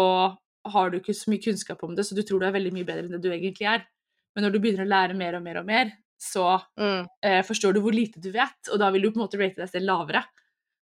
har 0.66 0.90
du 0.90 0.98
ikke 0.98 1.14
så 1.14 1.30
mye 1.30 1.42
kunnskap 1.42 1.82
om 1.86 1.94
det, 1.94 2.04
så 2.06 2.16
du 2.16 2.24
tror 2.26 2.42
du 2.42 2.46
er 2.48 2.54
veldig 2.56 2.72
mye 2.74 2.86
bedre 2.86 3.06
enn 3.06 3.14
det 3.14 3.22
du 3.22 3.30
egentlig 3.30 3.68
er. 3.70 3.84
Men 4.34 4.46
når 4.46 4.54
du 4.54 4.58
begynner 4.60 4.84
å 4.84 4.90
lære 4.90 5.16
mer 5.16 5.38
og 5.38 5.44
mer 5.44 5.60
og 5.62 5.68
mer, 5.68 5.92
så 6.18 6.62
Mm. 6.78 7.06
eh, 7.22 7.42
forstår 7.42 7.74
du 7.74 7.80
hvor 7.80 7.92
lite 7.94 8.20
du 8.20 8.30
vet, 8.32 8.68
og 8.72 8.78
da 8.78 8.90
vil 8.90 9.02
du 9.02 9.10
på 9.10 9.20
en 9.20 9.26
måte 9.28 9.38
rate 9.40 9.56
deg 9.60 9.68
selv 9.70 9.86
lavere. 9.86 10.24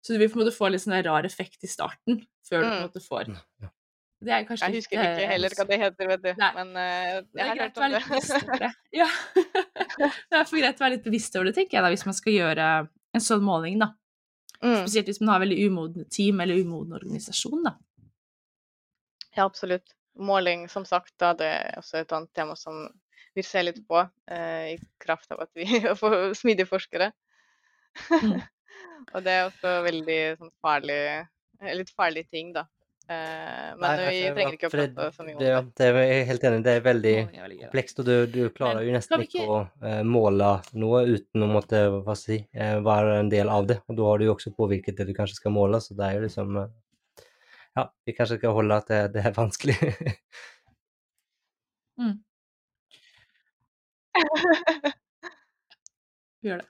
Så 0.04 0.12
du 0.14 0.18
vil 0.18 0.28
på 0.28 0.38
en 0.40 0.44
måte 0.46 0.54
få 0.56 0.66
en 0.66 0.72
litt 0.72 0.82
sånn 0.82 1.04
rar 1.04 1.24
effekt 1.24 1.62
i 1.64 1.70
starten, 1.70 2.26
før 2.44 2.62
du 2.62 2.66
på 2.66 2.72
en 2.72 2.82
Mm. 2.82 2.88
måte 2.88 3.00
får 3.06 3.24
Det 4.22 4.30
er 4.30 4.44
kanskje 4.46 4.66
Jeg 4.66 4.72
litt, 4.72 4.84
husker 4.84 4.98
ikke 4.98 5.22
eh, 5.22 5.28
heller 5.28 5.48
hva 5.50 5.66
det 5.66 5.78
heter, 5.80 6.06
vet 6.08 6.22
du. 6.22 6.32
Nei. 6.38 6.52
Men 6.54 6.68
uh, 6.76 7.22
jeg 7.34 7.48
har 7.48 7.56
hørt 7.58 7.78
om 7.78 7.90
det. 7.90 8.02
litt. 8.08 8.76
Ja. 8.92 9.06
Det 10.30 10.38
er 10.38 10.44
for 10.44 10.56
greit 10.58 10.78
å 10.78 10.84
være 10.84 10.94
litt 10.96 11.04
bevisst 11.04 11.34
over 11.36 11.46
det, 11.46 11.54
tenker 11.56 11.78
jeg 11.78 11.82
da, 11.82 11.90
hvis 11.90 12.06
man 12.06 12.14
skal 12.14 12.32
gjøre 12.32 12.88
en 13.14 13.20
sånn 13.20 13.42
måling, 13.42 13.78
da. 13.82 13.88
Mm. 14.62 14.76
Spesielt 14.86 15.06
hvis 15.10 15.20
man 15.20 15.32
har 15.34 15.40
veldig 15.42 15.58
umodne 15.66 16.04
team 16.08 16.40
eller 16.40 16.54
umoden 16.62 16.94
organisasjon, 16.94 17.64
da. 17.66 17.74
Ja, 19.36 19.44
absolutt. 19.44 19.92
Måling, 20.18 20.68
som 20.70 20.84
sagt, 20.84 21.14
da, 21.18 21.32
det 21.34 21.46
er 21.48 21.78
også 21.80 22.02
et 22.02 22.12
annet 22.12 22.32
tema 22.36 22.54
som 22.56 22.84
vi 23.34 23.44
ser 23.46 23.66
litt 23.68 23.80
på, 23.88 24.02
eh, 24.30 24.74
i 24.74 24.78
kraft 25.02 25.32
av 25.32 25.46
at 25.46 25.50
vi 25.56 25.66
er 25.82 26.34
smidige 26.36 26.68
forskere. 26.68 27.12
Mm. 28.10 28.38
og 29.14 29.24
det 29.24 29.32
er 29.32 29.48
også 29.48 29.80
veldig 29.86 30.20
sånn 30.38 30.54
farlig, 30.64 31.00
eh, 31.62 31.74
litt 31.78 31.92
farlig 31.96 32.28
ting, 32.30 32.52
da. 32.56 32.66
Eh, 33.10 33.72
men 33.76 33.82
Nei, 33.82 33.94
vi 33.98 34.20
altså, 34.20 34.34
trenger 34.36 34.56
ikke 34.56 34.68
å 34.68 34.72
prate 34.72 35.08
så 35.16 35.24
mye 35.26 35.34
om 35.34 35.40
det, 35.40 35.48
det. 35.80 35.88
det 35.96 36.04
er 36.04 36.28
helt 36.28 36.46
enig. 36.48 36.60
Det 36.66 36.76
er 36.76 36.84
veldig 36.86 37.16
komplekst, 37.24 38.02
og 38.02 38.08
du, 38.08 38.14
du 38.30 38.42
klarer 38.54 38.86
jo 38.86 38.94
nesten 38.94 39.24
ikke 39.26 39.48
å 39.48 39.58
måle 40.06 40.52
noe 40.78 41.02
uten 41.10 41.48
å 41.48 41.50
måtte 41.50 41.82
hva 41.96 42.16
si, 42.18 42.38
være 42.52 43.18
en 43.24 43.32
del 43.32 43.50
av 43.52 43.66
det. 43.68 43.80
Og 43.88 43.98
da 43.98 44.08
har 44.10 44.22
du 44.22 44.28
jo 44.28 44.36
også 44.36 44.54
påvirket 44.56 45.00
det 45.00 45.10
du 45.10 45.16
kanskje 45.16 45.40
skal 45.40 45.56
måle, 45.56 45.82
så 45.82 45.98
det 45.98 46.08
er 46.08 46.20
jo 46.20 46.24
liksom 46.28 46.62
Ja, 47.72 47.86
vi 48.04 48.12
kanskje 48.12 48.36
skal 48.36 48.52
holde 48.52 48.76
at 48.82 48.90
det, 48.92 49.04
det 49.16 49.28
er 49.28 49.38
vanskelig. 49.40 49.78
Mm. 52.00 52.22
Vi 56.42 56.48
gjør 56.50 56.58
det. 56.62 56.68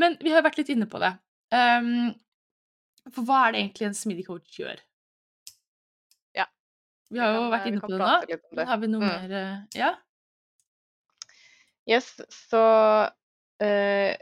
Men 0.00 0.16
vi 0.20 0.32
har 0.32 0.40
jo 0.42 0.46
vært 0.48 0.58
litt 0.58 0.72
inne 0.74 0.88
på 0.90 0.98
det. 1.02 1.12
Ehm, 1.54 2.12
for 3.14 3.22
hva 3.28 3.44
er 3.46 3.54
det 3.54 3.60
egentlig 3.62 3.86
en 3.90 3.96
smidig 3.98 4.24
coach 4.26 4.58
gjør? 4.58 4.80
Ja. 6.34 6.46
Vi 7.12 7.20
har 7.22 7.34
jo 7.36 7.44
kan, 7.44 7.52
vært 7.52 7.66
eh, 7.66 7.70
inne 7.72 7.82
på 7.84 7.90
det 7.92 7.98
nå. 8.00 8.10
det. 8.58 8.66
har 8.72 8.78
vi 8.82 8.90
noe 8.90 9.04
Mm. 9.04 9.08
mer 9.12 9.36
eh, 9.38 9.56
Ja? 9.78 9.90
Yes, 11.86 12.08
så 12.32 12.62
eh, 13.60 14.16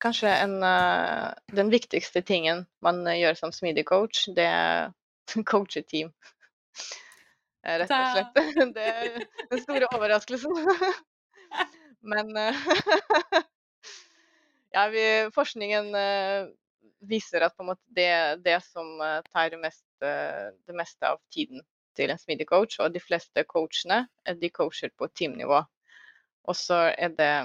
kanskje 0.00 0.30
en, 0.32 0.56
eh, 0.64 1.34
den 1.52 1.70
viktigste 1.70 2.22
tingen 2.24 2.64
man 2.82 3.04
gjør 3.04 3.36
som 3.36 3.52
smidig 3.52 3.84
coach, 3.86 4.26
det 4.34 4.46
er 4.48 4.90
coacheteam. 5.50 6.10
Rett 7.66 7.90
og 7.90 8.12
slett. 8.14 8.34
Det 8.76 8.82
er 8.86 9.26
den 9.50 9.60
store 9.62 9.88
overraskelsen. 9.96 10.54
Men 12.06 12.36
eh, 12.36 12.54
ja, 14.70 14.88
vi, 14.88 15.30
forskningen 15.34 15.94
eh, 15.94 16.48
viser 17.06 17.46
at 17.46 17.58
måte 17.66 17.82
det, 17.98 18.42
det 18.46 18.60
som 18.64 19.00
eh, 19.02 19.20
tar 19.32 19.56
mest, 19.60 19.84
det 20.00 20.76
meste 20.76 21.08
av 21.08 21.18
tiden 21.32 21.62
til 21.96 22.12
en 22.12 22.20
smidig 22.20 22.46
coach, 22.50 22.76
og 22.84 22.92
de 22.92 23.00
fleste 23.00 23.42
coachene, 23.48 24.04
de 24.40 24.50
coacher 24.52 24.92
på 24.92 25.08
teamnivå. 25.16 25.62
Og 26.46 26.56
så 26.56 26.90
er 26.92 27.14
det 27.16 27.36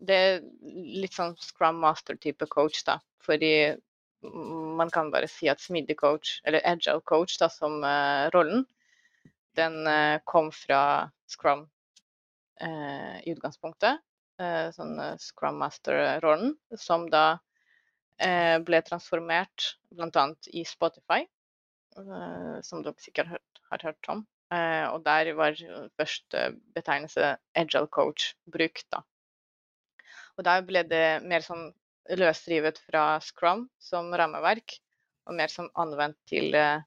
Det 0.00 0.16
er 0.16 0.40
litt 0.64 1.12
sånn 1.12 1.34
Scrum 1.36 1.76
Master-type 1.84 2.46
coach, 2.48 2.80
da. 2.88 2.98
Fordi 3.20 3.76
man 4.80 4.90
kan 4.90 5.10
bare 5.12 5.28
si 5.28 5.48
at 5.48 5.60
smidig 5.60 5.98
coach, 6.00 6.40
eller 6.44 6.64
agile 6.64 7.02
coach, 7.04 7.36
da, 7.38 7.50
som 7.52 7.84
uh, 7.84 8.28
rollen, 8.32 8.64
den 9.60 9.76
uh, 9.86 10.16
kom 10.24 10.48
fra 10.56 11.10
Scrum 11.28 11.66
i 12.60 13.32
utgangspunktet. 13.32 14.02
Eh, 14.40 14.70
sånn 14.72 14.96
eh, 15.02 15.16
Scrum 15.20 15.58
Master-rollen, 15.60 16.54
som 16.80 17.04
da 17.12 17.24
eh, 18.16 18.56
ble 18.64 18.80
transformert 18.86 19.74
bl.a. 19.92 20.24
i 20.56 20.64
Spotify, 20.68 21.26
eh, 22.00 22.56
som 22.64 22.84
dere 22.84 23.04
sikkert 23.04 23.34
har, 23.34 23.84
hørt 23.84 24.10
om. 24.12 24.24
Eh, 24.54 24.86
og 24.88 25.04
der 25.04 25.32
var 25.38 25.60
første 26.00 26.46
betegnelse 26.74 27.34
agile 27.58 27.90
coach 27.92 28.32
brukt, 28.48 28.86
da. 28.94 29.04
Og 30.38 30.46
der 30.48 30.64
ble 30.64 30.86
det 30.88 31.20
mer 31.28 31.44
sånn 31.44 31.68
løsrivet 32.16 32.80
fra 32.86 33.20
Scrum 33.22 33.68
som 33.82 34.08
rammeverk, 34.16 34.80
og 35.28 35.36
mer 35.36 35.52
som 35.52 35.68
anvendt 35.78 36.16
til 36.32 36.56
eh, 36.56 36.80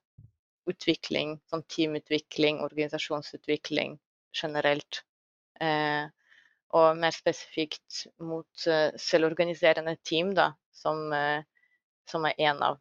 utvikling, 0.67 1.37
sånn 1.53 1.63
teamutvikling, 1.69 2.63
organisasjonsutvikling 2.65 3.99
generelt. 4.33 5.03
Eh, 5.61 6.05
og 6.73 6.97
mer 6.97 7.13
spesifikt 7.13 8.07
mot 8.25 8.67
eh, 8.67 8.95
selvorganiserende 8.99 9.95
team, 10.05 10.33
da, 10.37 10.51
som, 10.73 11.05
eh, 11.13 11.43
som 12.09 12.25
er 12.27 12.39
en 12.49 12.63
av 12.65 12.79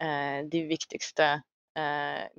de 0.00 0.60
viktigste 0.64 1.24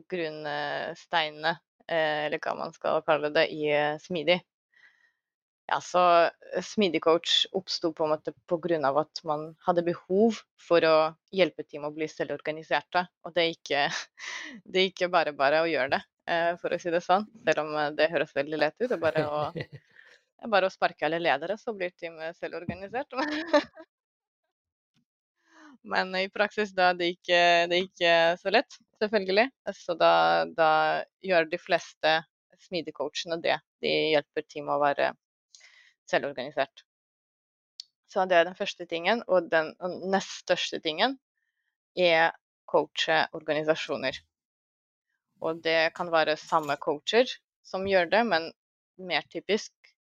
grunnsteinene, 0.09 1.51
eller 1.85 2.41
hva 2.41 2.55
man 2.57 2.73
skal 2.73 3.03
kalle 3.05 3.29
det, 3.35 3.43
i 3.53 3.69
smidig. 4.01 4.39
Ja, 5.69 5.77
så 5.85 6.01
smidig 6.65 7.03
coach 7.05 7.45
oppsto 7.53 7.93
på 7.93 8.07
en 8.07 8.15
måte 8.15 8.33
pga. 8.49 8.79
at 8.99 9.21
man 9.23 9.55
hadde 9.67 9.85
behov 9.85 10.41
for 10.57 10.81
å 10.81 11.13
hjelpe 11.31 11.63
team 11.63 11.85
å 11.85 11.93
bli 11.93 12.09
selvorganiserte. 12.09 13.05
Og 13.23 13.37
det 13.37 13.43
er 13.43 13.53
ikke, 13.53 13.85
det 14.65 14.81
er 14.81 14.89
ikke 14.89 15.13
bare 15.13 15.37
bare 15.37 15.61
å 15.61 15.69
gjøre 15.69 15.93
det, 15.93 16.01
for 16.61 16.73
å 16.73 16.79
si 16.81 16.91
det 16.93 17.01
sånn. 17.05 17.25
Selv 17.45 17.63
om 17.63 17.71
eh, 17.77 17.93
det 17.97 18.11
høres 18.11 18.35
veldig 18.35 18.59
lett 18.59 18.77
ut. 18.79 18.89
Det 18.89 18.97
er 18.97 19.01
bare 19.01 19.23
å, 19.27 19.39
er 20.45 20.53
bare 20.55 20.69
å 20.69 20.73
sparke 20.73 21.07
alle 21.07 21.21
ledere, 21.21 21.57
så 21.59 21.73
blir 21.77 21.93
teamet 21.95 22.37
selvorganisert. 22.39 23.17
Men 25.93 26.13
i 26.15 26.27
praksis 26.29 26.75
da 26.77 26.91
det 26.93 27.07
ikke, 27.15 27.41
det 27.71 27.79
gikk 27.79 28.03
så 28.37 28.51
lett, 28.53 28.75
selvfølgelig. 29.01 29.47
Så 29.73 29.95
da, 29.97 30.13
da 30.53 30.71
gjør 31.25 31.49
de 31.49 31.57
fleste 31.57 32.11
smidig-coachene 32.67 33.39
det. 33.41 33.57
De 33.81 33.89
hjelper 34.13 34.45
teamet 34.45 34.75
å 34.75 34.83
være 34.83 35.07
selvorganisert. 36.11 36.85
Så 38.11 38.25
det 38.27 38.37
er 38.37 38.49
den 38.49 38.57
første 38.59 38.85
tingen. 38.89 39.23
Og 39.31 39.49
den 39.51 39.71
nest 40.11 40.43
største 40.43 40.81
tingen 40.83 41.17
er 41.97 42.35
coache 42.71 43.23
organisasjoner. 43.37 44.19
Og 45.41 45.61
det 45.65 45.93
kan 45.97 46.11
være 46.13 46.37
samme 46.39 46.77
coacher 46.81 47.29
som 47.65 47.87
gjør 47.87 48.09
det, 48.11 48.21
men 48.29 48.51
mer 49.01 49.25
typisk 49.33 49.73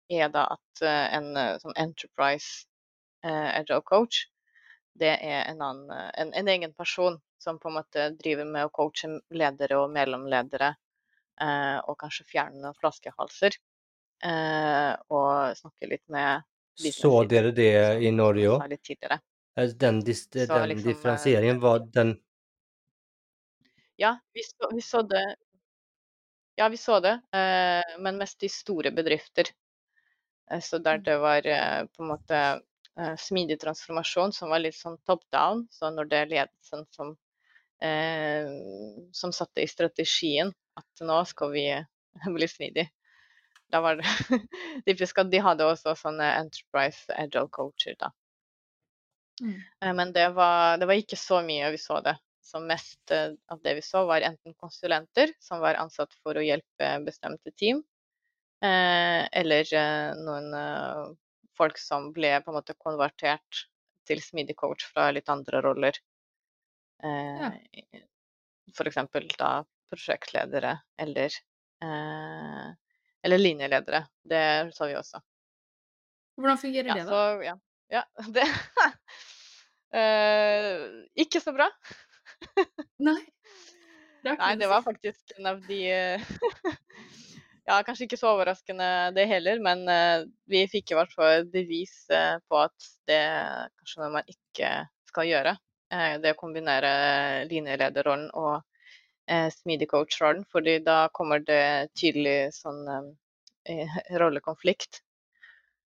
er 0.10 0.32
da 0.32 0.46
at 0.56 0.84
eh, 0.86 1.06
en 1.18 1.30
eh, 1.36 1.56
sånn 1.60 1.76
enterprise 1.76 2.68
uh, 3.26 3.50
agile 3.58 3.84
coach, 3.84 4.24
det 4.98 5.14
er 5.20 5.44
en, 5.50 5.62
annen, 5.62 5.92
en, 6.16 6.32
en, 6.34 6.48
egen 6.48 6.72
person 6.74 7.18
som 7.44 7.60
på 7.60 7.70
en 7.70 7.76
måte 7.78 8.06
driver 8.18 8.48
med 8.48 8.66
å 8.66 8.72
coache 8.74 9.10
ledere 9.36 9.78
og 9.78 9.92
mellomledere, 9.94 10.72
og 11.86 11.94
kanskje 12.02 12.26
fjerne 12.26 12.64
noen 12.64 12.74
flaskehalser. 12.80 13.54
Og 15.14 15.60
snakke 15.60 15.90
litt 15.92 16.02
med 16.10 16.42
Så 16.82 17.12
dere 17.30 17.52
det 17.54 18.02
i 18.02 18.10
Norge 18.10 18.56
òg? 18.56 18.74
Den, 19.78 20.02
dis, 20.02 20.24
den 20.34 20.50
liksom, 20.72 20.82
differensieringen 20.90 21.62
var 21.62 21.86
den 21.94 22.16
Ja, 23.98 24.14
vi 24.34 24.44
så, 24.46 24.70
vi 24.76 24.82
så 24.82 25.02
det 25.02 25.26
ja, 26.60 26.70
vi 26.70 26.78
så 26.78 27.00
det, 27.00 27.12
eh, 27.32 28.00
men 28.00 28.18
mest 28.18 28.44
i 28.44 28.50
store 28.50 28.92
bedrifter. 28.92 29.46
Eh, 30.52 30.60
så 30.60 30.78
der 30.78 30.98
mm. 30.98 31.04
det 31.04 31.18
var 31.18 31.48
eh, 31.48 31.86
på 31.86 32.04
en 32.04 32.10
måte 32.16 32.40
smidig 33.22 33.60
transformasjon 33.62 34.32
som 34.34 34.50
var 34.50 34.64
litt 34.64 34.74
sånn 34.74 34.96
top 35.06 35.22
down. 35.30 35.68
Så 35.70 35.92
når 35.94 36.08
det 36.10 36.18
er 36.18 36.32
ledelsen 36.32 36.82
som, 36.90 37.12
som 39.14 39.34
satte 39.38 39.62
i 39.62 39.68
strategien 39.70 40.50
at 40.82 41.04
nå 41.06 41.20
skal 41.30 41.52
vi 41.54 41.66
bli 42.40 42.48
smidig, 42.50 42.88
da 43.70 43.84
var 43.86 44.02
det 44.02 44.40
typisk 44.88 45.22
at 45.22 45.30
de 45.30 45.44
hadde 45.46 45.68
også 45.70 45.94
sånne 46.00 46.32
Enterprise 46.40 47.06
Agile 47.14 47.54
coacher, 47.54 47.94
da. 48.02 48.10
Mm. 49.46 49.62
Men 50.02 50.16
det 50.18 50.32
var, 50.34 50.82
det 50.82 50.90
var, 50.90 50.98
ikke 50.98 51.22
så 51.22 51.44
mye 51.46 51.70
vi 51.76 51.78
så 51.78 52.02
det 52.02 52.18
som 52.48 52.68
mest 52.68 53.12
eh, 53.12 53.34
av 53.52 53.62
det 53.64 53.76
vi 53.78 53.84
så, 53.84 54.06
var 54.08 54.24
enten 54.26 54.54
konsulenter 54.54 55.34
som 55.44 55.60
var 55.64 55.80
ansatt 55.82 56.14
for 56.24 56.38
å 56.38 56.46
hjelpe 56.46 56.92
bestemte 57.06 57.52
team, 57.60 57.84
eh, 58.64 59.24
eller 59.42 59.74
eh, 59.76 60.12
noen 60.24 61.18
folk 61.58 61.80
som 61.82 62.12
ble 62.16 62.38
på 62.44 62.54
en 62.54 62.60
måte 62.60 62.78
konvertert 62.80 63.66
til 64.08 64.22
smidig 64.24 64.56
coach 64.60 64.86
fra 64.88 65.10
litt 65.12 65.30
andre 65.30 65.62
roller. 65.66 65.98
Ja. 67.02 67.50
F.eks. 68.72 68.96
da 69.38 69.50
prosjektledere 69.90 70.72
eller, 71.02 71.34
eller 71.82 73.42
linjeledere. 73.42 74.02
Det 74.26 74.44
sa 74.78 74.88
vi 74.90 74.96
også. 74.98 75.22
Hvordan 76.38 76.62
fungerer 76.62 76.94
ja, 76.94 76.96
det, 76.96 77.04
da? 77.04 77.10
Så, 77.10 77.44
ja. 77.44 77.56
ja, 77.90 78.04
det 78.38 78.48
uh, 79.98 81.06
Ikke 81.26 81.42
så 81.42 81.54
bra. 81.58 81.70
Nei. 83.08 83.22
Nei, 84.28 84.56
det 84.60 84.68
var 84.68 84.82
faktisk 84.82 85.32
en 85.38 85.46
av 85.54 85.62
de 85.68 85.82
Ja, 87.68 87.82
kanskje 87.84 88.06
ikke 88.08 88.20
så 88.20 88.32
overraskende 88.32 88.86
det 89.16 89.26
heller, 89.28 89.60
men 89.60 89.82
uh, 89.92 90.24
vi 90.48 90.62
fikk 90.72 90.94
i 90.94 90.96
hvert 90.96 91.12
fall 91.12 91.48
bevis 91.52 92.06
uh, 92.14 92.40
på 92.48 92.62
at 92.64 92.86
det 93.10 93.18
er 93.20 93.68
kanskje 93.76 94.02
noe 94.02 94.14
man 94.14 94.30
ikke 94.32 94.70
skal 95.10 95.28
gjøre. 95.28 95.58
Det 95.88 96.34
å 96.34 96.36
kombinere 96.36 96.90
linjelederrollen 97.48 98.26
og 98.36 98.58
smidig 99.56 99.88
coach-rollen, 99.88 100.42
fordi 100.52 100.74
da 100.84 100.98
kommer 101.16 101.40
det 101.48 101.94
tydelig 101.96 102.50
sånn 102.58 102.82
rollekonflikt. 104.22 105.00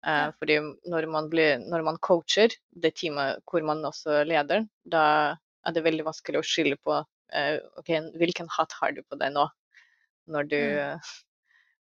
Ja. 0.05 0.29
Fordi 0.37 0.59
når 0.93 1.09
man, 1.09 1.31
blir, 1.33 1.57
når 1.65 1.87
man 1.87 1.97
coacher 2.05 2.53
det 2.69 2.93
teamet 3.01 3.41
hvor 3.49 3.65
man 3.65 3.81
også 3.89 4.21
leder, 4.29 4.67
da 4.85 5.07
er 5.69 5.75
det 5.77 5.85
veldig 5.85 6.05
vanskelig 6.07 6.41
å 6.41 6.45
skille 6.45 6.77
på 6.81 6.95
uh, 6.99 7.57
okay, 7.79 8.01
hvilken 8.19 8.49
hatt 8.55 8.75
har 8.79 8.93
du 8.95 9.01
på 9.05 9.19
deg 9.21 9.33
nå. 9.35 9.47
Når 10.29 10.49
du, 10.49 10.59
mm. 10.59 11.09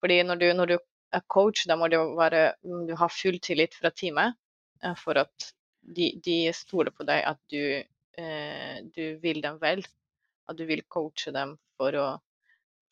Fordi 0.04 0.20
når 0.28 0.42
du, 0.42 0.48
når 0.58 0.74
du, 0.74 0.78
er 1.16 1.24
coach, 1.32 1.64
da 1.70 1.78
må 1.80 1.88
du, 1.88 1.98
være, 2.18 2.58
du 2.62 2.92
ha 3.00 3.08
full 3.14 3.38
tillit 3.44 3.78
fra 3.78 3.92
teamet 3.94 4.36
uh, 4.84 4.96
for 5.00 5.22
at 5.22 5.52
de, 5.86 6.12
de, 6.26 6.40
stoler 6.58 6.92
på 6.92 7.06
deg, 7.08 7.22
at 7.30 7.40
du, 7.54 7.62
uh, 8.20 8.78
du, 8.96 9.04
vil 9.24 9.42
dem 9.46 9.60
vel. 9.62 9.86
At 10.50 10.58
du 10.60 10.66
vil 10.70 10.84
coache 10.92 11.34
dem 11.34 11.56
for 11.78 11.96
å, 11.98 12.08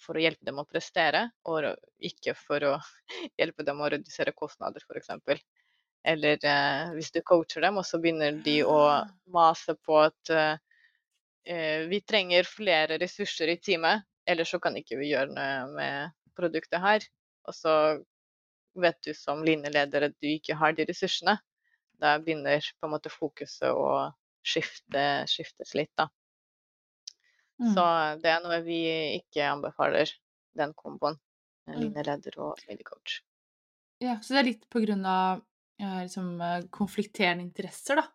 for 0.02 0.18
å 0.18 0.24
hjelpe 0.24 0.46
dem 0.48 0.62
å 0.62 0.68
prestere, 0.70 1.28
og 1.50 1.74
ikke 2.02 2.34
for 2.38 2.70
å 2.70 2.78
hjelpe 3.40 3.66
dem 3.68 3.82
å 3.82 3.92
redusere 3.94 4.34
kostnader, 4.38 4.86
f.eks. 4.88 5.44
Eller 6.04 6.40
eh, 6.44 6.92
hvis 6.98 7.12
du 7.16 7.22
coacher 7.24 7.64
dem, 7.64 7.80
og 7.80 7.88
så 7.88 8.00
begynner 8.04 8.36
de 8.44 8.58
å 8.68 8.80
ah. 8.92 9.06
mase 9.32 9.76
på 9.88 10.02
at 10.04 10.32
eh, 10.36 10.60
vi 11.90 12.00
trenger 12.08 12.48
flere 12.48 12.98
ressurser 13.02 13.52
i 13.52 13.58
teamet, 13.60 14.06
ellers 14.30 14.54
så 14.54 14.60
kan 14.64 14.78
ikke 14.80 14.98
vi 15.00 15.12
gjøre 15.12 15.34
noe 15.36 15.72
med 15.76 16.14
produktet 16.38 16.80
her. 16.84 17.06
Og 17.48 17.56
så 17.58 17.74
vet 18.80 19.00
du 19.06 19.14
som 19.18 19.44
linjeleder 19.46 20.08
at 20.10 20.16
du 20.22 20.30
ikke 20.32 20.58
har 20.58 20.76
de 20.78 20.88
ressursene. 20.90 21.38
Da 22.02 22.18
begynner 22.20 22.64
på 22.80 22.88
en 22.88 22.94
måte 22.96 23.12
fokuset 23.14 23.70
å 23.70 24.12
skifte, 24.44 25.04
skiftes 25.30 25.74
litt, 25.78 25.92
da. 26.00 26.10
Mm. 27.62 27.70
Så 27.76 27.86
det 28.24 28.32
er 28.32 28.42
noe 28.44 28.60
vi 28.66 28.80
ikke 29.20 29.46
anbefaler, 29.52 30.10
den 30.58 30.74
komboen. 30.76 31.20
Mm. 31.70 31.78
Linjeleder 31.80 32.36
og 32.44 32.58
smidig. 32.60 32.84
Ja, 34.04 34.18
så 34.20 34.36
det 34.36 34.42
er 34.42 34.50
litt 34.50 34.66
på 34.74 34.82
grunn 34.84 35.06
av 35.08 35.44
ja, 35.80 36.02
liksom, 36.02 36.34
eh, 36.42 36.66
konflikterende 36.76 37.46
interesser, 37.46 38.02
da? 38.02 38.10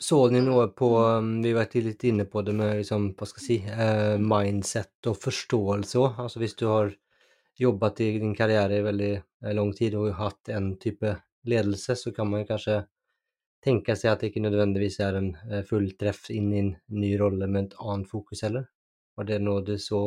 Så 0.00 0.30
ni 0.32 0.40
noe 0.40 0.68
på 0.72 0.88
um, 0.98 1.42
Vi 1.44 1.52
var 1.52 1.68
litt 1.76 2.04
inne 2.08 2.24
på 2.24 2.40
det 2.42 2.54
med 2.56 2.78
liksom, 2.78 3.10
hva 3.18 3.26
skal 3.28 3.42
jeg 3.42 3.46
si, 3.46 3.72
eh, 3.84 4.16
mindset 4.16 5.10
og 5.10 5.18
forståelse 5.20 6.00
òg. 6.00 6.22
Altså 6.24 6.40
hvis 6.40 6.56
du 6.56 6.64
har 6.70 6.94
jobbet 7.60 8.00
i 8.00 8.06
din 8.22 8.32
karriere 8.36 8.78
i 8.78 8.86
veldig 8.86 9.10
eh, 9.18 9.52
lang 9.58 9.74
tid 9.76 9.98
og 10.00 10.14
hatt 10.16 10.48
en 10.56 10.72
type 10.80 11.12
ledelse, 11.44 11.98
så 12.00 12.14
kan 12.16 12.30
man 12.32 12.48
kanskje 12.48 12.78
tenke 13.60 13.92
seg 13.92 14.14
at 14.14 14.22
det 14.22 14.30
ikke 14.30 14.44
nødvendigvis 14.46 14.96
er 15.04 15.20
en 15.20 15.30
eh, 15.50 15.60
full 15.68 15.90
treff 16.00 16.30
inn 16.32 16.48
i 16.54 16.62
en 16.64 16.74
ny 16.96 17.12
rolle 17.20 17.48
med 17.52 17.68
et 17.68 17.78
annet 17.84 18.08
fokus 18.08 18.46
heller. 18.46 18.70
Var 19.20 19.28
det 19.28 19.40
noe 19.44 19.60
du 19.68 19.74
så? 19.76 20.00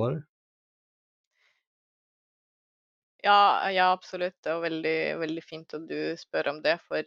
Ja, 3.23 3.69
ja, 3.69 3.91
absolutt. 3.93 4.41
Det 4.41 4.51
er 4.51 4.65
veldig, 4.65 4.97
veldig 5.21 5.45
fint 5.45 5.77
at 5.77 5.85
du 5.87 5.99
spør 6.19 6.49
om 6.55 6.63
det. 6.65 6.79
For 6.89 7.05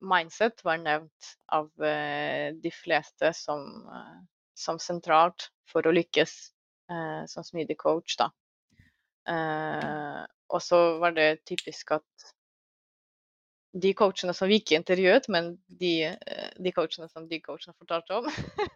mindset 0.00 0.64
var 0.64 0.78
nevnt 0.78 1.34
av 1.52 1.84
eh, 1.84 2.54
de 2.54 2.70
fleste 2.70 3.32
som, 3.34 3.64
eh, 3.86 4.18
som, 4.54 4.78
sentralt 4.78 5.50
for 5.68 5.86
å 5.86 5.94
lykkes 5.94 6.34
eh, 6.90 7.22
som 7.30 7.44
smidig 7.44 7.78
coach. 7.78 8.16
Da. 8.18 8.30
og 10.48 10.62
så 10.64 10.78
var 11.02 11.12
det 11.12 11.44
typisk 11.44 11.90
at 11.98 12.28
de 13.76 13.90
coachene 13.92 14.32
som 14.32 14.48
vi 14.48 14.62
ikke 14.62 14.78
intervjuet, 14.78 15.28
men 15.28 15.50
de, 15.68 16.08
de 16.56 16.72
coachene 16.72 17.10
som 17.12 17.26
de 17.28 17.36
coachene 17.44 17.76
fortalte 17.76 18.16
om, 18.16 18.30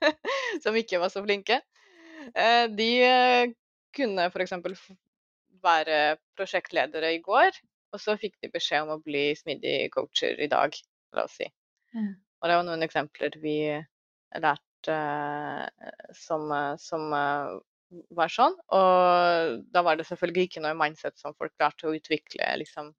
som 0.64 0.76
ikke 0.76 1.00
var 1.00 1.08
så 1.14 1.22
flinke, 1.24 1.62
de 2.76 2.90
kunne 3.96 4.28
f.eks. 4.28 4.52
være 5.64 5.98
prosjektledere 6.36 7.14
i 7.16 7.22
går, 7.24 7.56
og 7.96 8.04
så 8.04 8.18
fikk 8.20 8.36
de 8.44 8.52
beskjed 8.52 8.84
om 8.84 8.98
å 8.98 9.00
bli 9.00 9.30
smidig 9.38 9.88
coacher 9.96 10.36
i 10.36 10.52
dag 10.52 10.76
la 11.18 11.26
oss 11.26 11.36
si. 11.40 11.48
Mm. 11.96 12.14
Og 12.42 12.48
det 12.48 12.56
var 12.58 12.66
noen 12.66 12.86
eksempler 12.86 13.36
vi 13.42 13.56
lærte 14.42 14.96
uh, 14.96 15.90
som, 16.16 16.48
som 16.80 17.12
uh, 17.14 17.60
var 18.16 18.32
sånn. 18.32 18.56
Og 18.74 19.60
da 19.72 19.84
var 19.84 19.98
det 19.98 20.08
selvfølgelig 20.08 20.48
ikke 20.48 20.64
noe 20.64 20.74
mindset 20.78 21.18
som 21.20 21.36
folk 21.38 21.54
klarte 21.56 21.88
å 21.88 21.94
utvikle 21.96 22.48
liksom, 22.62 22.92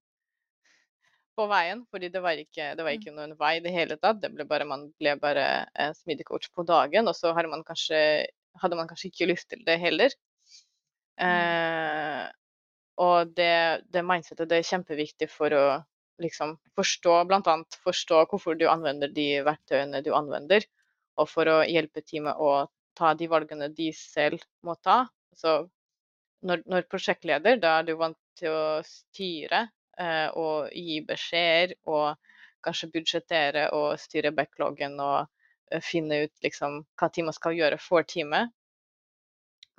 på 1.34 1.48
veien, 1.50 1.82
fordi 1.90 2.12
det 2.14 2.22
var, 2.22 2.38
ikke, 2.38 2.74
det 2.78 2.86
var 2.86 2.94
ikke 2.94 3.16
noen 3.16 3.34
vei 3.40 3.56
i 3.58 3.64
det 3.66 3.74
hele 3.74 3.98
tatt. 4.02 4.22
Det 4.22 4.30
ble 4.36 4.46
bare, 4.50 4.68
man 4.70 4.88
ble 5.02 5.16
bare 5.22 5.48
en 5.82 5.98
smidig 5.98 6.28
coach 6.30 6.52
på 6.54 6.66
dagen, 6.70 7.10
og 7.10 7.18
så 7.18 7.34
hadde 7.34 7.50
man 7.52 7.66
kanskje, 7.68 8.00
hadde 8.62 8.78
man 8.78 8.90
kanskje 8.90 9.10
ikke 9.10 9.32
lyst 9.32 9.50
til 9.52 9.64
det 9.66 9.80
heller. 9.82 10.14
Mm. 11.22 11.26
Uh, 11.26 12.26
og 13.04 13.34
det, 13.38 13.82
det 13.90 14.06
mindsetet 14.06 14.50
det 14.50 14.62
er 14.62 14.70
kjempeviktig 14.70 15.30
for 15.32 15.54
å 15.58 15.66
liksom 16.22 16.58
forstå, 16.78 17.18
bl.a. 17.30 17.58
forstå 17.84 18.24
hvorfor 18.32 18.58
du 18.60 18.68
anvender 18.70 19.12
de 19.14 19.28
verktøyene 19.46 20.04
du 20.06 20.12
anvender, 20.16 20.66
og 21.18 21.30
for 21.30 21.50
å 21.50 21.62
hjelpe 21.68 22.04
teamet 22.06 22.40
å 22.42 22.68
ta 22.98 23.14
de 23.18 23.28
valgene 23.30 23.70
de 23.74 23.90
selv 23.98 24.42
må 24.66 24.76
ta. 24.86 25.04
Så 25.34 25.64
når, 26.46 26.64
når 26.70 26.90
prosjektleder, 26.92 27.58
da 27.62 27.80
er 27.80 27.88
du 27.88 27.96
vant 28.00 28.20
til 28.38 28.54
å 28.54 28.82
styre 28.86 29.66
eh, 30.00 30.30
og 30.38 30.74
gi 30.74 31.00
beskjeder 31.08 31.76
og 31.90 32.18
kanskje 32.64 32.92
budsjettere 32.94 33.70
og 33.76 34.00
styre 34.02 34.34
backloggen 34.36 35.00
og 35.04 35.26
eh, 35.72 35.84
finne 35.84 36.24
ut 36.26 36.46
liksom, 36.46 36.84
hva 37.00 37.10
teamet 37.10 37.38
skal 37.38 37.58
gjøre 37.58 37.80
for 37.82 38.06
teamet. 38.08 38.54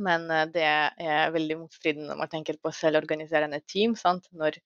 Men 0.02 0.26
eh, 0.30 0.46
det 0.54 0.66
er 0.66 1.34
veldig 1.34 1.60
motstridende 1.64 2.10
når 2.10 2.22
man 2.24 2.32
tenker 2.32 2.58
på 2.62 2.74
selvorganiserende 2.74 3.62
team. 3.70 3.94
Sant? 3.98 4.30
Når 4.32 4.58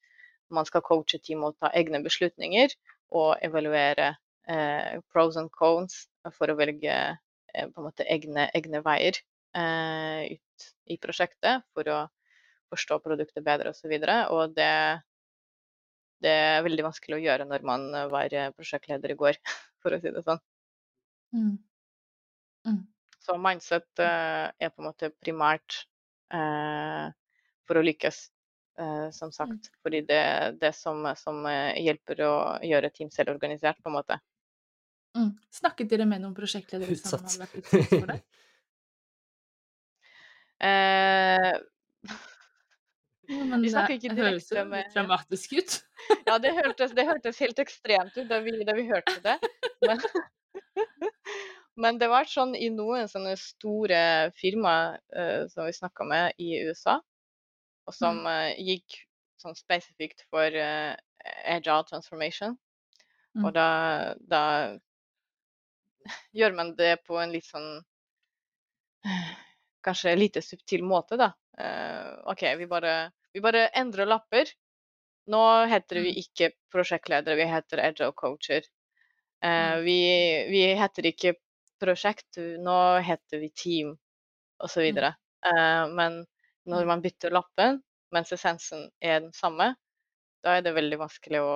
man 0.54 0.68
skal 0.68 0.84
coache 0.86 1.20
team 1.22 1.44
og 1.46 1.56
ta 1.60 1.70
egne 1.76 2.00
beslutninger, 2.04 2.74
og 3.18 3.40
evaluere 3.44 4.12
eh, 4.48 4.98
pros 5.12 5.38
and 5.40 5.50
cons 5.54 6.06
for 6.36 6.50
å 6.50 6.56
velge 6.58 6.94
eh, 6.94 7.66
på 7.68 7.80
en 7.80 7.86
måte 7.86 8.06
egne, 8.08 8.48
egne 8.56 8.82
veier 8.84 9.20
eh, 9.56 10.36
ut 10.36 10.68
i 10.92 10.98
prosjektet 11.00 11.64
for 11.72 11.88
å 11.92 12.00
forstå 12.72 13.00
produktet 13.04 13.44
bedre 13.44 13.72
osv. 13.72 13.94
Og, 13.94 14.04
så 14.04 14.18
og 14.36 14.58
det, 14.58 14.72
det 16.24 16.34
er 16.50 16.66
veldig 16.66 16.90
vanskelig 16.90 17.16
å 17.16 17.24
gjøre 17.24 17.48
når 17.48 17.64
man 17.64 17.88
var 18.12 18.36
prosjektleder 18.56 19.14
i 19.14 19.18
går, 19.24 19.40
for 19.82 19.96
å 19.96 20.00
si 20.02 20.12
det 20.12 20.24
sånn. 20.26 20.42
Mm. 21.32 21.56
Mm. 22.68 22.86
Så 23.28 23.36
mindset 23.36 24.00
eh, 24.00 24.48
er 24.56 24.72
på 24.72 24.82
en 24.82 24.88
måte 24.88 25.10
primært 25.20 25.82
eh, 26.32 27.08
for 27.68 27.80
å 27.80 27.84
lykkes, 27.84 28.20
eh, 28.24 28.37
som 29.12 29.28
Mm. 29.28 29.32
sagt. 29.32 29.70
Fordi 29.82 30.00
det 30.06 30.16
er 30.18 30.52
det 30.52 30.72
som, 30.74 31.04
som 31.18 31.44
eh, 31.46 31.74
hjelper 31.82 32.20
å 32.26 32.32
gjøre 32.62 32.90
team 32.94 33.10
selvorganisert, 33.10 33.80
på 33.82 33.90
en 33.90 33.96
måte. 33.98 34.18
Mm. 35.16 35.32
Snakket 35.50 35.88
dere 35.90 36.04
med 36.06 36.20
noen 36.22 36.34
prosjektledere 36.36 36.94
som 36.96 37.18
Utsatt. 37.18 37.40
vært 37.40 37.56
utsatt 37.62 37.88
for 38.00 38.06
det? 38.12 38.20
Eh, 40.60 41.52
ja, 43.28 43.44
men 43.44 43.62
Vi 43.62 43.68
det 43.70 43.82
ikke 43.98 44.14
det 44.16 44.24
høres 44.24 44.48
jo 44.50 44.64
med- 44.66 44.88
dramatisk 44.94 45.52
ut. 45.58 45.76
ja, 46.26 46.38
det 46.38 46.50
hørtes, 46.56 46.94
det 46.96 47.04
hørtes 47.06 47.38
helt 47.38 47.58
ekstremt 47.62 48.16
ut 48.16 48.28
da 48.28 48.40
vi, 48.42 48.56
da 48.64 48.74
vi 48.74 48.86
hørte 48.88 49.20
det. 49.22 49.36
Men, 49.86 50.00
men 51.76 51.98
det 52.00 52.08
var 52.10 52.24
sånn 52.26 52.56
i 52.58 52.70
noen 52.74 53.06
sånne 53.10 53.36
store 53.38 54.32
firmaer 54.34 54.98
uh, 55.14 55.46
som 55.52 55.66
vi 55.68 55.76
snakka 55.76 56.04
med 56.08 56.34
i 56.42 56.56
USA, 56.66 56.98
og 57.88 57.94
som 57.96 58.20
uh, 58.28 58.52
gikk 58.60 59.00
sånn 59.40 59.56
spesifikt 59.56 60.26
for 60.28 60.52
uh, 60.52 60.92
agile 61.48 61.86
transformation. 61.88 62.56
Mm. 63.36 63.44
Og 63.46 63.52
da, 63.56 63.68
da 64.20 64.42
gjør 66.36 66.56
man 66.56 66.74
det 66.78 66.98
på 67.06 67.18
en 67.20 67.32
litt 67.34 67.48
sånn 67.48 67.78
Kanskje 69.86 70.16
lite 70.18 70.40
subtil 70.42 70.82
måte, 70.84 71.16
da. 71.16 71.30
Uh, 71.54 72.18
OK, 72.32 72.42
vi 72.58 72.66
bare, 72.68 72.94
vi 73.32 73.40
bare 73.40 73.68
endrer 73.78 74.08
lapper. 74.10 74.50
Nå 75.30 75.42
heter 75.70 76.00
vi 76.02 76.10
Mm. 76.10 76.18
ikke 76.24 76.48
prosjektledere, 76.72 77.36
vi 77.38 77.46
heter 77.46 77.80
agile 77.86 78.12
coacher. 78.18 78.66
Uh, 79.44 79.78
vi, 79.86 79.96
vi 80.50 80.64
heter 80.76 81.06
ikke 81.12 81.36
prosjekt, 81.80 82.40
nå 82.58 82.78
heter 83.06 83.38
vi 83.38 83.52
team, 83.54 83.94
osv. 84.58 84.90
Uh, 84.98 85.86
men 85.94 86.24
når 86.68 86.84
Mm. 86.84 86.88
man 86.92 87.02
bytter 87.04 87.30
lappen, 87.34 87.82
mens 88.14 88.32
essensen 88.32 88.88
er 89.02 89.20
den 89.20 89.32
samme, 89.36 89.74
da 90.44 90.56
er 90.58 90.62
det 90.62 90.74
veldig 90.76 90.98
vanskelig 91.00 91.40
å 91.44 91.54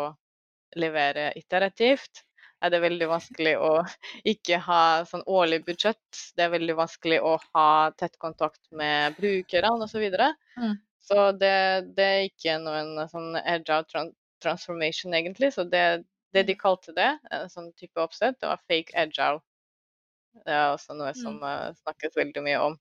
levere 0.76 1.32
iterativt. 1.38 2.24
Er 2.62 2.70
det 2.70 2.80
veldig 2.84 3.08
vanskelig 3.10 3.56
å 3.58 3.70
ikke 4.32 4.58
ha 4.66 5.04
sånn 5.08 5.24
årlig 5.26 5.64
budsjett. 5.66 6.00
Det 6.36 6.44
er 6.46 6.52
veldig 6.54 6.76
vanskelig 6.78 7.20
å 7.26 7.36
ha 7.54 7.90
tett 7.98 8.16
kontakt 8.22 8.62
med 8.70 9.16
brukerne 9.18 9.72
osv. 9.76 9.90
Så, 9.96 9.98
videre. 10.04 10.30
Mm. 10.58 10.76
så 11.02 11.32
det, 11.32 11.54
det 11.96 12.04
er 12.06 12.22
ikke 12.30 12.58
noen 12.62 13.08
sånn 13.10 13.36
agile 13.42 13.84
tran 13.90 14.12
transformation, 14.42 15.14
egentlig. 15.14 15.52
Så 15.54 15.64
det, 15.64 16.04
det 16.34 16.42
de 16.48 16.54
kalte 16.58 16.92
det, 16.96 17.10
en 17.30 17.50
sånn 17.50 17.72
type 17.78 18.00
oppsett, 18.02 18.40
det 18.40 18.48
var 18.50 18.62
fake 18.70 18.94
agile. 18.98 19.40
Det 20.46 20.52
er 20.54 20.72
også 20.74 20.94
noe 20.98 21.12
som 21.14 21.36
Mm. 21.40 21.44
eh, 21.44 21.74
snakkes 21.82 22.16
veldig 22.16 22.42
mye 22.46 22.60
om. 22.70 22.78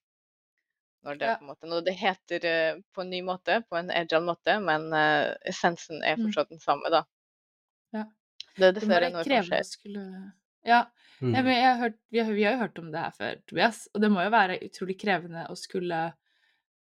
Når 1.04 1.18
det, 1.18 1.28
Ja. 1.28 1.36
på 1.38 1.42
en 1.44 1.48
måte, 1.50 1.68
når 1.68 1.84
det 1.86 1.94
heter 1.98 2.46
eh, 2.46 2.76
på 2.94 3.02
en 3.02 3.10
ny 3.10 3.22
måte, 3.26 3.64
på 3.70 3.78
en 3.80 3.90
agile 3.90 4.22
måte, 4.22 4.60
men 4.62 4.92
uh, 4.94 5.34
essensen 5.50 6.04
er 6.04 6.16
Mm. 6.18 6.28
fortsatt 6.28 6.50
den 6.50 6.60
samme, 6.62 6.90
da. 6.94 7.04
Ja. 7.94 8.04
Det 8.58 8.68
er 8.68 8.72
dessverre 8.76 9.10
noe 9.12 9.24
som 9.24 9.48
skjer. 9.50 9.64
skulle 9.66 10.34
Ja, 10.66 10.86
Mm. 11.22 11.32
Men 11.34 11.46
jeg 11.54 11.64
har 11.64 11.76
hørt, 11.78 11.98
vi, 12.10 12.18
har, 12.20 12.32
vi 12.34 12.44
har 12.44 12.54
jo 12.54 12.60
hørt 12.64 12.80
om 12.80 12.88
det 12.92 12.98
her 13.00 13.12
før, 13.14 13.36
Tobias, 13.46 13.88
og 13.94 14.02
det 14.02 14.10
må 14.10 14.24
jo 14.24 14.30
være 14.34 14.56
utrolig 14.66 14.96
krevende 15.00 15.44
å 15.52 15.56
skulle 15.56 16.14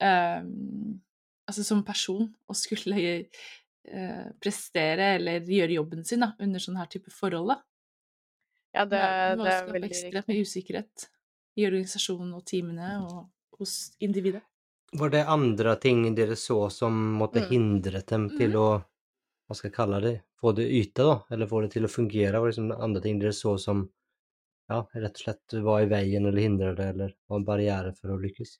um, 0.03 1.01
Altså 1.47 1.63
som 1.63 1.85
person 1.85 2.35
å 2.49 2.55
skulle 2.57 2.97
uh, 3.95 4.31
prestere 4.41 5.15
eller 5.21 5.45
gjøre 5.45 5.77
jobben 5.77 6.03
sin 6.09 6.21
da, 6.25 6.33
under 6.41 6.59
sånn 6.59 6.79
her 6.81 6.87
type 6.91 7.13
forhold. 7.13 7.53
da. 7.53 7.59
Ja, 8.75 8.85
det, 8.87 8.99
Det, 8.99 9.53
er 9.53 9.67
veldig 9.69 9.83
riktig. 9.85 9.91
ekstremt 10.09 10.27
mye 10.33 10.43
usikkerhet 10.43 11.07
i 11.61 11.67
organisasjonen 11.69 12.33
og 12.35 12.45
teamene 12.49 12.89
og 13.05 13.29
hos 13.59 13.77
individet. 14.01 14.43
Var 14.93 15.11
det 15.11 15.25
andre 15.27 15.73
ting 15.77 16.15
dere 16.15 16.37
så 16.37 16.71
som 16.71 16.97
måtte 17.21 17.41
Mm. 17.41 17.49
hindret 17.51 18.07
dem 18.13 18.25
til 18.39 18.57
å, 18.57 18.67
hva 19.47 19.57
skal 19.59 19.69
jeg 19.71 19.77
kalle 19.77 20.01
det, 20.05 20.15
få 20.41 20.53
det 20.59 20.67
yte, 20.81 21.03
da? 21.11 21.17
Eller 21.31 21.51
få 21.51 21.61
det 21.65 21.73
til 21.75 21.85
å 21.89 21.93
fungere? 21.97 22.41
Var 22.41 22.49
det 22.49 22.55
liksom 22.55 22.73
andre 22.89 23.03
ting 23.03 23.19
dere 23.23 23.33
så 23.33 23.57
som, 23.67 23.85
ja, 24.73 24.81
rett 24.95 25.19
og 25.21 25.25
slett 25.27 25.59
var 25.71 25.83
i 25.85 25.91
veien 25.95 26.27
eller 26.27 26.47
hindret 26.49 26.79
det, 26.81 26.89
eller 26.97 27.17
var 27.29 27.43
en 27.43 27.49
barriere 27.53 27.95
for 28.01 28.15
å 28.17 28.21
lykkes? 28.27 28.59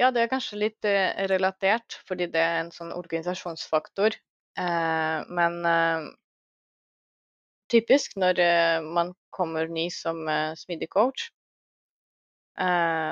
Ja, 0.00 0.10
det 0.14 0.22
er 0.24 0.30
kanskje 0.32 0.58
litt 0.58 0.86
eh, 0.90 1.26
relatert, 1.30 1.98
fordi 2.08 2.26
det 2.34 2.42
er 2.42 2.60
en 2.64 2.72
sånn 2.74 2.92
organisasjonsfaktor. 2.96 4.16
Eh, 4.58 5.18
men 5.38 5.60
eh, 5.70 6.08
typisk 7.72 8.16
når 8.20 8.40
eh, 8.44 8.80
man 8.98 9.12
kommer 9.34 9.68
ny 9.68 9.86
som 9.92 10.22
eh, 10.28 10.52
smidig 10.58 10.90
coach, 10.94 11.28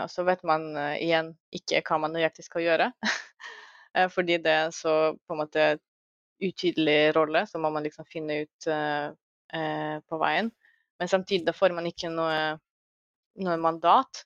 og 0.05 0.11
så 0.13 0.23
vet 0.27 0.43
man 0.47 0.69
eh, 0.79 1.01
igjen 1.03 1.33
ikke 1.55 1.83
hva 1.87 1.99
man 2.05 2.15
nøyaktig 2.15 2.45
skal 2.47 2.65
gjøre. 2.67 2.91
eh, 3.97 4.09
fordi 4.13 4.39
det 4.43 4.55
er 4.67 4.75
så 4.77 5.15
på 5.17 5.35
en 5.35 5.43
måte 5.43 5.67
utydelig 6.43 7.15
rolle, 7.17 7.45
så 7.47 7.61
må 7.63 7.71
man 7.71 7.87
liksom 7.87 8.07
finne 8.11 8.43
ut 8.45 8.69
eh, 8.71 9.09
eh, 9.55 9.97
på 10.09 10.21
veien. 10.23 10.51
Men 10.99 11.11
samtidig 11.11 11.47
da 11.49 11.55
får 11.57 11.75
man 11.75 11.89
ikke 11.91 12.11
noe, 12.13 12.59
noe 13.43 13.59
mandat 13.63 14.25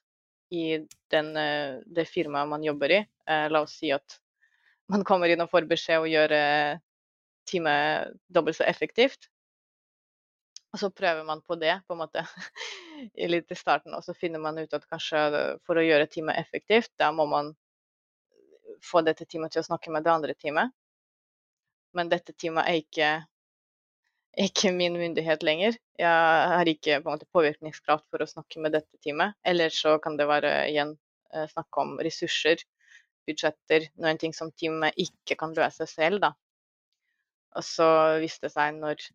i 0.53 0.79
den, 1.11 1.33
eh, 1.37 1.79
det 1.85 2.07
firmaet 2.09 2.49
man 2.49 2.65
jobber 2.65 2.93
i. 2.93 3.01
Eh, 3.27 3.47
la 3.49 3.63
oss 3.65 3.77
si 3.81 3.91
at 3.93 4.19
man 4.91 5.03
kommer 5.07 5.29
inn 5.29 5.43
og 5.43 5.51
får 5.51 5.67
beskjed 5.69 6.03
å 6.03 6.09
gjøre 6.09 6.41
teamet 7.47 8.13
dobbelt 8.33 8.59
så 8.59 8.67
effektivt. 8.67 9.29
Og 10.77 10.81
så 10.83 10.91
prøver 10.93 11.23
man 11.25 11.39
på 11.41 11.55
det 11.57 11.73
på 11.87 11.95
en 11.95 12.03
måte 12.03 12.21
litt 13.33 13.49
i 13.49 13.55
starten, 13.57 13.95
og 13.97 14.03
så 14.05 14.13
finner 14.13 14.37
man 14.43 14.59
ut 14.61 14.75
at 14.77 14.83
kanskje 14.85 15.21
for 15.65 15.79
å 15.79 15.85
gjøre 15.85 16.05
teamet 16.13 16.37
effektivt, 16.37 16.91
da 17.01 17.07
må 17.09 17.25
man 17.25 17.49
få 18.85 19.01
dette 19.01 19.25
teamet 19.25 19.55
til 19.55 19.63
å 19.63 19.65
snakke 19.65 19.89
med 19.89 20.05
det 20.05 20.13
andre 20.13 20.37
teamet. 20.37 20.69
Men 21.97 22.13
dette 22.13 22.37
teamet 22.37 22.69
er 22.69 22.77
ikke, 22.83 23.09
ikke 24.47 24.75
min 24.77 25.01
myndighet 25.01 25.41
lenger. 25.49 25.81
Jeg 25.97 26.53
har 26.53 26.69
ikke 26.69 27.01
på 27.01 27.15
måte 27.15 27.31
påvirkningskraft 27.33 28.05
for 28.13 28.21
å 28.21 28.29
snakke 28.29 28.61
med 28.61 28.77
dette 28.77 29.01
teamet. 29.01 29.33
Eller 29.41 29.73
så 29.73 29.97
kan 30.03 30.21
det 30.21 30.29
være 30.29 30.55
igjen 30.69 30.93
eh, 31.33 31.49
snakk 31.57 31.81
om 31.81 31.97
ressurser, 32.05 32.61
budsjetter, 33.25 33.89
noen 33.97 34.21
ting 34.21 34.37
som 34.37 34.53
teamet 34.53 34.93
ikke 35.09 35.41
kan 35.41 35.57
løse 35.57 35.89
selv. 35.89 36.21
da. 36.21 36.35
Og 37.57 37.65
så 37.65 37.87
viste 38.21 38.45
det 38.45 38.53
seg 38.53 38.77
når 38.77 39.09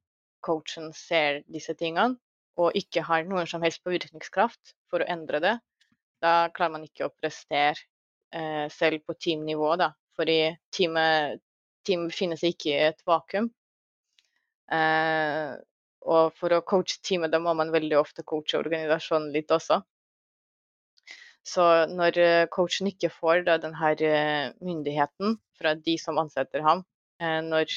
coachen 0.44 0.90
ser 0.96 1.42
disse 1.50 1.74
tingene, 1.78 2.18
og 2.60 2.76
ikke 2.76 3.04
har 3.06 3.24
noen 3.24 3.48
som 3.48 3.62
helst 3.64 3.82
påvirkningskraft 3.86 4.74
for 4.92 5.02
å 5.02 5.08
endre 5.10 5.40
det, 5.40 5.54
da 6.22 6.50
klarer 6.54 6.76
man 6.76 6.86
ikke 6.86 7.08
å 7.08 7.14
prestere 7.16 7.78
eh, 8.34 8.68
selv 8.70 9.02
på 9.06 9.16
teamnivå, 9.18 9.74
da. 9.80 9.90
Fordi 10.18 10.52
teamet, 10.74 11.40
team 11.86 12.06
befinner 12.10 12.38
seg 12.38 12.54
ikke 12.54 12.70
i 12.70 12.82
et 12.90 13.00
vakuum. 13.08 13.48
Eh, 14.72 15.54
og 16.02 16.34
for 16.38 16.54
å 16.54 16.62
coache 16.66 17.00
teamet, 17.02 17.32
da 17.32 17.40
må 17.42 17.54
man 17.58 17.72
veldig 17.74 17.98
ofte 17.98 18.26
coache 18.26 18.58
organisasjonen 18.60 19.32
litt 19.34 19.50
også. 19.54 19.80
Så 21.46 21.64
når 21.90 22.18
eh, 22.22 22.48
coachen 22.54 22.90
ikke 22.90 23.10
får 23.10 23.46
da, 23.48 23.58
den 23.62 23.74
her 23.74 24.02
eh, 24.06 24.52
myndigheten 24.62 25.38
fra 25.58 25.74
de 25.74 25.96
som 25.98 26.20
ansetter 26.22 26.62
ham, 26.62 26.84
eh, 27.22 27.40
når 27.42 27.72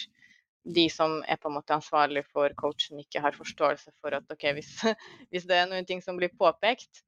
de 0.66 0.86
som 0.90 1.20
er 1.30 1.38
på 1.38 1.50
en 1.50 1.58
måte 1.60 1.76
ansvarlig 1.76 2.26
for 2.34 2.54
coachen, 2.58 3.00
ikke 3.04 3.22
har 3.22 3.38
forståelse 3.38 3.94
for 4.02 4.18
at 4.18 4.32
ok, 4.34 4.48
hvis, 4.58 4.72
hvis 5.32 5.46
det 5.50 5.60
er 5.60 5.70
noen 5.70 5.86
ting 5.86 6.02
som 6.02 6.18
blir 6.18 6.34
påpekt, 6.40 7.04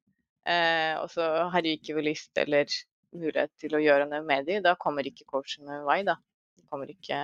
eh, 0.46 0.94
og 1.00 1.10
så 1.10 1.26
har 1.52 1.64
de 1.64 1.74
ikke 1.78 1.98
lyst 2.04 2.38
eller 2.38 2.70
mulighet 3.16 3.52
til 3.60 3.74
å 3.74 3.82
gjøre 3.82 4.06
noe 4.08 4.22
med 4.26 4.46
dem, 4.48 4.62
da 4.64 4.76
kommer 4.80 5.06
ikke 5.06 5.26
coachen 5.28 5.66
noen 5.66 5.86
vei. 5.88 6.02
da. 6.06 6.18
De 6.58 6.66
kommer 6.70 6.90
ikke, 6.92 7.18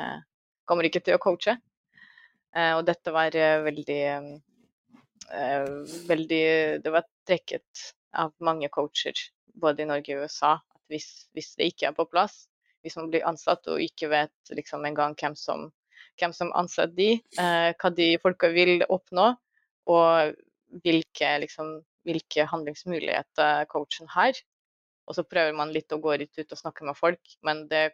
kommer 0.69 0.89
ikke 0.89 1.03
til 1.05 1.19
å 1.19 1.23
coache. 1.23 1.57
Eh, 2.55 2.73
og 2.79 2.85
dette 2.89 3.15
var 3.15 3.35
eh, 3.37 3.61
veldig, 3.67 4.01
eh, 5.35 5.69
veldig 6.09 6.45
Det 6.85 6.95
var 6.95 7.07
trekket 7.27 7.87
av 8.15 8.35
mange 8.39 8.71
coacher, 8.71 9.15
både 9.55 9.83
i 9.83 9.89
Norge 9.91 10.17
og 10.17 10.27
USA, 10.27 10.57
at 10.59 10.83
hvis, 10.93 11.09
hvis 11.35 11.55
det 11.59 11.73
ikke 11.73 11.91
er 11.91 11.97
på 11.97 12.07
plass, 12.11 12.45
hvis 12.85 12.99
man 13.01 13.09
blir 13.11 13.27
ansatt 13.27 13.67
og 13.73 13.83
ikke 13.83 14.11
vet 14.13 14.55
liksom 14.55 14.85
engang 14.87 15.17
hvem 15.19 15.35
som, 15.39 15.71
hvem 16.21 16.35
som 16.37 16.53
ansetter 16.57 16.95
de, 16.97 17.11
eh, 17.41 17.71
hva 17.81 17.91
de 17.95 18.09
folka 18.23 18.51
vil 18.55 18.85
oppnå, 18.89 19.33
og 19.91 20.35
hvilke, 20.85 21.31
liksom, 21.45 21.77
hvilke 22.07 22.47
handlingsmuligheter 22.51 23.67
coachen 23.71 24.11
har, 24.15 24.39
og 25.05 25.19
så 25.19 25.25
prøver 25.29 25.53
man 25.57 25.73
litt 25.75 25.93
å 25.93 26.01
gå 26.01 26.17
litt 26.21 26.39
ut 26.39 26.53
og 26.55 26.61
snakke 26.61 26.87
med 26.89 26.97
folk, 26.97 27.37
men 27.45 27.67
det, 27.69 27.91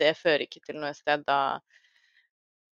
det 0.00 0.12
fører 0.18 0.44
ikke 0.44 0.62
til 0.66 0.80
noe 0.82 0.92
sted. 0.96 1.24
Da, 1.28 1.58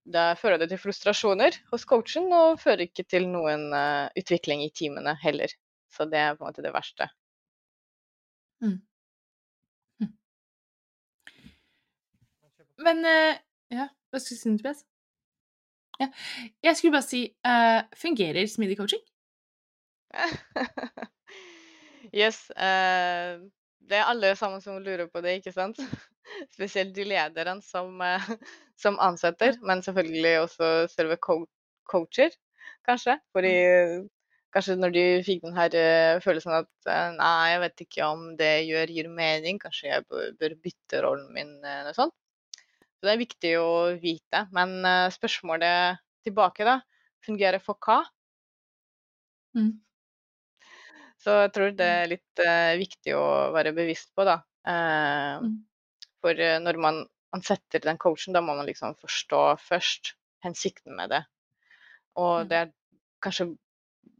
da 0.03 0.25
fører 0.39 0.59
det 0.59 0.69
til 0.73 0.81
frustrasjoner 0.81 1.61
hos 1.71 1.87
coachen, 1.87 2.27
og 2.35 2.59
fører 2.63 2.87
ikke 2.89 3.07
til 3.07 3.29
noen 3.31 3.69
uh, 3.71 4.11
utvikling 4.19 4.65
i 4.65 4.71
teamene 4.75 5.15
heller. 5.23 5.53
Så 5.93 6.07
det 6.09 6.19
er 6.19 6.35
på 6.35 6.43
en 6.43 6.51
måte 6.51 6.65
det 6.65 6.73
verste. 6.75 7.07
Mm. 8.63 8.79
Mm. 10.01 10.13
Men 12.83 13.05
eh, 13.07 13.41
Ja, 13.71 13.87
hva 14.11 14.19
skulle 14.19 14.37
du 14.37 14.41
si, 14.41 14.57
Tobias? 14.57 14.85
Ja. 15.99 16.07
Jeg 16.63 16.77
skulle 16.77 16.91
bare 16.95 17.05
si 17.05 17.21
eh, 17.45 17.81
Fungerer 17.97 18.47
smidig 18.49 18.77
coaching? 18.77 19.03
Yes. 22.13 22.49
eh, 22.51 23.39
det 23.83 23.97
er 23.99 24.07
alle 24.07 24.33
sammen 24.39 24.61
som 24.63 24.77
lurer 24.83 25.07
på 25.11 25.21
det, 25.23 25.37
ikke 25.39 25.53
sant? 25.55 25.79
Spesielt 26.55 26.93
de 26.95 27.05
lederne 27.07 27.61
som, 27.65 27.99
eh, 28.01 28.27
som 28.83 28.99
ansetter, 29.01 29.57
men 29.63 29.83
selvfølgelig 29.85 30.35
også 30.45 30.71
selve 30.93 31.17
co 31.17 31.43
coacher, 31.89 32.31
kanskje. 32.87 33.17
Fordi 33.35 33.53
kanskje 34.53 34.77
når 34.79 34.93
de 34.95 35.05
fikk 35.25 35.43
den 35.47 35.57
her 35.57 35.75
eh, 35.79 36.19
følelsen 36.23 36.55
at 36.61 36.69
eh, 36.89 37.09
nei, 37.17 37.33
jeg 37.53 37.63
vet 37.65 37.85
ikke 37.87 38.07
om 38.11 38.25
det 38.39 38.51
jeg 38.51 38.67
gjør 38.71 38.93
gir 38.97 39.09
mening, 39.21 39.59
kanskje 39.63 39.89
jeg 39.91 40.05
bør, 40.09 40.29
bør 40.39 40.57
bytte 40.67 41.03
rollen 41.05 41.31
min, 41.35 41.55
eller 41.63 41.89
noe 41.89 41.97
sånt. 41.97 42.15
Så 43.03 43.09
det 43.09 43.13
er 43.17 43.19
viktig 43.19 43.49
å 43.59 43.71
vite. 43.99 44.45
Men 44.55 44.77
eh, 44.87 45.09
spørsmålet 45.11 45.99
tilbake, 46.23 46.63
da. 46.63 46.77
Fungerer 47.27 47.59
for 47.59 47.75
hva? 47.83 47.97
Mm. 49.57 49.81
Så 51.19 51.35
jeg 51.41 51.51
tror 51.55 51.73
det 51.79 51.87
er 51.87 52.09
litt 52.11 52.41
uh, 52.43 52.73
viktig 52.79 53.13
å 53.15 53.25
være 53.55 53.73
bevisst 53.75 54.13
på, 54.15 54.25
da. 54.27 54.39
Uh, 54.67 55.43
Mm. 55.43 55.57
For 56.23 56.39
uh, 56.39 56.55
når 56.63 56.79
man 56.79 57.01
ansetter 57.35 57.83
den 57.83 57.99
coachen, 57.99 58.31
da 58.35 58.39
må 58.43 58.55
man 58.55 58.67
liksom 58.69 58.95
forstå 59.01 59.41
først 59.59 60.13
hensikten 60.45 60.95
med 60.95 61.11
det. 61.11 61.23
Og 62.15 62.45
Mm. 62.45 62.47
det 62.47 62.57
er 62.61 62.71
kanskje 63.23 63.49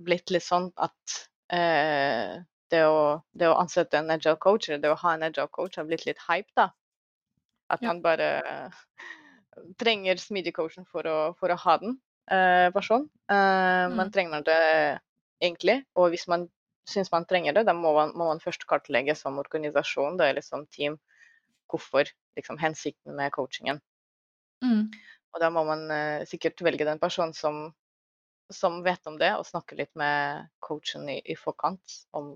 blitt 0.04 0.32
litt 0.36 0.44
sånn 0.44 0.72
at 0.76 1.20
det, 1.54 2.80
å, 2.90 3.22
det 3.38 3.48
å 3.48 3.58
ansette 3.62 4.00
en 4.00 4.10
agile 4.12 4.40
coach, 4.42 4.68
eller 4.68 4.82
det 4.82 4.92
å 4.92 5.00
ha 5.04 5.14
en 5.14 5.28
agile 5.28 5.52
coach, 5.54 5.78
har 5.78 5.86
blitt 5.86 6.08
litt 6.08 6.20
hype, 6.28 6.50
da. 6.58 6.72
At 7.74 7.84
man 7.86 8.02
bare 8.04 8.28
trenger 9.82 10.20
smidig-coachen 10.22 10.86
for 10.90 11.08
for 11.40 11.54
å 11.54 11.60
ha 11.66 11.78
den 11.82 11.98
eh, 12.32 12.70
personen. 12.76 13.10
Eh, 13.32 13.84
Mm. 13.84 13.96
Man 13.98 14.12
trenger 14.12 14.44
det 14.46 15.00
egentlig, 15.42 15.84
og 15.96 16.14
hvis 16.14 16.28
man 16.28 16.48
syns 16.88 17.12
man 17.12 17.26
trenger 17.26 17.54
det, 17.54 17.66
da 17.68 17.74
må 17.74 17.94
man, 17.96 18.12
må 18.16 18.28
man 18.30 18.40
først 18.44 18.66
kartlegge 18.68 19.16
som 19.16 19.40
organisasjon 19.40 20.18
da, 20.20 20.30
eller 20.30 20.44
som 20.46 20.66
team 20.68 20.98
hvorfor 21.72 22.08
liksom, 22.38 22.60
hensikten 22.62 23.16
med 23.16 23.32
coachingen. 23.36 23.82
Mm. 24.64 24.92
Og 25.34 25.42
da 25.42 25.50
må 25.50 25.64
man 25.68 25.88
eh, 25.92 26.26
sikkert 26.30 26.62
velge 26.62 26.86
den 26.88 27.02
personen 27.02 27.34
som, 27.34 27.66
som 28.52 28.82
vet 28.86 29.06
om 29.10 29.18
det, 29.20 29.32
og 29.36 29.48
snakke 29.48 29.78
litt 29.80 29.92
med 30.00 30.50
coachen 30.64 31.10
i, 31.10 31.20
i 31.26 31.36
forkant 31.40 32.04
om. 32.14 32.36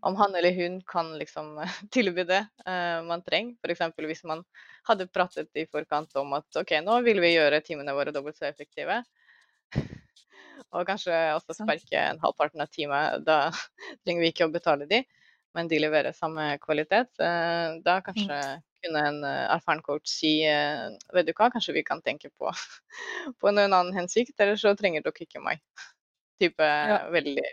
Om 0.00 0.16
han 0.16 0.34
eller 0.34 0.52
hun 0.52 0.80
kan 0.86 1.12
liksom 1.18 1.60
tilby 1.94 2.24
det 2.28 2.42
eh, 2.66 3.02
man 3.06 3.22
trenger. 3.26 3.56
F.eks. 3.64 4.06
hvis 4.08 4.24
man 4.24 4.44
hadde 4.88 5.08
pratet 5.08 5.50
i 5.56 5.66
forkant 5.70 6.14
om 6.16 6.32
at 6.38 6.60
OK, 6.62 6.76
nå 6.84 7.00
vil 7.06 7.20
vi 7.24 7.34
gjøre 7.36 7.62
timene 7.66 7.94
våre 7.96 8.14
dobbelt 8.14 8.38
så 8.38 8.48
effektive. 8.50 9.02
Og 10.74 10.86
kanskje 10.88 11.14
også 11.36 11.56
sparke 11.56 12.00
en 12.00 12.20
halvparten 12.22 12.62
av 12.64 12.70
teamet. 12.72 13.24
Da 13.26 13.50
trenger 14.04 14.24
vi 14.26 14.32
ikke 14.32 14.48
å 14.48 14.54
betale 14.54 14.88
de, 14.90 15.02
men 15.56 15.68
de 15.70 15.80
leverer 15.82 16.16
samme 16.16 16.54
kvalitet. 16.62 17.12
Uh, 17.20 17.78
Da 17.86 18.00
kanskje 18.04 18.38
kunne 18.84 19.02
en 19.08 19.22
eh, 19.26 19.46
erfaren 19.56 19.80
coach 19.82 20.06
si 20.12 20.34
vet 20.44 21.26
du 21.26 21.32
hva, 21.34 21.48
kanskje 21.50 21.74
vi 21.74 21.82
kan 21.86 22.02
tenke 22.04 22.28
på, 22.38 22.52
på 23.40 23.52
noen 23.54 23.72
annen 23.72 23.96
hensikt, 23.96 24.36
eller 24.40 24.58
så 24.60 24.74
trenger 24.78 25.02
dere 25.06 25.24
ikke 25.26 25.42
meg. 25.42 25.62
Type 26.42 26.68
Ja. 26.86 27.00
veldig, 27.12 27.46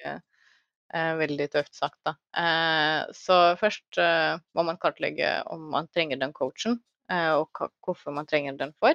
veldig 0.92 1.48
tøft 1.54 1.76
sagt, 1.78 2.00
da. 2.06 2.16
Eh, 2.38 3.12
Så 3.16 3.38
først 3.58 3.98
eh, 3.98 4.38
må 4.56 4.66
man 4.68 4.78
kartlegge 4.78 5.42
om 5.54 5.70
man 5.74 5.88
trenger 5.90 6.20
den 6.22 6.34
coachen, 6.34 6.80
eh, 7.12 7.32
og 7.34 7.50
hvorfor 7.82 8.14
man 8.14 8.28
trenger 8.30 8.58
den 8.60 8.74
for. 8.80 8.94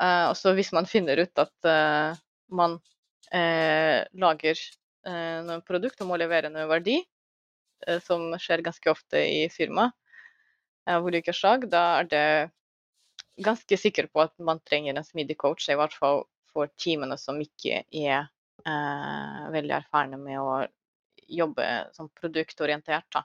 Eh, 0.00 0.24
Og 0.28 0.36
så 0.36 0.54
hvis 0.56 0.72
man 0.72 0.86
finner 0.86 1.22
ut 1.22 1.38
at 1.38 1.68
eh, 1.68 2.20
man 2.52 2.78
eh, 3.32 4.04
lager 4.12 4.56
eh, 5.06 5.38
noen 5.46 5.64
produkt 5.64 6.00
og 6.02 6.10
må 6.12 6.18
levere 6.20 6.50
noe 6.52 6.68
verdi, 6.68 6.98
eh, 7.86 8.00
som 8.04 8.32
skjer 8.36 8.64
ganske 8.64 8.90
ofte 8.92 9.22
i 9.22 9.48
firma 9.52 9.90
eh, 10.86 10.96
av 10.96 11.06
ulike 11.06 11.32
slag, 11.32 11.68
da 11.72 12.00
er 12.00 12.10
det 12.12 12.26
ganske 13.40 13.76
sikker 13.80 14.10
på 14.12 14.26
at 14.26 14.34
man 14.44 14.60
trenger 14.60 14.92
en 14.96 15.04
smidig 15.06 15.38
coach, 15.40 15.70
i 15.72 15.78
hvert 15.78 15.94
fall 15.96 16.26
for 16.52 16.68
teamene 16.76 17.16
som 17.16 17.38
ikke 17.40 17.80
er 17.88 18.26
eh, 18.66 19.42
veldig 19.54 19.76
erfarne 19.78 20.18
med 20.20 20.40
å 20.40 20.62
jobbe 21.32 21.66
som 21.96 22.10
produktorientert. 22.20 23.08
Da. 23.14 23.24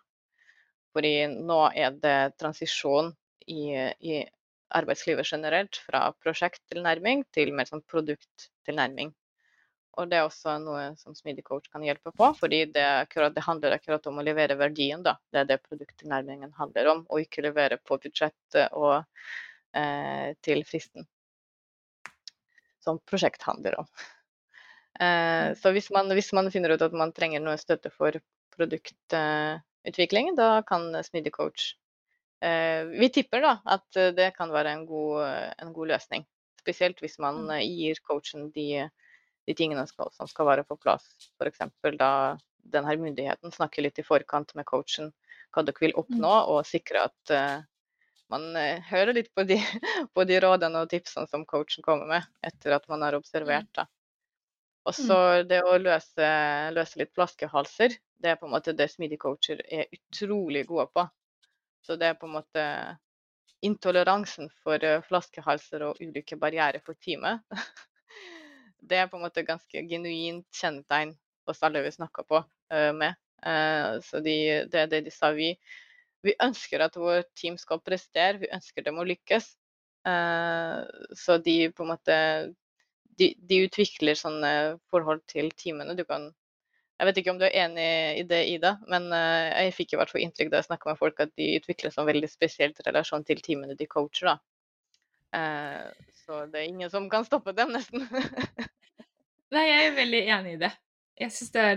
Fordi 0.95 1.13
nå 1.33 1.59
er 1.75 1.97
det 2.01 2.17
transisjon 2.41 3.13
i, 3.47 3.71
i 3.99 4.23
arbeidslivet 4.75 5.27
generelt 5.31 5.79
fra 5.85 6.07
prosjekttilnærming 6.23 7.23
til 7.35 7.53
mer 7.55 7.69
sånn 7.69 7.85
produkttilnærming. 7.87 9.13
Og 9.97 10.09
det 10.11 10.19
er 10.19 10.27
også 10.27 10.59
noe 10.61 10.91
som 10.99 11.15
smidig 11.17 11.43
coach 11.47 11.71
kan 11.73 11.81
hjelpe 11.85 12.11
på, 12.13 12.29
fordi 12.37 12.65
det, 12.69 12.83
akkurat, 13.07 13.33
det 13.33 13.45
handler 13.47 13.77
akkurat 13.77 14.05
om 14.09 14.19
å 14.21 14.25
levere 14.25 14.57
verdien. 14.59 15.01
Da. 15.05 15.15
Det 15.33 15.41
er 15.41 15.47
det 15.49 15.63
produkttilnærmingen 15.63 16.53
handler 16.57 16.91
om, 16.91 17.05
og 17.09 17.23
ikke 17.23 17.45
levere 17.47 17.79
på 17.81 17.97
budsjettet 18.03 18.75
og 18.77 18.99
eh, 19.73 20.35
til 20.45 20.61
fristen. 20.69 21.07
Som 22.85 23.01
prosjekt 23.09 23.47
handler 23.49 23.79
om. 23.81 23.89
Eh, 24.99 25.53
så 25.59 25.71
hvis 25.75 25.91
man, 25.93 26.09
hvis 26.17 26.31
man 26.33 26.49
finner 26.51 26.73
ut 26.73 26.81
at 26.81 26.95
man 26.97 27.11
trenger 27.13 27.43
noe 27.43 27.57
støtte 27.61 27.91
for 27.93 28.17
produktutvikling, 28.57 30.31
da 30.37 30.61
kan 30.65 30.89
smidig 31.05 31.33
coach 31.35 31.75
eh, 32.41 32.85
Vi 32.89 33.09
tipper 33.13 33.43
da 33.45 33.53
at 33.77 33.99
det 34.17 34.31
kan 34.37 34.49
være 34.53 34.73
en 34.73 34.85
god, 34.89 35.21
en 35.61 35.73
god 35.75 35.93
løsning. 35.93 36.25
Spesielt 36.61 36.99
hvis 37.03 37.19
man 37.21 37.45
Mm. 37.45 37.53
gir 37.63 38.01
coachen 38.03 38.49
de, 38.51 38.89
de 39.47 39.53
tingene 39.53 39.85
skal, 39.87 40.09
som 40.11 40.27
skal 40.27 40.45
være 40.49 40.65
på 40.67 40.77
plass. 40.81 41.05
F.eks. 41.39 41.61
da 41.97 42.37
denne 42.67 42.97
myndigheten 42.99 43.53
snakker 43.53 43.85
litt 43.85 43.99
i 43.99 44.03
forkant 44.03 44.55
med 44.55 44.65
coachen 44.65 45.13
hva 45.55 45.63
dere 45.63 45.79
vil 45.79 45.93
oppnå, 45.95 46.33
og 46.51 46.65
sikre 46.67 47.05
at 47.07 47.31
eh, 47.31 47.61
man 48.29 48.49
hører 48.89 49.13
litt 49.15 49.29
på 49.33 49.45
de, 49.47 49.55
på 50.13 50.25
de 50.27 50.41
rådene 50.43 50.81
og 50.83 50.89
tipsene 50.91 51.29
som 51.31 51.45
coachen 51.45 51.85
kommer 51.85 52.09
med 52.09 52.25
etter 52.43 52.75
at 52.75 52.89
man 52.91 53.05
har 53.05 53.15
observert. 53.15 53.69
Da. 53.77 53.85
Og 54.87 54.95
så 54.95 55.17
det 55.43 55.59
å 55.67 55.75
løse, 55.81 56.27
løse 56.71 56.99
litt 57.01 57.11
flaskehalser, 57.15 57.97
det 58.23 58.31
er 58.31 58.37
på 58.39 58.47
en 58.47 58.53
måte 58.55 58.75
det 58.77 58.87
smidige 58.91 59.19
coacher 59.25 59.59
er 59.67 59.89
utrolig 59.91 60.63
gode 60.69 60.87
på. 60.95 61.03
Så 61.83 61.97
det 61.99 62.11
er 62.11 62.17
på 62.19 62.29
en 62.29 62.37
måte 62.37 62.63
intoleransen 63.65 64.49
for 64.63 64.83
eh, 64.85 65.03
flaskehalser 65.07 65.83
og 65.87 66.01
ulike 66.03 66.37
barrierer 66.39 66.83
for 66.85 66.99
teamet. 67.03 67.43
Det 68.87 68.99
er 69.01 69.07
på 69.09 69.17
en 69.17 69.23
måte 69.25 69.41
ganske 69.43 69.81
genuint 69.89 70.45
kjennetegn 70.53 71.09
hos 71.49 71.63
alle 71.65 71.81
vi 71.83 71.89
snakker 71.91 72.23
på 72.29 72.37
eh, 72.71 72.91
med. 72.95 73.17
Eh, 73.43 73.97
så 74.05 74.21
de, 74.23 74.35
det 74.69 74.83
er 74.83 74.91
det 74.91 75.01
de 75.07 75.11
sa. 75.11 75.33
Vi, 75.35 75.49
vi 76.23 76.35
ønsker 76.45 76.85
at 76.85 76.95
vårt 76.95 77.27
team 77.35 77.57
skal 77.59 77.81
prestere, 77.83 78.37
vi 78.39 78.51
ønsker 78.53 78.85
dem 78.85 79.01
å 79.01 79.07
lykkes. 79.07 79.49
Så 81.19 81.35
de 81.43 81.55
på 81.75 81.83
en 81.83 81.89
måte 81.89 82.15
de, 83.17 83.31
de 83.49 83.61
utvikler 83.65 84.17
sånne 84.17 84.51
forhold 84.91 85.23
til 85.29 85.49
teamene. 85.57 85.95
Du 85.97 86.03
kan 86.05 86.29
Jeg 86.97 87.05
vet 87.05 87.17
ikke 87.21 87.31
om 87.35 87.37
du 87.37 87.45
er 87.45 87.53
enig 87.65 87.87
i 88.19 88.23
det, 88.25 88.39
Ida, 88.55 88.71
men 88.89 89.11
eh, 89.13 89.65
jeg 89.67 89.73
fikk 89.77 89.93
i 89.93 89.97
hvert 89.99 90.09
fall 90.09 90.23
inntrykk 90.25 90.49
da 90.49 90.57
jeg 90.63 90.65
snakka 90.71 90.89
med 90.89 90.97
folk 90.97 91.19
at 91.21 91.33
de 91.37 91.51
utvikler 91.59 91.93
sånn 91.93 92.07
veldig 92.09 92.29
spesielt 92.31 92.79
relasjon 92.87 93.25
til 93.27 93.41
teamene 93.45 93.75
de 93.77 93.85
coacher. 93.85 94.31
da. 94.31 94.37
Eh, 95.37 95.91
så 96.25 96.45
det 96.49 96.63
er 96.63 96.71
ingen 96.71 96.89
som 96.89 97.05
kan 97.09 97.25
stoppe 97.27 97.53
dem, 97.53 97.69
nesten. 97.75 98.01
Nei, 99.53 99.63
jeg 99.69 99.83
er 99.91 99.95
veldig 99.99 100.21
enig 100.39 100.55
i 100.57 100.61
det. 100.65 100.71
Jeg 101.21 101.33
syns 101.37 101.53
det 101.53 101.67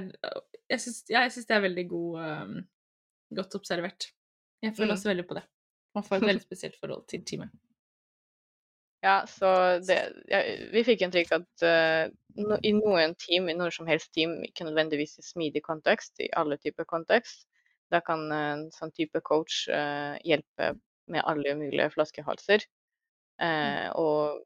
ja, 1.11 1.23
det 1.29 1.55
er 1.57 1.63
veldig 1.65 1.85
god, 1.91 2.17
um, 2.25 2.57
godt 3.37 3.55
observert. 3.61 4.11
Jeg 4.63 4.75
føler 4.77 4.93
Mm. 4.93 4.97
også 4.97 5.09
veldig 5.11 5.27
på 5.29 5.37
det. 5.39 5.43
Man 5.95 6.05
får 6.07 6.17
et 6.17 6.27
veldig 6.31 6.43
spesielt 6.49 6.77
forhold 6.81 7.07
til 7.11 7.25
teamet. 7.27 7.51
Ja, 9.01 9.25
så 9.29 9.51
det, 9.81 9.97
ja, 10.29 10.43
vi 10.75 10.83
fikk 10.85 11.07
inntrykk 11.07 11.31
at 11.39 11.65
uh, 11.65 12.11
no, 12.37 12.59
i 12.61 12.73
noen 12.77 13.15
team, 13.21 13.49
i 13.49 13.57
noen 13.57 13.73
som 13.73 13.89
helst 13.89 14.13
team, 14.17 14.37
ikke 14.45 14.67
nødvendigvis 14.69 15.17
i 15.23 15.25
smidig 15.25 15.63
kontekst, 15.65 16.21
i 16.21 16.29
alle 16.37 16.59
typer 16.61 16.85
kontekst, 16.89 17.47
da 17.91 18.03
kan 18.05 18.27
en 18.35 18.67
sånn 18.75 18.93
type 18.93 19.23
coach 19.25 19.65
uh, 19.73 20.21
hjelpe 20.27 20.75
med 21.11 21.25
alle 21.27 21.57
mulige 21.59 21.89
flaskehalser. 21.97 22.67
eh, 23.41 23.89
og 23.97 24.45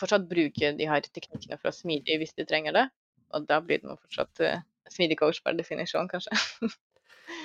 fortsatt 0.00 0.26
bruke 0.28 0.72
de 0.76 0.88
her 0.90 1.06
teknikkene 1.06 1.56
fra 1.62 1.70
smidig 1.72 2.18
hvis 2.18 2.34
de 2.36 2.44
trenger 2.44 2.74
det. 2.76 2.82
Og 3.32 3.46
da 3.48 3.60
blir 3.62 3.78
det 3.80 3.88
nå 3.88 3.94
fortsatt 3.94 4.42
smidig 4.92 5.16
coach 5.22 5.38
per 5.44 5.56
definisjon, 5.56 6.10
kanskje. 6.10 6.34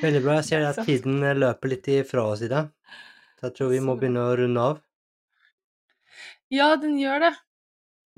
Veldig 0.02 0.24
bra. 0.26 0.39
Jeg 0.41 0.49
ser 0.49 0.66
at 0.74 0.82
tiden 0.89 1.24
løper 1.39 1.72
litt 1.72 1.88
ifra 1.93 2.26
oss 2.34 2.43
i 2.43 2.49
dag. 2.52 2.74
Så 3.39 3.47
jeg 3.47 3.60
tror 3.62 3.72
vi 3.72 3.80
må 3.86 3.95
begynne 4.02 4.26
å 4.28 4.36
runde 4.41 4.66
av. 4.74 4.82
Ja, 6.52 6.74
den 6.80 6.97
gjør 6.99 7.24
det. 7.28 7.32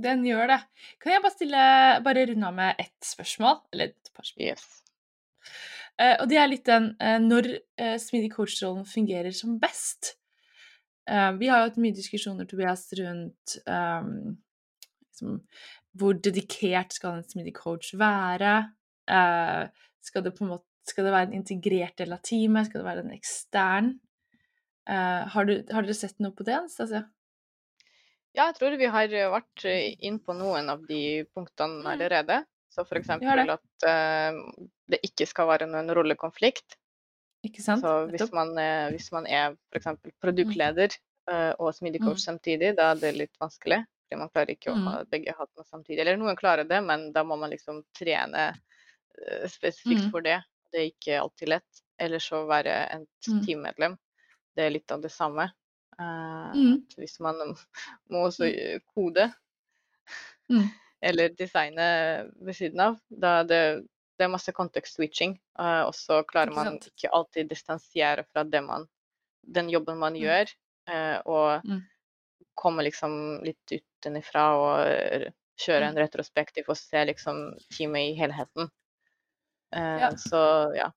Den 0.04 0.24
gjør 0.26 0.50
det. 0.50 0.60
Kan 1.02 1.14
jeg 1.14 1.22
bare 1.22 1.36
stille 1.36 1.66
Bare 2.06 2.26
runde 2.32 2.48
av 2.50 2.56
med 2.58 2.82
ett 2.82 3.06
spørsmål? 3.06 3.60
Eller 3.74 3.92
et 3.94 4.14
par 4.14 4.26
spørsmål. 4.26 4.50
Yes. 4.50 4.80
Uh, 6.02 6.16
og 6.24 6.26
det 6.32 6.40
er 6.42 6.50
litt 6.50 6.66
den 6.66 6.88
uh, 6.98 7.20
når 7.22 7.52
uh, 7.54 7.98
smidig 8.02 8.32
coach-rollen 8.34 8.88
fungerer 8.90 9.36
som 9.38 9.60
best. 9.62 10.16
Uh, 11.06 11.36
vi 11.38 11.52
har 11.52 11.62
jo 11.62 11.68
hatt 11.68 11.78
mye 11.84 11.94
diskusjoner, 11.94 12.48
Tobias, 12.50 12.88
rundt 12.98 13.60
um, 13.70 14.34
liksom, 15.06 15.38
hvor 15.94 16.18
dedikert 16.18 16.96
skal 16.96 17.20
en 17.20 17.28
smidig 17.28 17.54
coach 17.56 17.94
være? 18.00 18.56
Eh, 19.10 19.68
skal, 20.02 20.24
det 20.24 20.34
på 20.38 20.46
en 20.46 20.56
måte, 20.56 20.66
skal 20.90 21.06
det 21.06 21.14
være 21.14 21.30
en 21.30 21.38
integrert 21.42 21.98
del 22.00 22.16
av 22.16 22.24
teamet? 22.26 22.70
Skal 22.70 22.82
det 22.82 22.88
være 22.88 23.04
en 23.06 23.16
ekstern? 23.16 23.92
Eh, 24.90 25.22
har, 25.36 25.46
du, 25.46 25.54
har 25.72 25.86
dere 25.86 25.98
sett 25.98 26.20
noe 26.24 26.36
på 26.36 26.46
det, 26.48 26.58
Anastasia? 26.58 27.06
Ja, 28.34 28.48
jeg 28.50 28.56
tror 28.58 28.78
vi 28.78 28.88
har 28.90 29.08
vært 29.32 29.64
inn 30.02 30.20
på 30.20 30.34
noen 30.34 30.70
av 30.74 30.86
de 30.88 31.24
punktene 31.36 31.84
Mm. 31.84 31.88
allerede. 31.94 32.46
Så 32.74 32.82
for 32.88 32.98
eksempel 32.98 33.50
at 33.54 33.86
uh, 33.86 34.40
det 34.90 35.00
ikke 35.06 35.28
skal 35.30 35.48
være 35.48 35.68
noen 35.70 35.92
rollekonflikt. 35.94 36.76
Ikke 37.46 37.62
sant? 37.62 37.84
Så 37.84 38.08
hvis 38.10 38.32
man, 38.34 38.50
uh, 38.58 38.90
hvis 38.90 39.12
man 39.14 39.28
er 39.28 39.54
f.eks. 39.72 39.86
produktleder 40.24 40.96
uh, 41.30 41.54
og 41.60 41.74
smidigcoach 41.76 42.18
Mm. 42.18 42.26
samtidig, 42.40 42.76
da 42.76 42.92
er 42.92 42.96
det 42.96 43.14
litt 43.16 43.38
vanskelig. 43.40 43.84
Fordi 44.10 44.20
man 44.20 44.30
klarer 44.34 44.50
ikke 44.56 44.72
å 44.74 44.76
Mm. 44.78 44.88
ha 44.88 45.04
begge 45.06 45.34
hattene 45.38 45.66
samtidig. 45.70 46.00
Eller 46.00 46.18
noen 46.18 46.36
klarer 46.36 46.68
det, 46.68 46.82
men 46.84 47.12
da 47.14 47.24
må 47.24 47.38
man 47.38 47.52
liksom 47.52 47.84
trene 47.94 48.50
uh, 48.58 49.48
spesifikt 49.48 50.06
Mm. 50.08 50.12
for 50.12 50.22
det. 50.22 50.42
Det 50.72 50.80
er 50.82 50.90
ikke 50.92 51.22
alltid 51.22 51.50
lett. 51.50 51.84
Eller 52.00 52.18
så 52.20 52.48
være 52.48 52.90
et 52.96 53.08
Mm. 53.30 53.46
teammedlem. 53.46 53.98
Det 54.56 54.64
er 54.66 54.70
litt 54.72 54.92
av 54.92 55.02
det 55.02 55.12
samme. 55.12 55.52
Eh, 56.00 56.54
Mm. 56.56 56.86
hvis 56.98 57.20
man 57.20 57.36
må 58.10 58.26
også 58.28 58.46
eh, 58.50 58.80
kode 58.96 59.32
Mm. 60.50 60.60
eller 61.02 61.30
designe 61.40 61.86
ved 62.42 62.54
siden 62.56 62.80
av, 62.80 62.98
da 63.10 63.44
det, 63.44 63.84
det 64.18 64.26
er 64.26 64.32
masse 64.32 64.52
context 64.52 64.96
switching. 64.98 65.40
eh, 65.60 65.82
og 65.88 65.94
så 65.96 66.24
klarer 66.28 66.54
man 66.56 66.78
ikke 66.80 67.10
alltid 67.14 67.50
distansiere 67.50 68.26
fra 68.32 68.44
det 68.44 68.62
man, 68.64 68.88
den 69.44 69.70
jobben 69.70 69.98
man 69.98 70.14
Mm. 70.14 70.22
gjør, 70.22 70.54
eh, 70.88 71.22
og 71.26 71.62
Mm. 71.66 71.82
komme 72.56 72.84
liksom 72.84 73.44
litt 73.44 73.72
utenfra 73.72 74.44
og 74.56 75.32
kjøre 75.58 75.88
en 75.88 75.96
Mm. 75.96 76.02
retrospektiv 76.04 76.66
og 76.70 76.78
se 76.78 77.06
liksom 77.06 77.58
teamet 77.72 78.12
i 78.12 78.16
helheten. 78.20 78.70
Ja. 79.74 80.10
Så 80.16 80.76
ja. 80.76 80.92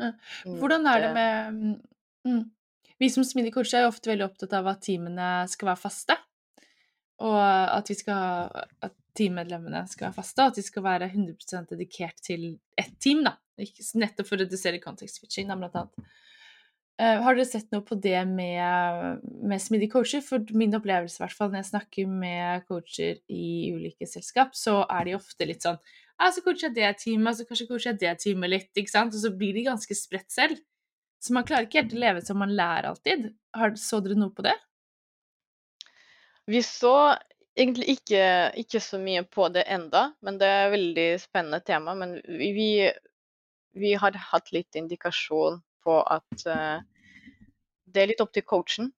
Mm, 0.00 0.58
Hvordan 0.58 0.86
er 0.86 1.00
det 1.00 1.14
med 1.14 1.80
mm. 2.24 2.50
Vi 3.00 3.08
som 3.12 3.24
smidige 3.24 3.54
coacher 3.56 3.78
er 3.78 3.86
jo 3.86 3.92
ofte 3.94 4.10
veldig 4.10 4.26
opptatt 4.26 4.54
av 4.58 4.68
at 4.74 4.82
teamene 4.84 5.28
skal 5.48 5.72
være 5.72 5.80
faste. 5.80 6.16
Og 7.24 7.36
at, 7.40 7.90
skal, 7.96 8.48
at 8.84 8.96
teammedlemmene 9.16 9.82
skal 9.88 10.08
være 10.08 10.18
faste, 10.20 10.44
og 10.44 10.52
at 10.52 10.60
de 10.60 10.64
skal 10.64 10.84
være 10.86 11.10
100% 11.10 11.72
dedikert 11.72 12.20
til 12.24 12.46
ett 12.80 12.96
team. 13.02 13.24
da. 13.26 13.36
Nettopp 13.60 14.28
for 14.28 14.38
å 14.38 14.44
redusere 14.44 14.80
da, 14.80 15.56
blant 15.56 15.80
annet. 15.80 16.10
Eh, 17.00 17.16
har 17.24 17.36
dere 17.36 17.48
sett 17.48 17.70
noe 17.72 17.84
på 17.86 17.96
det 17.96 18.18
med, 18.28 19.20
med 19.48 19.62
smidige 19.62 19.94
coacher? 19.94 20.20
For 20.24 20.44
min 20.52 20.76
opplevelse, 20.76 21.16
i 21.16 21.24
hvert 21.24 21.36
fall 21.36 21.52
når 21.52 21.62
jeg 21.62 21.70
snakker 21.70 22.10
med 22.12 22.66
coacher 22.68 23.20
i 23.32 23.72
ulike 23.72 24.08
selskap, 24.08 24.52
så 24.56 24.82
er 24.84 25.08
de 25.08 25.16
ofte 25.16 25.48
litt 25.48 25.64
sånn 25.64 25.80
ja, 26.20 26.26
så 26.28 26.42
coacher 26.44 26.66
jeg 26.66 26.76
det 26.76 26.88
teamet, 27.00 27.38
så 27.38 27.46
kanskje 27.48 27.64
coacher 27.70 27.94
jeg 27.94 28.00
det 28.02 28.10
teamet 28.20 28.52
litt, 28.52 28.68
ikke 28.76 28.92
sant? 28.92 29.14
Og 29.16 29.22
så 29.22 29.30
blir 29.32 29.56
de 29.56 29.62
ganske 29.70 29.94
spredt 29.96 30.28
selv. 30.28 30.58
Så 31.20 31.34
man 31.36 31.44
klarer 31.44 31.68
ikke 31.68 31.82
helt 31.82 31.96
å 31.96 32.00
leve 32.00 32.22
som 32.24 32.38
man 32.40 32.54
lærer 32.56 32.88
alltid. 32.90 33.30
Har, 33.56 33.74
så 33.76 34.00
dere 34.00 34.16
noe 34.18 34.32
på 34.32 34.44
det? 34.46 34.56
Vi 36.50 36.62
så 36.64 36.94
egentlig 37.58 37.98
ikke, 37.98 38.22
ikke 38.62 38.80
så 38.80 38.98
mye 39.02 39.22
på 39.28 39.50
det 39.52 39.66
enda, 39.68 40.10
men 40.24 40.38
det 40.40 40.48
er 40.48 40.62
et 40.66 40.74
veldig 40.74 41.08
spennende 41.20 41.60
tema. 41.66 41.94
Men 41.98 42.16
vi, 42.24 42.52
vi, 42.56 42.70
vi 43.76 43.92
har 44.00 44.16
hatt 44.30 44.48
litt 44.56 44.78
indikasjon 44.80 45.60
på 45.84 45.98
at 46.08 46.46
uh, 46.48 46.80
det 47.84 48.02
er 48.02 48.10
litt 48.12 48.24
opp 48.24 48.32
til 48.32 48.46
coachen. 48.48 48.90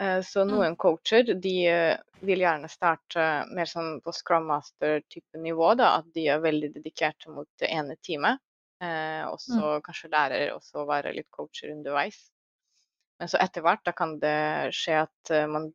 Eh, 0.00 0.20
så 0.24 0.44
Mm. 0.44 0.50
noen 0.54 0.76
coacher 0.76 1.34
de 1.34 1.66
eh, 1.68 1.96
vil 2.20 2.40
gjerne 2.40 2.68
starte 2.68 3.44
mer 3.52 3.68
sånn 3.68 4.00
på 4.00 4.12
Scrum 4.12 4.46
Master-type 4.48 5.38
nivå, 5.38 5.74
da, 5.76 5.98
at 5.98 6.08
de 6.14 6.28
er 6.32 6.40
veldig 6.40 6.72
dedikerte 6.78 7.30
mot 7.30 7.48
det 7.60 7.68
ene 7.68 7.96
teamet. 8.00 8.40
Eh, 8.82 9.22
og 9.30 9.38
så 9.38 9.76
kanskje 9.86 10.10
lærer 10.10 10.48
også 10.56 10.82
være 10.88 11.12
litt 11.14 11.28
coacher 11.30 11.70
underveis. 11.70 12.18
Men 13.20 13.30
så 13.30 13.38
etter 13.38 13.62
hvert 13.62 13.84
da 13.86 13.92
kan 13.94 14.16
det 14.22 14.72
skje 14.74 14.96
at 15.04 15.30
eh, 15.30 15.46
man 15.46 15.68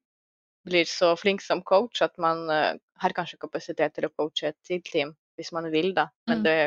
blir 0.68 0.84
så 0.90 1.14
flink 1.16 1.40
som 1.42 1.62
coach 1.64 2.02
at 2.04 2.18
man 2.20 2.50
eh, 2.52 2.74
har 3.00 3.16
kanskje 3.16 3.40
kapasitet 3.40 3.94
til 3.96 4.10
å 4.10 4.12
coache 4.12 4.50
et 4.52 4.58
til 4.68 4.82
team, 4.84 5.14
hvis 5.40 5.54
man 5.56 5.70
vil, 5.72 5.94
da. 5.96 6.10
Men 6.28 6.42
Mm. 6.42 6.44
det, 6.44 6.58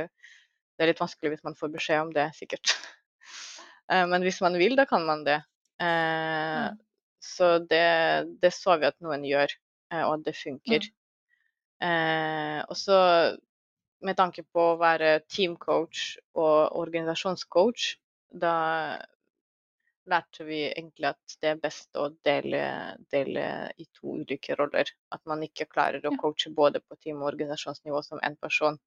det 0.79 0.85
er 0.87 0.91
litt 0.95 1.03
vanskelig 1.03 1.35
hvis 1.35 1.45
man 1.45 1.59
får 1.59 1.75
beskjed 1.77 2.01
om 2.07 2.15
det, 2.17 2.31
sikkert. 2.39 2.73
Eh, 3.91 4.07
Men 4.07 4.23
hvis 4.23 4.37
man 4.41 4.55
vil, 4.55 4.77
da 4.79 4.85
kan 4.87 5.03
man 5.05 5.25
det. 5.27 5.41
Eh, 5.83 6.71
Mm. 6.71 6.79
Så 7.21 7.59
det, 7.69 8.29
det 8.41 8.53
så 8.55 8.77
vi 8.79 8.87
at 8.87 8.95
noen 9.03 9.25
gjør, 9.27 9.51
eh, 9.93 10.05
og 10.07 10.13
at 10.15 10.23
det 10.29 10.37
funker. 10.39 10.87
Mm. 10.87 11.89
Eh, 11.89 12.61
og 12.71 12.77
så 12.79 12.97
med 14.07 14.17
tanke 14.17 14.45
på 14.49 14.67
å 14.73 14.79
være 14.81 15.21
teamcoach 15.29 16.17
og 16.39 16.77
organisasjonscoach, 16.81 17.95
da 18.31 18.55
lærte 20.11 20.47
vi 20.47 20.61
egentlig 20.69 21.11
at 21.11 21.37
det 21.43 21.51
er 21.53 21.61
best 21.61 21.99
å 21.99 22.09
dele, 22.27 22.63
dele 23.13 23.45
i 23.79 23.87
to 23.95 24.17
ulike 24.23 24.57
roller. 24.59 24.89
At 25.15 25.23
man 25.29 25.45
ikke 25.47 25.69
klarer 25.71 26.05
å 26.07 26.15
coache 26.17 26.53
både 26.55 26.83
på 26.83 26.99
team- 26.99 27.21
og 27.23 27.31
organisasjonsnivå 27.33 28.03
som 28.07 28.23
én 28.27 28.39
person. 28.41 28.79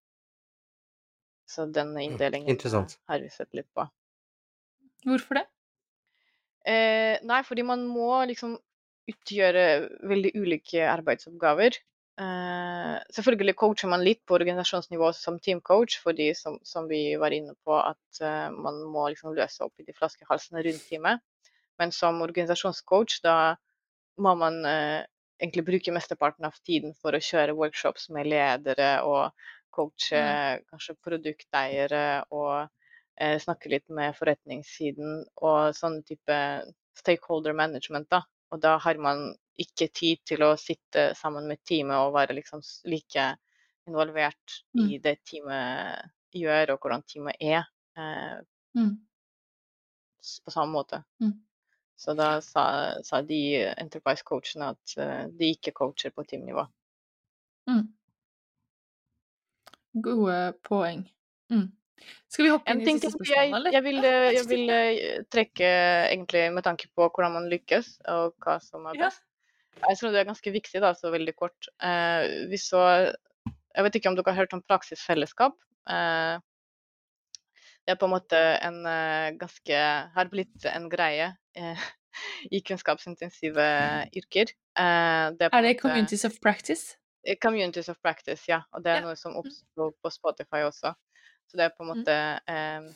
Så 1.50 1.68
den 1.70 1.94
inndelingen 2.00 2.56
eh, 2.56 2.86
har 3.08 3.20
vi 3.20 3.30
sett 3.30 3.54
litt 3.54 3.70
på. 3.76 3.86
Hvorfor 5.06 5.42
det? 5.42 5.48
Eh, 6.64 7.20
nei, 7.28 7.42
fordi 7.44 7.66
man 7.68 7.84
må 7.88 8.24
liksom 8.30 8.56
utgjøre 9.12 9.66
veldig 10.08 10.32
ulike 10.40 10.86
arbeidsoppgaver. 10.88 11.76
Eh, 12.22 12.98
selvfølgelig 13.16 13.56
coacher 13.58 13.90
man 13.90 14.04
litt 14.06 14.20
på 14.30 14.36
organisasjonsnivå 14.38 15.08
som 15.18 15.40
teamcoach, 15.42 15.98
fordi 16.04 16.30
som, 16.38 16.60
som 16.68 16.86
vi 16.90 17.16
var 17.18 17.34
inne 17.34 17.56
på, 17.66 17.74
at 17.80 18.22
uh, 18.22 18.54
man 18.54 18.84
må 18.94 19.08
liksom 19.10 19.34
løse 19.34 19.66
opp 19.66 19.82
i 19.82 19.88
de 19.88 19.96
flaskehalsene 19.98 20.62
rundt 20.62 20.86
teamet. 20.90 21.24
Men 21.82 21.94
som 21.96 22.22
organisasjonscoach, 22.22 23.18
da 23.26 23.56
må 24.22 24.36
man 24.38 24.62
uh, 24.62 25.02
egentlig 25.42 25.66
bruke 25.72 25.96
mesteparten 25.96 26.46
av 26.46 26.60
tiden 26.62 26.94
for 27.02 27.18
å 27.18 27.24
kjøre 27.24 27.58
workshops 27.58 28.12
med 28.14 28.30
ledere 28.30 28.92
og 29.10 29.34
coache 29.74 30.22
kanskje 30.70 31.00
produkteiere 31.02 32.22
og 32.30 32.70
snakke 33.42 33.70
litt 33.70 33.90
med 33.94 34.14
forretningssiden 34.18 35.24
og 35.46 35.74
sånn 35.78 36.00
type 36.06 36.38
stakeholder 36.98 37.54
management. 37.58 38.08
da. 38.10 38.22
Og 38.54 38.62
da 38.62 38.76
har 38.82 39.02
man 39.02 39.32
ikke 39.60 39.88
tid 39.94 40.22
til 40.26 40.44
å 40.46 40.56
sitte 40.58 41.12
sammen 41.18 41.48
med 41.48 41.62
teamet 41.68 41.98
og 42.00 42.16
være 42.16 42.36
liksom 42.40 42.62
like 42.90 43.26
involvert 43.88 44.60
i 44.80 44.98
det 45.04 45.18
teamet 45.28 46.10
gjør, 46.34 46.74
og 46.74 46.80
hvordan 46.82 47.04
teamet 47.08 47.36
er, 47.42 47.66
eh, 47.98 48.42
Mm. 48.76 48.96
på 50.46 50.52
samme 50.52 50.72
måte. 50.72 51.04
Mm. 51.22 51.34
Så 51.96 52.14
da 52.18 52.42
sa, 52.42 52.96
sa 53.04 53.22
de 53.22 53.66
enterprise-coachene 53.78 54.72
at 54.74 54.94
uh, 54.98 55.28
de 55.30 55.52
ikke 55.54 55.72
coacher 55.72 56.10
på 56.10 56.24
teamnivå. 56.24 56.66
Mm. 57.70 57.84
Gode 60.02 60.54
poeng. 60.64 61.04
Mm. 61.52 61.68
Skal 62.28 62.46
vi 62.46 62.52
hoppe 62.52 62.72
En 62.72 62.82
inn 62.82 62.90
i 62.90 62.96
siste 62.98 63.20
til 63.20 63.30
jeg, 63.30 63.52
spørsmål, 63.52 63.60
eller? 63.60 63.76
jeg, 63.78 63.84
vil, 63.86 64.00
eh, 64.10 64.30
jeg 64.38 64.48
vil 64.50 64.74
eh, 64.74 65.22
trekke 65.32 65.70
egentlig 66.10 66.44
med 66.56 66.66
tanke 66.66 66.90
på 66.96 67.08
hvordan 67.08 67.38
man 67.38 67.50
lykkes, 67.52 67.94
og 68.10 68.34
hva 68.44 68.58
som 68.64 68.90
er 68.90 68.98
best. 69.06 69.22
Jeg 69.82 69.98
tror 70.00 70.14
det 70.14 70.22
er 70.22 70.30
ganske 70.30 70.52
viktig, 70.54 70.82
da, 70.84 70.94
så 70.96 71.12
veldig 71.14 71.34
kort. 71.36 71.68
Eh, 71.84 72.48
vi 72.52 72.58
så 72.62 72.82
Jeg 73.74 73.84
vet 73.88 73.96
ikke 73.98 74.12
om 74.12 74.16
dere 74.16 74.32
har 74.34 74.44
hørt 74.44 74.54
om 74.54 74.62
praksisfellesskap. 74.62 75.56
Eh, 75.90 76.38
det 77.84 77.92
er 77.96 78.00
på 78.00 78.06
en 78.08 78.14
måte 78.14 78.40
en 78.64 78.86
eh, 78.88 79.32
ganske 79.40 79.80
Har 80.16 80.30
blitt 80.32 80.66
en 80.70 80.86
greie 80.92 81.32
eh, 81.58 81.82
i 82.54 82.62
kunnskapsintensive 82.62 83.66
yrker. 84.16 84.54
Eh, 84.78 85.26
det 85.40 85.50
på 85.52 85.58
Er 85.58 85.66
det 85.66 85.80
Communities 85.82 86.26
of 86.30 86.38
Practice? 86.40 86.96
Eh, 87.26 87.36
Communities 87.42 87.90
of 87.90 87.98
practice, 88.04 88.46
ja. 88.48 88.62
Og 88.74 88.84
det 88.84 88.92
er 88.94 89.02
Ja. 89.02 89.08
noe 89.08 89.16
som 89.16 89.36
oppsto 89.40 89.92
på 90.04 90.12
Spotify 90.12 90.64
også. 90.68 90.94
Så 91.50 91.58
det 91.58 91.66
er 91.66 91.74
på 91.76 91.84
en 91.84 91.90
Mm. 91.90 91.98
måte 91.98 92.40
eh, 92.48 92.94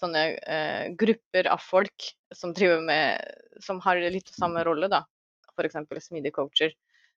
sånne 0.00 0.38
eh, 0.48 0.88
grupper 0.96 1.46
av 1.46 1.60
folk 1.60 2.10
som 2.34 2.52
driver 2.54 2.80
med 2.82 3.20
Som 3.60 3.80
har 3.80 3.96
litt 4.10 4.28
samme 4.32 4.64
rolle, 4.64 4.88
da. 4.88 5.04
F.eks. 5.60 6.06
smidige 6.06 6.32
coacher. 6.36 6.72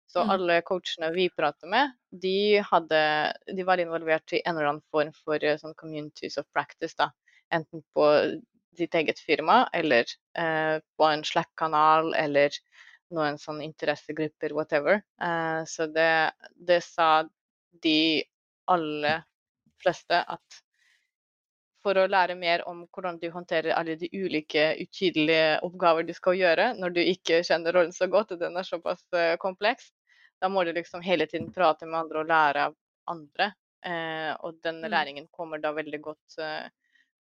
Så 0.07 0.19
Mm. 0.23 0.29
alle 0.29 0.61
coachene 0.61 1.11
vi 1.15 1.29
prater 1.29 1.67
med, 1.67 1.93
de, 2.11 2.59
hadde, 2.59 3.33
de 3.55 3.63
var 3.63 3.79
involvert 3.79 4.33
i 4.33 4.41
en 4.45 4.57
eller 4.57 4.67
annen 4.69 4.83
form 4.91 5.13
for 5.23 5.43
eh, 5.43 5.57
sånn 5.57 5.73
communities 5.79 6.37
of 6.37 6.45
practice, 6.53 6.93
da. 6.99 7.07
Enten 7.51 7.81
på 7.95 8.07
ditt 8.75 8.93
eget 8.95 9.19
firma, 9.19 9.69
eller 9.73 10.05
eh, 10.35 10.79
på 10.97 11.07
en 11.07 11.23
Slack-kanal, 11.23 12.13
eller 12.19 12.51
noen 13.13 13.37
sånn 13.37 13.61
interessegrupper, 13.61 14.53
whatever. 14.53 15.01
Eh, 15.21 15.63
så 15.69 15.87
det, 15.87 16.31
det 16.57 16.81
sa 16.83 17.23
de 17.83 18.23
aller 18.67 19.23
fleste 19.83 20.19
at 20.27 20.61
for 21.83 21.99
å 21.99 22.07
lære 22.07 22.37
mer 22.39 22.63
om 22.69 22.85
hvordan 22.87 23.19
du 23.19 23.27
håndterer 23.33 23.75
alle 23.75 23.97
de 23.99 24.09
ulike 24.13 24.69
utydelige 24.79 25.59
oppgaver 25.67 26.07
du 26.07 26.13
skal 26.15 26.37
gjøre, 26.39 26.69
når 26.79 26.95
du 26.95 27.01
ikke 27.03 27.41
kjenner 27.43 27.75
rollen 27.75 27.93
så 27.95 28.07
godt, 28.11 28.31
og 28.33 28.39
den 28.39 28.55
er 28.57 28.67
såpass 28.67 29.03
uh, 29.15 29.35
kompleks, 29.41 29.91
da 30.41 30.49
må 30.51 30.63
du 30.63 30.71
liksom 30.75 31.03
hele 31.03 31.27
tiden 31.27 31.51
prate 31.55 31.87
med 31.87 31.99
andre 32.01 32.23
og 32.23 32.31
lære 32.31 32.65
av 32.69 32.79
andre. 33.11 33.53
Eh, 33.83 34.31
og 34.39 34.61
den 34.63 34.81
Mm. 34.81 34.91
læringen 34.91 35.27
kommer 35.27 35.59
da 35.59 35.71
veldig 35.71 36.01
godt 36.01 36.37
eh, 36.39 36.69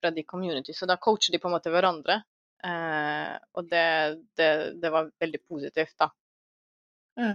fra 0.02 0.12
de 0.12 0.24
community. 0.24 0.74
Så 0.74 0.86
da 0.86 0.98
coacher 0.98 1.32
de 1.32 1.40
på 1.40 1.48
en 1.48 1.56
måte 1.56 1.70
hverandre. 1.74 2.24
Eh, 2.64 3.38
og 3.54 3.70
det, 3.70 4.20
det, 4.38 4.82
det 4.82 4.92
var 4.92 5.12
veldig 5.20 5.42
positivt, 5.48 5.96
da. 5.98 6.12
Ja. 7.18 7.34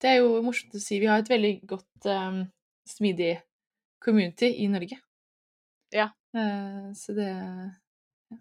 Det 0.00 0.08
er 0.08 0.22
jo 0.22 0.40
morsomt 0.42 0.74
å 0.74 0.80
si. 0.80 0.98
Vi 1.00 1.06
har 1.06 1.20
et 1.20 1.28
veldig 1.28 1.52
godt 1.68 2.06
um, 2.08 2.40
smidig 2.88 3.34
community 4.00 4.48
i 4.64 4.68
Norge. 4.72 4.96
Ja. 5.94 6.08
Eh, 6.36 6.90
så 6.94 7.14
det 7.16 7.28
ja, 7.30 8.36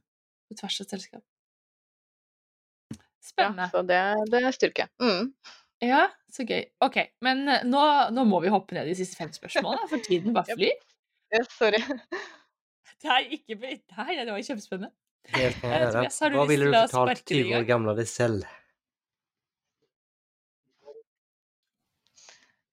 På 0.49 0.57
tvers 0.59 0.81
av 0.83 0.89
selskap. 0.91 1.23
Ja, 3.37 3.49
så 3.71 3.81
det, 3.85 3.99
det 4.31 4.39
er 4.43 4.53
styrke. 4.55 4.87
Mm. 5.01 5.29
Ja, 5.85 6.07
så 6.33 6.43
gøy. 6.49 6.65
OK, 6.83 6.97
men 7.23 7.45
eh, 7.47 7.61
nå, 7.67 7.81
nå 8.15 8.25
må 8.27 8.41
vi 8.43 8.51
hoppe 8.51 8.75
ned 8.75 8.89
i 8.89 8.93
de 8.93 8.97
siste 8.99 9.19
fem 9.19 9.29
spørsmålene, 9.31 9.87
for 9.91 10.01
tiden 10.03 10.33
bare 10.35 10.49
Yep. 10.53 10.59
flyr. 10.59 10.87
Ja, 11.37 11.43
sorry. 11.53 11.81
Det 12.99 13.11
er 13.13 13.27
ikke 13.37 13.55
Nei, 13.61 14.15
det 14.17 14.25
var 14.33 14.41
kjempespennende. 14.43 14.91
Helt 15.35 15.59
på, 15.61 15.69
Eh. 15.69 15.85
Tobias, 15.93 16.17
har 16.23 16.33
du 16.33 16.39
Hva 16.39 16.45
ville 16.49 16.65
du 16.67 16.73
fortalt 16.73 16.91
sparke 16.95 17.27
det 17.29 17.37
i 17.37 17.43
20 17.45 17.59
år 17.59 17.67
gamle 17.69 17.93
deg 17.99 18.09
selv? 18.09 18.47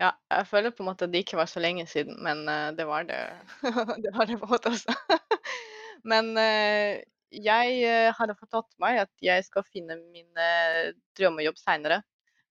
Ja, 0.00 0.10
jeg 0.28 0.46
føler 0.50 0.72
på 0.76 0.82
en 0.84 0.90
måte 0.90 1.06
at 1.06 1.12
det 1.14 1.22
ikke 1.24 1.38
var 1.38 1.48
så 1.48 1.60
lenge 1.62 1.86
siden, 1.88 2.18
men 2.24 2.42
eh, 2.52 2.70
det 2.76 2.84
var 2.88 3.06
det. 3.08 3.20
det 4.04 4.12
var 4.16 4.28
det 4.28 4.36
på 4.40 4.44
en 4.44 4.52
måte 4.52 4.72
også. 4.74 4.92
men 6.12 6.34
eh, 6.40 6.98
jeg 7.32 7.78
eh, 7.86 8.10
hadde 8.18 8.36
fått 8.36 8.52
tatt 8.52 8.68
meg 8.82 9.00
at 9.06 9.12
jeg 9.24 9.46
skal 9.48 9.64
finne 9.70 9.96
min 10.12 10.28
eh, 10.42 10.90
drømmejobb 11.16 11.56
seinere. 11.60 12.02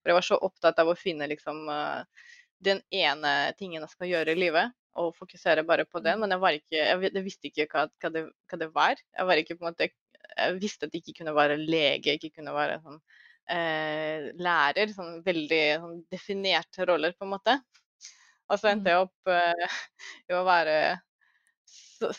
For 0.02 0.10
jeg 0.10 0.18
var 0.18 0.26
så 0.26 0.40
opptatt 0.48 0.82
av 0.82 0.90
å 0.90 0.98
finne 0.98 1.28
liksom 1.30 1.62
eh, 1.70 2.26
den 2.66 2.82
ene 2.94 3.36
tingen 3.60 3.84
jeg 3.86 3.94
skal 3.94 4.10
gjøre 4.10 4.34
i 4.34 4.40
livet, 4.42 4.74
og 4.98 5.14
fokusere 5.14 5.62
bare 5.68 5.86
på 5.86 6.02
den. 6.02 6.18
Men 6.24 6.34
jeg, 6.34 6.42
var 6.42 6.58
ikke, 6.58 6.76
jeg, 6.80 6.98
vi- 7.04 7.12
jeg 7.14 7.26
visste 7.28 7.50
ikke 7.52 7.68
hva, 7.76 7.86
hva, 8.02 8.10
det, 8.16 8.24
hva 8.50 8.58
det 8.64 8.70
var. 8.74 9.02
Jeg 9.20 9.30
var 9.30 9.42
ikke 9.42 9.58
på 9.60 9.66
en 9.66 9.70
måte 9.70 9.90
Jeg 9.92 10.58
visste 10.60 10.88
at 10.88 10.92
det 10.92 11.04
ikke 11.04 11.20
kunne 11.20 11.36
være 11.36 11.60
lege, 11.62 12.16
ikke 12.18 12.32
kunne 12.40 12.54
være 12.56 12.80
sånn 12.82 12.98
eh, 13.52 14.30
lærer. 14.42 14.92
Sånn 14.96 15.20
veldig 15.26 15.62
sånn 15.82 15.98
definerte 16.12 16.86
roller, 16.88 17.16
på 17.18 17.26
en 17.26 17.34
måte. 17.36 17.58
Og 18.50 18.60
så 18.60 18.70
endte 18.72 18.92
jeg 18.92 19.06
opp 19.06 19.32
eh, 19.32 19.78
i 20.30 20.36
å 20.36 20.44
være 20.46 20.78
so 21.66 22.12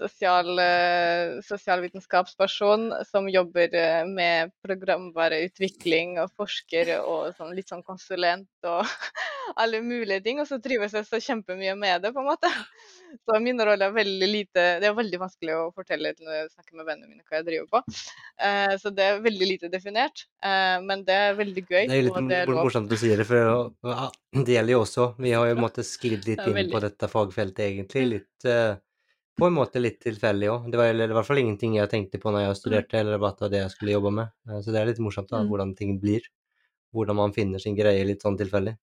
sosial, 0.00 0.58
eh, 0.60 1.38
sosialvitenskapsperson 1.46 2.90
som 3.08 3.28
jobber 3.32 3.74
eh, 3.74 4.02
med 4.08 4.52
programvareutvikling 4.64 6.18
og 6.22 6.32
forsker 6.36 6.92
og 7.00 7.32
sånn, 7.36 7.54
litt 7.56 7.70
sånn 7.72 7.84
konsulent 7.86 8.68
og 8.68 8.84
alle 9.62 9.80
mulige 9.84 10.20
ting. 10.24 10.40
Og 10.42 10.48
så 10.50 10.58
trives 10.62 10.94
jeg 10.96 11.08
så 11.08 11.20
kjempemye 11.22 11.76
med 11.78 12.04
det, 12.04 12.12
på 12.12 12.22
en 12.22 12.28
måte. 12.28 12.50
Så 13.24 13.38
min 13.40 13.60
rolle 13.64 13.86
er 13.86 13.94
veldig 13.94 14.26
lite 14.28 14.62
Det 14.82 14.88
er 14.88 14.96
veldig 14.96 15.18
vanskelig 15.22 15.54
å 15.56 15.68
fortelle 15.74 16.10
når 16.20 16.34
jeg 16.40 16.48
snakker 16.52 16.76
med 16.76 16.88
vennene 16.88 17.08
mine 17.10 17.24
hva 17.24 17.38
jeg 17.38 17.46
driver 17.48 17.68
på. 17.72 17.82
Eh, 18.42 18.74
så 18.82 18.92
det 18.92 19.06
er 19.06 19.22
veldig 19.24 19.50
lite 19.54 19.70
definert. 19.72 20.26
Men 20.42 21.02
det 21.06 21.14
er 21.16 21.36
veldig 21.38 21.62
gøy. 21.64 21.84
Det 21.88 21.96
er 21.96 22.04
litt 22.06 22.28
det 22.30 22.40
er 22.42 22.50
mor- 22.50 22.66
morsomt 22.68 22.90
du 22.90 22.96
sier 23.00 23.18
det, 23.18 23.26
for 23.28 23.72
det 24.44 24.52
gjelder 24.56 24.74
jo 24.74 24.82
også. 24.84 25.06
Vi 25.22 25.32
har 25.32 25.48
jo 25.48 25.56
måttet 25.58 25.88
sklidd 25.88 26.26
litt 26.28 26.42
inn 26.44 26.70
på 26.70 26.80
dette 26.84 27.08
fagfeltet, 27.10 27.62
egentlig. 27.70 28.04
Litt, 28.12 28.46
eh, 28.50 28.76
på 29.36 29.46
en 29.46 29.52
måte 29.56 29.80
litt 29.82 29.98
tilfeldig 30.00 30.48
òg. 30.52 30.70
Det 30.72 30.78
var 30.80 30.86
eller, 30.92 31.10
i 31.12 31.16
hvert 31.16 31.26
fall 31.28 31.38
ingenting 31.42 31.74
jeg 31.76 31.90
tenkte 31.92 32.18
på 32.22 32.32
når 32.32 32.46
jeg 32.48 32.56
studerte, 32.62 32.98
eller 33.00 33.14
at 33.26 33.36
det 33.38 33.44
var 33.46 33.50
det 33.52 33.60
jeg 33.64 33.70
skulle 33.74 33.92
jobbe 33.96 34.12
med. 34.12 34.30
Eh, 34.48 34.60
Så 34.64 34.72
det 34.72 34.80
er 34.80 34.86
litt 34.86 34.98
morsomt 35.04 35.28
da, 35.28 35.42
Mm. 35.42 35.48
hvordan 35.50 35.76
ting 35.76 35.98
blir. 36.00 36.20
Hvordan 36.94 37.16
man 37.16 37.32
finner 37.32 37.58
sin 37.60 37.76
greie 37.76 38.04
litt 38.06 38.22
sånn 38.22 38.38
tilfeldig. 38.38 38.76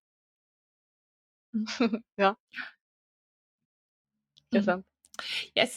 ja. 2.18 2.36
Ikke 4.52 4.62
Mm. 4.62 4.66
sant? 4.66 4.86
Jeg, 5.56 5.70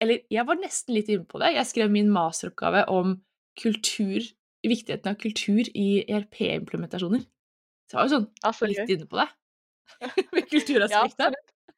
eller, 0.00 0.18
jeg 0.30 0.46
var 0.46 0.56
nesten 0.56 0.94
litt 0.94 1.08
inne 1.08 1.24
på 1.26 1.38
det. 1.42 1.54
Jeg 1.54 1.66
skrev 1.66 1.90
min 1.90 2.10
masteroppgave 2.10 2.84
om 2.90 3.22
kultur, 3.60 4.20
viktigheten 4.64 5.10
av 5.12 5.16
kultur 5.20 5.62
i 5.74 6.04
ERP-implementasjoner. 6.08 7.24
Så 7.90 7.94
jeg 7.94 7.98
var 7.98 8.08
jo 8.08 8.18
sånn 8.18 8.68
litt 8.72 8.90
inne 8.96 9.06
på 9.06 9.20
det. 9.20 9.28
Med 10.34 10.48
kulturaspektet. 10.50 11.34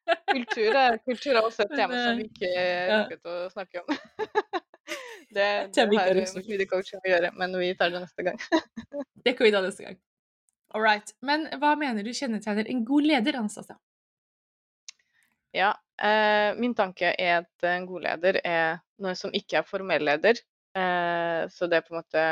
Kultur 0.07 0.75
er, 0.75 0.97
kultur 1.03 1.35
er 1.35 1.41
også 1.41 1.65
et 1.65 1.73
tema 1.75 1.97
som 1.97 2.11
eh, 2.11 2.19
vi 2.19 2.27
ikke 2.29 2.51
rukket 2.91 3.29
å 3.31 3.37
snakke 3.53 3.83
om. 3.83 3.93
Det, 5.27 5.43
Et 5.43 5.73
det 5.75 5.83
har 5.83 6.15
har 6.15 6.77
å 6.79 7.09
gjøre, 7.11 7.29
men 7.35 7.55
vi 7.59 7.73
tar 7.75 7.91
det 7.91 7.99
neste 7.99 8.23
gang. 8.23 8.37
Det 9.25 9.33
kan 9.35 9.43
vi 9.43 9.51
ta 9.51 9.59
neste 9.61 9.83
gang. 9.83 9.97
All 10.71 10.83
right. 10.83 11.11
Men 11.19 11.43
hva 11.59 11.73
mener 11.79 12.05
du 12.07 12.13
kjennetegner 12.15 12.69
en 12.71 12.85
god 12.87 13.07
leder, 13.09 13.35
Anastasia? 13.39 13.75
Ja, 15.55 15.73
eh, 15.99 16.55
min 16.55 16.75
tanke 16.75 17.11
er 17.11 17.41
at 17.41 17.67
en 17.67 17.87
god 17.89 18.05
leder 18.07 18.39
er 18.43 18.79
noe 19.03 19.15
som 19.19 19.35
ikke 19.35 19.59
er 19.59 19.67
formell 19.67 20.07
leder. 20.07 20.39
Eh, 20.77 21.43
så 21.51 21.67
det 21.67 21.81
er 21.81 21.85
på 21.87 21.95
en 21.95 22.01
måte 22.01 22.25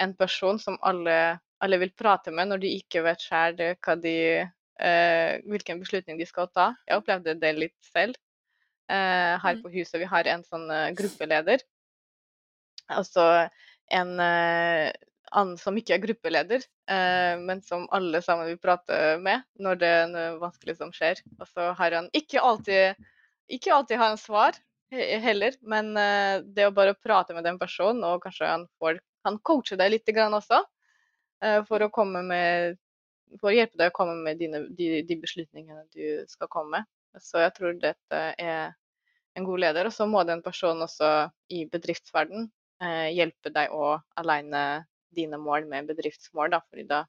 en 0.00 0.16
person 0.16 0.58
som 0.60 0.78
alle, 0.86 1.16
alle 1.60 1.80
vil 1.82 1.92
prate 1.92 2.32
med 2.32 2.48
når 2.48 2.64
de 2.64 2.74
ikke 2.80 3.04
vet 3.04 3.24
sjøl 3.24 3.60
hva 3.84 3.96
de, 4.00 4.16
hvilken 5.44 5.80
beslutning 5.82 6.18
de 6.18 6.26
skal 6.28 6.48
ta. 6.54 6.70
Jeg 6.88 7.00
opplevde 7.00 7.34
det 7.40 7.50
litt 7.58 7.76
selv. 7.92 8.16
Eh, 8.90 9.36
her 9.38 9.54
Mm. 9.54 9.62
på 9.62 9.70
huset 9.70 10.00
vi 10.00 10.08
har 10.08 10.26
en 10.26 10.42
sånn 10.42 10.64
eh, 10.70 10.90
gruppeleder. 10.98 11.60
Altså 12.90 13.48
en 13.94 14.10
eh, 14.20 14.90
annen 15.30 15.58
som 15.60 15.76
ikke 15.78 15.94
er 15.94 16.02
gruppeleder, 16.02 16.64
eh, 16.90 17.36
men 17.38 17.60
som 17.62 17.86
alle 17.94 18.18
sammen 18.22 18.48
vil 18.50 18.58
prate 18.58 19.18
med 19.22 19.44
når 19.62 19.78
det 19.78 19.90
er 20.00 20.10
noe 20.10 20.40
vanskelig 20.42 20.76
som 20.80 20.90
skjer. 20.94 21.22
Og 21.38 21.46
så 21.52 21.70
har 21.78 21.92
han 22.00 22.10
ikke 22.16 22.42
alltid 22.42 22.98
ikke 23.50 23.72
alltid 23.74 23.98
har 23.98 24.12
han 24.12 24.18
svar 24.18 24.58
heller, 24.90 25.54
men 25.62 25.96
eh, 25.98 26.40
det 26.42 26.66
å 26.66 26.74
bare 26.74 26.94
prate 26.98 27.34
med 27.34 27.44
den 27.46 27.58
personen, 27.58 28.02
og 28.06 28.22
kanskje 28.24 28.46
han 28.46 28.66
får 28.78 28.98
han 29.26 29.38
coacher 29.46 29.76
deg 29.78 29.90
litt 29.92 30.06
grann 30.14 30.34
også, 30.34 30.64
eh, 31.44 31.60
for 31.68 31.82
å 31.82 31.90
komme 31.94 32.22
med 32.26 32.78
for 33.38 33.50
å 33.50 33.54
hjelpe 33.54 33.78
deg 33.78 33.92
å 33.92 33.96
komme 33.96 34.16
med 34.24 34.40
dine, 34.40 34.64
de, 34.76 35.02
de 35.06 35.16
beslutningene 35.22 35.84
du 35.94 36.24
skal 36.30 36.50
komme 36.50 36.80
med. 36.80 36.90
Så 37.22 37.42
jeg 37.42 37.54
tror 37.56 37.76
dette 37.78 38.22
er 38.38 38.72
en 39.38 39.46
god 39.46 39.62
leder. 39.64 39.88
Og 39.88 39.94
så 39.94 40.06
må 40.10 40.22
den 40.26 40.42
personen 40.42 40.86
også 40.86 41.30
i 41.54 41.64
bedriftsverden 41.70 42.48
eh, 42.82 43.10
hjelpe 43.14 43.52
deg 43.54 43.74
å 43.74 43.96
aligne 44.20 44.84
dine 45.14 45.40
mål 45.42 45.66
med 45.70 45.88
bedriftsmål, 45.90 46.52
da, 46.54 46.60
fordi 46.70 46.86
da 46.90 47.04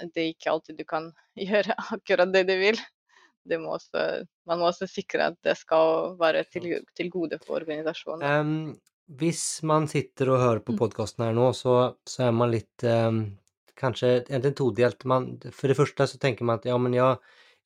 det 0.00 0.22
er 0.22 0.30
ikke 0.32 0.50
alltid 0.50 0.80
du 0.80 0.86
kan 0.88 1.12
gjøre 1.48 1.76
akkurat 1.92 2.32
det 2.34 2.46
du 2.48 2.56
vil. 2.60 2.80
Det 3.44 3.58
må 3.60 3.74
også, 3.76 4.24
man 4.48 4.60
må 4.60 4.70
også 4.70 4.88
sikre 4.88 5.28
at 5.30 5.36
det 5.44 5.52
skal 5.60 6.14
være 6.20 6.46
til, 6.48 6.70
til 6.96 7.10
gode 7.12 7.36
for 7.44 7.60
organisasjonen. 7.60 8.24
Um, 8.24 9.10
hvis 9.20 9.60
man 9.68 9.84
sitter 9.90 10.30
og 10.32 10.40
hører 10.40 10.62
på 10.64 10.72
Mm. 10.72 10.78
podkasten 10.80 11.26
her 11.26 11.34
nå, 11.36 11.50
så, 11.52 11.74
så 12.08 12.30
er 12.30 12.32
man 12.32 12.54
litt 12.54 12.86
em, 12.88 13.18
Kanskje 13.78 14.10
egentlig 14.22 14.54
todelt. 14.58 15.04
Man, 15.04 15.32
for 15.50 15.70
det 15.70 15.76
første 15.78 16.06
så 16.06 16.18
tenker 16.22 16.46
man 16.46 16.60
at 16.60 16.68
ja, 16.68 16.76
men 16.78 16.94
ja, 16.94 17.14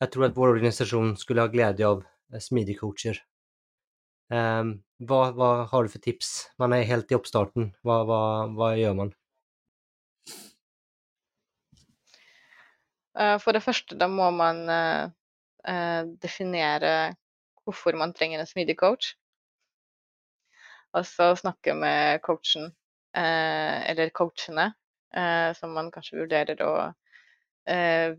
jeg 0.00 0.12
tror 0.14 0.28
at 0.28 0.36
vår 0.38 0.54
organisasjon 0.54 1.16
skulle 1.20 1.44
ha 1.44 1.52
glede 1.52 1.84
av 1.84 2.04
eh, 2.32 2.40
smidige 2.40 2.80
coacher. 2.80 3.20
Em, 4.32 4.72
hva, 5.08 5.20
hva 5.36 5.50
har 5.68 5.84
du 5.84 5.92
for 5.92 6.04
tips? 6.04 6.32
Man 6.60 6.74
er 6.76 6.88
helt 6.88 7.12
i 7.12 7.18
oppstarten. 7.18 7.72
Hva, 7.84 8.00
hva, 8.08 8.20
hva 8.56 8.72
gjør 8.78 8.96
man? 9.02 9.14
Eh, 13.18 13.36
For 13.42 13.56
det 13.56 13.64
første, 13.64 13.98
da 14.00 14.08
må 14.08 14.30
man 14.32 14.64
eh, 14.72 16.02
definere 16.24 16.92
hvorfor 17.68 17.96
man 18.00 18.14
trenger 18.16 18.40
en 18.40 18.48
smidig 18.48 18.78
coach. 18.80 19.12
Og 20.96 21.04
så 21.04 21.34
snakke 21.36 21.74
med 21.76 22.22
coachen, 22.24 22.70
eller 23.12 24.08
coachene, 24.16 24.70
eh, 25.16 25.52
som 25.58 25.74
man 25.76 25.92
kanskje 25.94 26.20
vurderer 26.22 26.62
å 26.64 26.72
eh, 27.68 28.16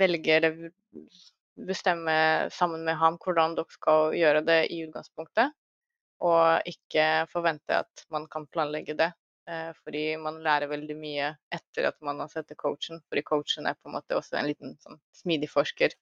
velge 0.00 0.36
eller 0.36 0.72
bestemme 1.68 2.14
sammen 2.52 2.84
med 2.84 2.96
ham 2.96 3.18
hvordan 3.22 3.56
dere 3.56 3.76
skal 3.76 4.14
gjøre 4.16 4.44
det 4.46 4.60
i 4.72 4.82
utgangspunktet. 4.86 5.52
Og 6.22 6.70
ikke 6.70 7.26
forvente 7.32 7.82
at 7.82 8.06
man 8.14 8.28
kan 8.30 8.46
planlegge 8.46 8.96
det. 8.98 9.10
Eh, 9.50 9.72
fordi 9.82 10.04
man 10.22 10.38
lærer 10.44 10.70
veldig 10.70 10.94
mye 10.94 11.32
etter 11.50 11.88
at 11.88 11.96
man 12.06 12.20
har 12.22 12.30
sett 12.30 12.54
coachen. 12.56 13.02
Fordi 13.10 13.24
coachen 13.26 13.66
er 13.66 13.78
på 13.78 13.90
en 13.90 13.96
måte 13.96 14.16
også 14.18 14.38
en 14.38 14.48
liten 14.50 14.76
sånn, 14.84 15.00
smidig 15.18 15.50
forsker 15.50 15.94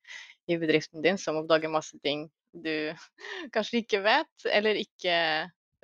i 0.50 0.58
bedriften 0.60 1.04
din 1.04 1.18
som 1.18 1.40
oppdager 1.40 1.72
masse 1.72 1.96
ting 2.04 2.28
du 2.52 2.92
kanskje 3.54 3.84
ikke 3.84 4.02
vet, 4.04 4.46
eller 4.50 4.78
ikke 4.80 5.16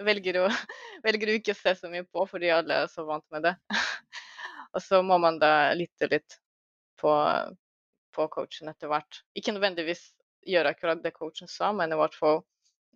velger 0.03 0.41
å, 0.43 0.49
velger 1.07 1.33
å 1.37 1.55
se 1.57 1.75
så 1.79 1.91
mye 1.93 2.07
på 2.09 2.27
fordi 2.31 2.51
alle 2.55 2.83
er 2.85 2.91
så 2.93 3.07
vant 3.09 3.25
med 3.35 3.47
det. 3.49 3.55
og 4.75 4.83
så 4.83 5.03
må 5.07 5.19
man 5.23 5.41
da 5.43 5.73
lytte 5.79 6.11
litt 6.11 6.39
på, 7.01 7.13
på 8.17 8.29
coachen 8.33 8.73
etter 8.73 8.93
hvert. 8.93 9.23
Ikke 9.37 9.55
nødvendigvis 9.57 10.09
gjøre 10.47 10.75
akkurat 10.75 11.03
det 11.03 11.15
coachen 11.17 11.51
sa, 11.51 11.73
men 11.77 11.93
i 11.93 11.99
hvert 11.99 12.15
fall 12.17 12.43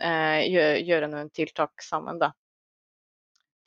eh, 0.02 0.46
gjøre 0.86 1.10
noen 1.10 1.32
tiltak 1.34 1.82
sammen, 1.84 2.20
da. 2.22 2.32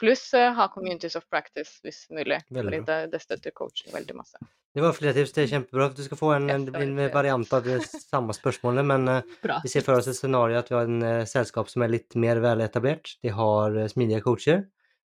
Pluss 0.04 0.26
eh, 0.36 0.52
ha 0.52 0.68
communities 0.68 1.16
of 1.16 1.24
practice 1.32 1.80
hvis 1.86 2.04
mulig. 2.12 2.42
Fordi 2.52 2.84
det, 2.84 3.00
det 3.14 3.24
støtter 3.24 3.56
coachen 3.56 3.94
veldig 3.96 4.18
masse. 4.18 4.42
Det 4.74 4.82
var 4.82 4.96
flere 4.98 5.14
tips, 5.16 5.32
det 5.36 5.44
er 5.44 5.52
kjempebra. 5.52 5.86
Du 5.94 6.02
skal 6.04 6.18
få 6.20 6.32
en, 6.34 6.50
en, 6.50 6.66
en 6.76 6.98
variant 7.14 7.52
av 7.56 7.64
det 7.64 7.78
samme 7.88 8.34
spørsmålet, 8.36 8.84
men 8.90 9.08
eh, 9.08 9.36
Bra. 9.44 9.62
vi 9.64 9.72
ser 9.72 9.86
for 9.86 9.96
oss 9.96 10.10
et 10.10 10.18
scenario 10.18 10.58
at 10.60 10.72
vi 10.72 10.76
har 10.76 10.90
en 10.90 11.06
uh, 11.06 11.28
selskap 11.30 11.70
som 11.72 11.86
er 11.86 11.94
litt 11.94 12.18
mer 12.20 12.42
veletablert. 12.44 13.14
De 13.24 13.32
har 13.38 13.78
uh, 13.78 13.86
smidige 13.92 14.24
coacher. 14.26 14.64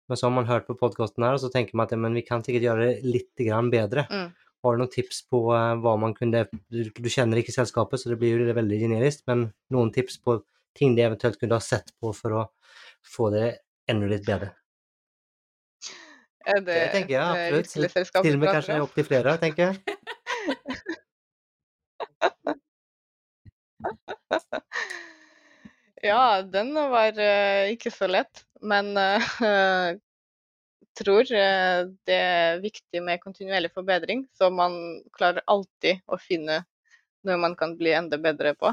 Men 0.06 0.20
så 0.20 0.28
har 0.28 0.34
man 0.36 0.46
hørt 0.46 0.68
på 0.68 0.78
podkasten 0.78 1.26
her, 1.26 1.34
og 1.34 1.42
så 1.42 1.50
tenker 1.50 1.74
man 1.74 1.90
at 1.90 1.92
ja, 1.96 1.98
men 2.00 2.14
vi 2.14 2.22
kan 2.24 2.44
sikkert 2.46 2.68
gjøre 2.68 2.86
det 2.86 3.10
litt 3.10 3.42
grann 3.42 3.68
bedre. 3.74 4.06
Mm. 4.06 4.28
Har 4.64 4.76
du 4.76 4.80
noen 4.80 4.92
tips 4.96 5.24
på 5.28 5.40
uh, 5.50 5.74
hva 5.82 5.96
man 6.00 6.14
kunne 6.14 6.46
Du, 6.52 6.84
du 6.88 7.08
kjenner 7.10 7.42
ikke 7.42 7.54
selskapet, 7.56 8.00
så 8.00 8.14
det 8.14 8.20
blir 8.22 8.38
jo 8.38 8.54
veldig 8.56 8.78
generisk, 8.86 9.26
men 9.28 9.48
noen 9.74 9.90
tips 9.92 10.22
på 10.22 10.38
ting 10.78 10.94
de 10.96 11.04
eventuelt 11.04 11.40
kunne 11.42 11.58
ha 11.58 11.64
sett 11.64 11.90
på 12.00 12.14
for 12.14 12.38
å 12.38 12.46
få 13.16 13.32
det 13.34 13.50
enda 13.90 14.08
litt 14.14 14.24
bedre? 14.24 14.54
Det, 16.46 16.62
Det 16.66 16.90
tenker 16.94 17.14
jeg 17.16 17.24
absolutt. 17.58 17.96
Til 18.22 18.36
og 18.36 18.42
med 18.42 18.52
kanskje 18.54 18.82
opptil 18.84 19.06
flere, 19.08 19.36
tenker 19.42 19.62
jeg. 19.66 19.74
Ja, 26.06 26.42
den 26.42 26.74
var 26.74 27.16
uh, 27.18 27.66
ikke 27.72 27.90
så 27.90 28.06
lett, 28.10 28.44
men 28.62 28.92
uh, 28.94 29.96
tror 30.96 31.28
eh, 31.34 31.80
det 32.08 32.16
er 32.16 32.60
viktig 32.62 33.02
med 33.04 33.20
kontinuerlig 33.20 33.68
forbedring, 33.74 34.22
så 34.32 34.48
man 34.54 35.02
klarer 35.16 35.44
alltid 35.50 36.00
å 36.08 36.16
finne 36.20 36.62
noe 37.26 37.36
man 37.42 37.56
kan 37.58 37.74
bli 37.76 37.92
enda 37.92 38.16
bedre 38.22 38.54
på, 38.56 38.70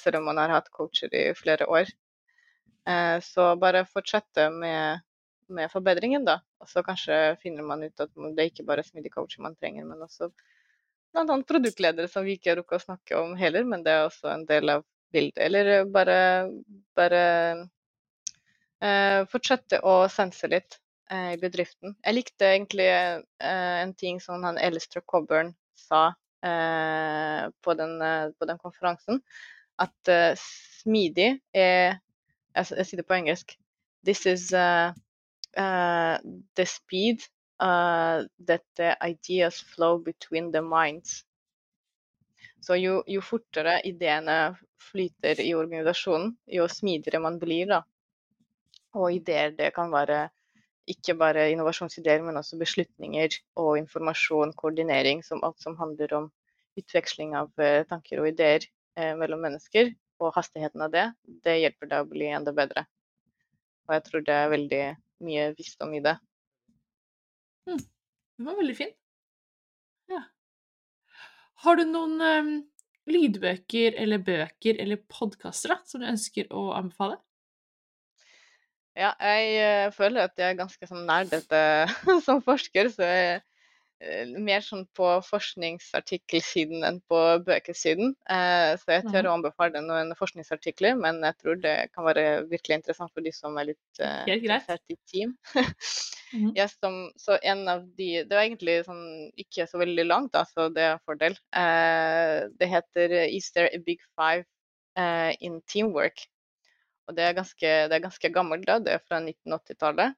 selv 0.00 0.18
om 0.18 0.26
man 0.26 0.40
har 0.40 0.50
hatt 0.50 0.70
coacher 0.74 1.12
i 1.14 1.28
flere 1.36 1.68
år. 1.70 1.92
Så 3.22 3.44
bare 3.60 3.84
fortsette 3.86 4.48
med, 4.50 5.04
med 5.54 5.70
forbedringen, 5.72 6.24
da. 6.26 6.38
Og 6.60 6.68
så 6.70 6.82
kanskje 6.86 7.16
finner 7.42 7.66
man 7.66 7.82
ut 7.84 8.02
at 8.02 8.12
det 8.14 8.44
er 8.44 8.50
ikke 8.50 8.66
bare 8.68 8.84
smidig 8.86 9.12
coaching 9.14 9.44
man 9.46 9.56
trenger, 9.58 9.86
men 9.88 10.02
også 10.04 10.30
bl.a. 11.12 11.36
produktledere 11.46 12.08
som 12.10 12.26
vi 12.26 12.36
ikke 12.38 12.56
rukker 12.58 12.78
å 12.78 12.84
snakke 12.84 13.18
om 13.18 13.34
heller, 13.38 13.66
men 13.66 13.84
det 13.86 13.94
er 13.94 14.06
også 14.06 14.30
en 14.32 14.46
del 14.48 14.76
av 14.76 14.84
bildet. 15.12 15.42
Eller 15.46 15.72
eh, 15.74 15.86
bare, 15.90 16.18
bare 16.96 17.22
eh, 18.80 19.20
fortsette 19.30 19.82
å 19.82 19.96
sense 20.12 20.50
litt 20.50 20.78
eh, 21.10 21.34
i 21.34 21.40
bedriften. 21.40 21.96
Jeg 22.04 22.18
likte 22.18 22.52
egentlig 22.54 22.90
eh, 22.90 23.16
en 23.50 23.94
ting 23.98 24.20
som 24.22 24.44
han 24.46 24.60
Elister 24.62 25.02
Coburn 25.02 25.54
sa 25.78 26.12
eh, 26.46 27.48
på, 27.50 27.74
den, 27.78 27.96
eh, 28.06 28.28
på 28.38 28.50
den 28.50 28.62
konferansen, 28.62 29.22
at 29.80 30.12
smidig 30.36 31.38
er 31.56 32.00
jeg, 32.54 32.66
jeg 32.76 32.86
sier 32.86 33.00
det 33.00 33.06
på 33.08 33.16
engelsk. 33.16 33.54
This 34.04 34.26
is 34.26 34.50
uh, 34.52 34.92
the 35.54 36.66
speed 36.66 37.22
uh, 37.60 38.24
that 38.46 38.62
the 38.76 38.96
ideas 39.02 39.60
flow 39.60 39.98
between 39.98 40.52
the 40.52 40.62
minds. 40.62 41.24
Så 42.60 42.76
jo, 42.76 43.02
jo 43.06 43.20
fortere 43.24 43.80
ideene 43.88 44.56
flyter 44.90 45.40
i 45.40 45.54
organisasjonen, 45.54 46.34
jo 46.46 46.66
smidigere 46.68 47.22
man 47.22 47.38
blir, 47.40 47.70
da. 47.70 47.80
Og 48.96 49.14
ideer, 49.14 49.54
det 49.56 49.72
kan 49.76 49.92
være 49.92 50.26
ikke 50.90 51.14
bare 51.14 51.50
innovasjonsideer, 51.52 52.22
men 52.26 52.40
også 52.40 52.58
beslutninger 52.60 53.36
og 53.60 53.78
informasjon, 53.78 54.52
koordinering, 54.58 55.22
som 55.24 55.42
alt 55.46 55.60
som 55.62 55.76
handler 55.78 56.14
om 56.16 56.30
utveksling 56.80 57.36
av 57.38 57.52
eh, 57.62 57.84
tanker 57.88 58.20
og 58.20 58.30
ideer 58.32 58.66
eh, 58.96 59.14
mellom 59.16 59.44
mennesker. 59.46 59.92
Og 60.20 60.34
hastigheten 60.36 60.82
av 60.84 60.92
det, 60.92 61.06
det 61.44 61.60
hjelper 61.62 61.92
deg 61.92 62.02
å 62.02 62.10
bli 62.10 62.32
enda 62.34 62.52
bedre. 62.56 62.84
Og 63.88 63.96
jeg 63.96 64.06
tror 64.08 64.26
det 64.26 64.36
er 64.36 64.52
veldig 64.52 64.82
mye 65.24 65.50
visdom 65.58 65.94
i 65.96 66.02
det. 66.04 66.16
Den 67.70 68.48
var 68.48 68.56
veldig 68.56 68.76
fin. 68.76 68.92
Ja. 70.10 70.22
Har 71.64 71.76
du 71.76 71.84
noen 71.88 72.16
um, 72.20 72.52
lydbøker 73.10 73.98
eller 74.00 74.22
bøker 74.24 74.80
eller 74.80 75.02
podkaster 75.12 75.76
som 75.88 76.00
du 76.02 76.08
ønsker 76.08 76.48
å 76.52 76.70
anbefale? 76.78 77.20
Ja, 78.98 79.12
jeg 79.22 79.52
eh, 79.60 79.92
føler 79.94 80.26
at 80.26 80.40
jeg 80.40 80.50
er 80.50 80.58
ganske 80.58 80.88
sånn 80.88 81.06
dette 81.30 81.60
som 82.26 82.40
forsker, 82.44 82.90
så 82.92 83.06
jeg 83.06 83.38
mer 84.40 84.62
sånn 84.64 84.86
på 84.96 85.06
forskningsartikkelsiden 85.26 86.84
enn 86.88 87.00
på 87.10 87.18
bøkesiden. 87.44 88.14
Eh, 88.32 88.72
så 88.80 88.94
jeg 88.96 89.04
tør 89.10 89.28
å 89.28 89.34
anbefale 89.36 89.82
noen 89.84 90.14
forskningsartikler, 90.16 90.96
men 90.96 91.20
jeg 91.26 91.36
tror 91.42 91.60
det 91.60 91.74
kan 91.92 92.06
være 92.08 92.24
virkelig 92.48 92.80
interessant 92.80 93.12
for 93.12 93.26
de 93.26 93.32
som 93.36 93.58
er 93.60 93.70
litt 93.72 94.00
eh, 94.00 94.36
interessert 94.38 94.84
i 94.88 94.98
team. 95.10 95.36
Ja, 96.54 96.68
som, 96.70 97.08
så 97.18 97.40
en 97.42 97.64
av 97.66 97.80
de 97.98 98.20
Det 98.22 98.36
var 98.36 98.44
egentlig 98.44 98.76
sånn 98.86 99.32
ikke 99.34 99.64
så 99.66 99.80
veldig 99.80 100.04
langt, 100.06 100.30
da, 100.36 100.44
så 100.46 100.68
det 100.70 100.84
er 100.84 100.92
en 100.94 101.02
fordel. 101.02 101.34
Eh, 101.58 102.46
det 102.54 102.68
heter 102.70 103.14
'Is 103.24 103.50
there 103.50 103.66
a 103.74 103.80
big 103.82 103.98
five 104.14 104.44
eh, 104.94 105.34
in 105.40 105.58
teamwork'? 105.66 106.28
Og 107.10 107.16
det 107.18 107.24
er 107.26 107.34
ganske, 107.34 107.70
det 107.90 107.96
er 107.96 108.04
ganske 108.06 108.30
gammelt, 108.30 108.68
da. 108.70 108.78
Det 108.78 108.94
er 108.94 109.02
fra 109.02 109.18
1980-tallet. 109.18 110.14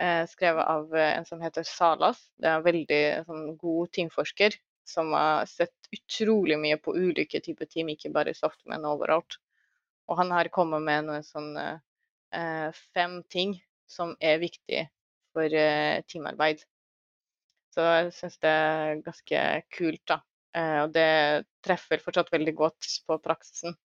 Eh, 0.00 0.26
skrevet 0.26 0.66
av 0.66 0.96
eh, 0.96 1.18
en 1.18 1.26
som 1.26 1.42
heter 1.42 1.62
Salas. 1.62 2.18
Det 2.36 2.48
er 2.50 2.58
en 2.58 2.66
veldig 2.66 3.02
sånn, 3.28 3.44
god 3.60 3.92
teamforsker 3.94 4.56
som 4.84 5.12
har 5.14 5.46
sett 5.48 5.88
utrolig 5.94 6.58
mye 6.60 6.76
på 6.82 6.96
ulike 6.96 7.40
typer 7.40 7.68
team, 7.70 7.92
ikke 7.92 8.12
bare 8.12 8.34
i 8.34 8.38
soft, 8.38 8.60
men 8.68 8.84
overalt. 8.88 9.38
Og 10.10 10.18
han 10.18 10.34
har 10.34 10.50
kommet 10.52 10.82
med 10.84 11.06
noen 11.06 11.24
sånne 11.24 11.66
eh, 12.34 12.68
fem 12.92 13.20
ting 13.30 13.54
som 13.88 14.16
er 14.20 14.42
viktige 14.42 14.88
for 15.32 15.48
eh, 15.48 16.02
teamarbeid. 16.10 16.66
Så 17.74 17.86
jeg 17.86 18.12
syns 18.18 18.36
det 18.42 18.50
er 18.50 19.00
ganske 19.06 19.46
kult, 19.78 20.02
da. 20.10 20.20
Eh, 20.54 20.78
og 20.84 20.92
det 20.94 21.08
treffer 21.64 22.02
fortsatt 22.02 22.34
veldig 22.34 22.54
godt 22.58 22.90
på 23.06 23.18
praksisen. 23.22 23.78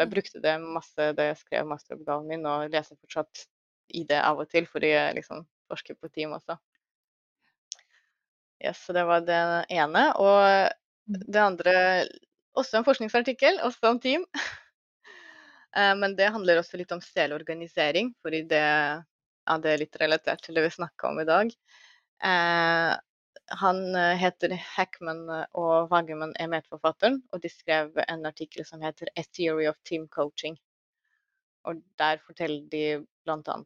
Jeg 0.00 0.10
brukte 0.10 0.40
det 0.42 0.56
masse 0.64 1.12
da 1.16 1.28
jeg 1.28 1.40
skrev 1.44 1.68
masteroppgaven 1.68 2.32
min, 2.32 2.48
og 2.48 2.72
leser 2.72 2.98
fortsatt 2.98 3.46
i 3.94 4.04
det 4.08 4.20
av 4.24 4.40
og 4.42 4.50
til, 4.50 4.66
fordi 4.68 4.92
jeg 4.92 5.16
liksom 5.18 5.44
forsker 5.70 5.98
på 5.98 6.10
team 6.12 6.34
også. 6.36 6.56
Yes, 8.62 8.84
så 8.86 8.94
det 8.94 9.04
var 9.08 9.24
det 9.26 9.40
ene. 9.74 10.04
Og 10.22 10.70
det 11.06 11.40
andre 11.42 11.74
også 12.58 12.78
en 12.78 12.86
forskningsartikkel, 12.86 13.60
også 13.66 13.94
om 13.94 14.02
team. 14.02 14.26
Eh, 15.72 15.94
Men 15.96 16.12
det 16.12 16.26
handler 16.28 16.58
også 16.60 16.76
litt 16.76 16.90
om 16.92 17.00
selorganisering, 17.00 18.10
fordi 18.20 18.42
det, 18.44 18.58
ja, 18.60 19.54
det 19.56 19.70
er 19.70 19.78
litt 19.80 19.94
relatert 20.02 20.42
til 20.44 20.58
det 20.58 20.66
vi 20.66 20.72
snakka 20.74 21.08
om 21.08 21.20
i 21.22 21.24
dag. 21.24 21.54
Eh, 22.28 22.90
han 23.62 23.80
eh, 23.96 24.18
heter 24.20 24.52
Hackman 24.74 25.22
eh, 25.32 25.46
og 25.56 25.88
Wagerman 25.88 26.34
er 26.36 26.50
medforfatteren, 26.52 27.22
og 27.32 27.40
de 27.40 27.48
skrev 27.48 27.96
en 28.04 28.28
artikkel 28.28 28.66
som 28.68 28.84
heter 28.84 29.08
'A 29.16 29.24
Theory 29.32 29.66
of 29.70 29.80
Team 29.88 30.04
Coaching'. 30.12 30.60
Og 31.64 31.80
der 31.98 32.20
forteller 32.26 32.68
de 32.68 32.84
bl.a. 33.24 33.58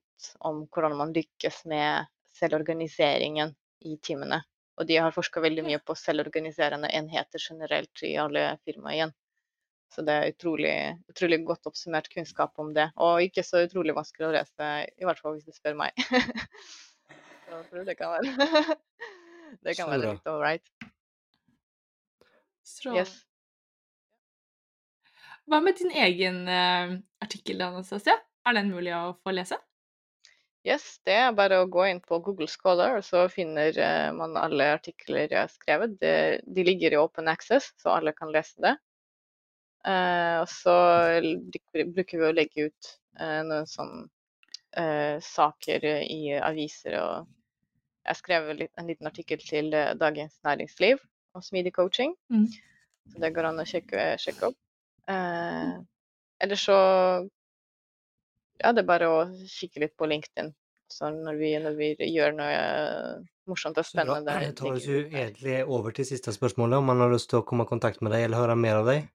om 0.48 0.64
hvordan 0.72 0.96
man 0.98 1.14
lykkes 1.16 1.64
med 1.70 2.09
selvorganiseringen 2.36 3.54
i 3.86 3.96
teamene. 4.02 4.42
Og 4.76 4.88
de 4.88 4.98
har 5.00 5.14
forska 5.14 5.40
veldig 5.40 5.64
mye 5.64 5.78
på 5.80 5.96
selvorganiserende 5.96 6.90
enheter 6.92 7.40
generelt 7.40 8.02
i 8.04 8.16
alle 8.20 8.50
firmaer 8.64 8.98
igjen. 8.98 9.14
Så 9.94 10.02
det 10.04 10.14
er 10.14 10.32
utrolig, 10.34 10.74
utrolig 11.09 11.38
godt 11.46 11.68
oppsummert 11.70 12.11
kunnskap 12.12 12.59
om 12.61 12.72
det. 12.76 12.90
Og 13.00 13.22
ikke 13.24 13.44
så 13.46 13.62
utrolig 13.64 13.94
vanskelig 13.96 14.28
å 14.28 14.34
lese, 14.34 14.72
i 14.98 15.07
hvert 15.09 15.22
fall 15.22 15.36
hvis 15.36 15.46
du 15.46 15.54
spør 15.57 15.78
meg. 15.78 15.96
så 17.46 17.54
jeg 17.54 17.68
tror 17.70 17.86
det 17.88 17.96
kan 17.98 18.16
være 18.16 18.76
Det 19.64 19.76
kan 19.78 19.88
være 19.88 20.11
litt 20.11 20.28
all 20.28 20.42
right. 20.42 20.92
Yes. 22.92 23.12
Hva 25.46 25.61
med 25.62 25.78
din 25.78 25.92
egen 25.94 26.40
eh, 26.50 26.96
artikkel, 27.22 27.62
Anastasia? 27.62 28.18
Er 28.47 28.55
den 28.55 28.70
mulig 28.70 28.92
å 28.94 29.16
få 29.24 29.32
lese? 29.34 29.59
Yes, 30.66 30.84
det 31.07 31.14
er 31.14 31.34
bare 31.38 31.61
å 31.62 31.68
gå 31.70 31.84
inn 31.86 32.01
på 32.03 32.18
Google 32.26 32.49
Scholar, 32.51 32.97
og 32.99 33.05
så 33.07 33.24
finner 33.30 33.76
eh, 33.78 34.09
man 34.14 34.34
alle 34.38 34.72
artikler 34.74 35.28
jeg 35.30 35.38
har 35.38 35.53
skrevet. 35.53 35.94
De, 36.01 36.12
de 36.42 36.64
ligger 36.66 36.94
i 36.97 36.99
open 36.99 37.30
access, 37.30 37.68
så 37.78 37.92
alle 37.94 38.14
kan 38.16 38.32
lese 38.34 38.59
det. 38.64 38.72
Eh, 39.86 40.40
og 40.42 40.49
så 40.51 40.74
bruker 41.94 42.18
vi 42.18 42.26
å 42.26 42.34
legge 42.34 42.66
ut 42.66 42.90
eh, 43.22 43.42
noen 43.47 43.68
sånne 43.70 44.09
eh, 44.74 45.20
saker 45.22 45.86
i 46.03 46.34
aviser 46.42 46.99
og 47.03 47.32
Jeg 48.07 48.18
skrev 48.20 48.44
en 48.55 48.86
liten 48.90 49.07
artikkel 49.11 49.40
til 49.42 49.72
eh, 49.74 49.92
Dagens 49.99 50.34
Næringsliv 50.47 50.99
om 51.34 51.42
smidig 51.42 51.72
coaching, 51.78 52.14
Mm. 52.30 52.47
så 53.12 53.22
det 53.22 53.30
går 53.34 53.49
an 53.53 53.62
å 53.62 53.66
sjekke, 53.66 54.12
sjekke 54.18 54.51
opp. 54.51 54.59
Eh, 55.11 55.72
Eller 56.42 56.59
så 56.59 56.76
ja, 58.62 58.72
det 58.72 58.82
er 58.82 58.88
bare 58.88 59.09
å 59.12 59.18
kikke 59.50 59.82
litt 59.84 59.96
på 59.98 60.09
LinkedIn. 60.11 60.52
Så 60.92 61.11
når 61.11 61.38
vi, 61.40 61.50
når 61.59 61.74
vi 61.78 61.88
gjør 62.12 62.36
noe 62.36 62.59
morsomt 63.50 63.78
og 63.78 63.86
Så 63.86 63.98
da 63.98 64.04
spennende 64.14 64.36
Det 64.44 64.52
tar 64.61 64.76
oss 64.76 64.86
jo 64.86 65.00
egentlig 65.02 65.59
over 65.66 65.94
til 65.94 66.07
siste 66.07 66.34
spørsmålet, 66.34 66.78
om 66.78 66.86
man 66.92 67.02
har 67.02 67.11
lyst 67.12 67.30
til 67.32 67.40
å 67.40 67.46
komme 67.46 67.66
i 67.66 67.70
kontakt 67.70 68.02
med 68.02 68.14
deg 68.14 68.26
eller 68.26 68.42
høre 68.44 68.57
mer 68.59 68.80
av 68.82 68.90
deg. 68.90 69.09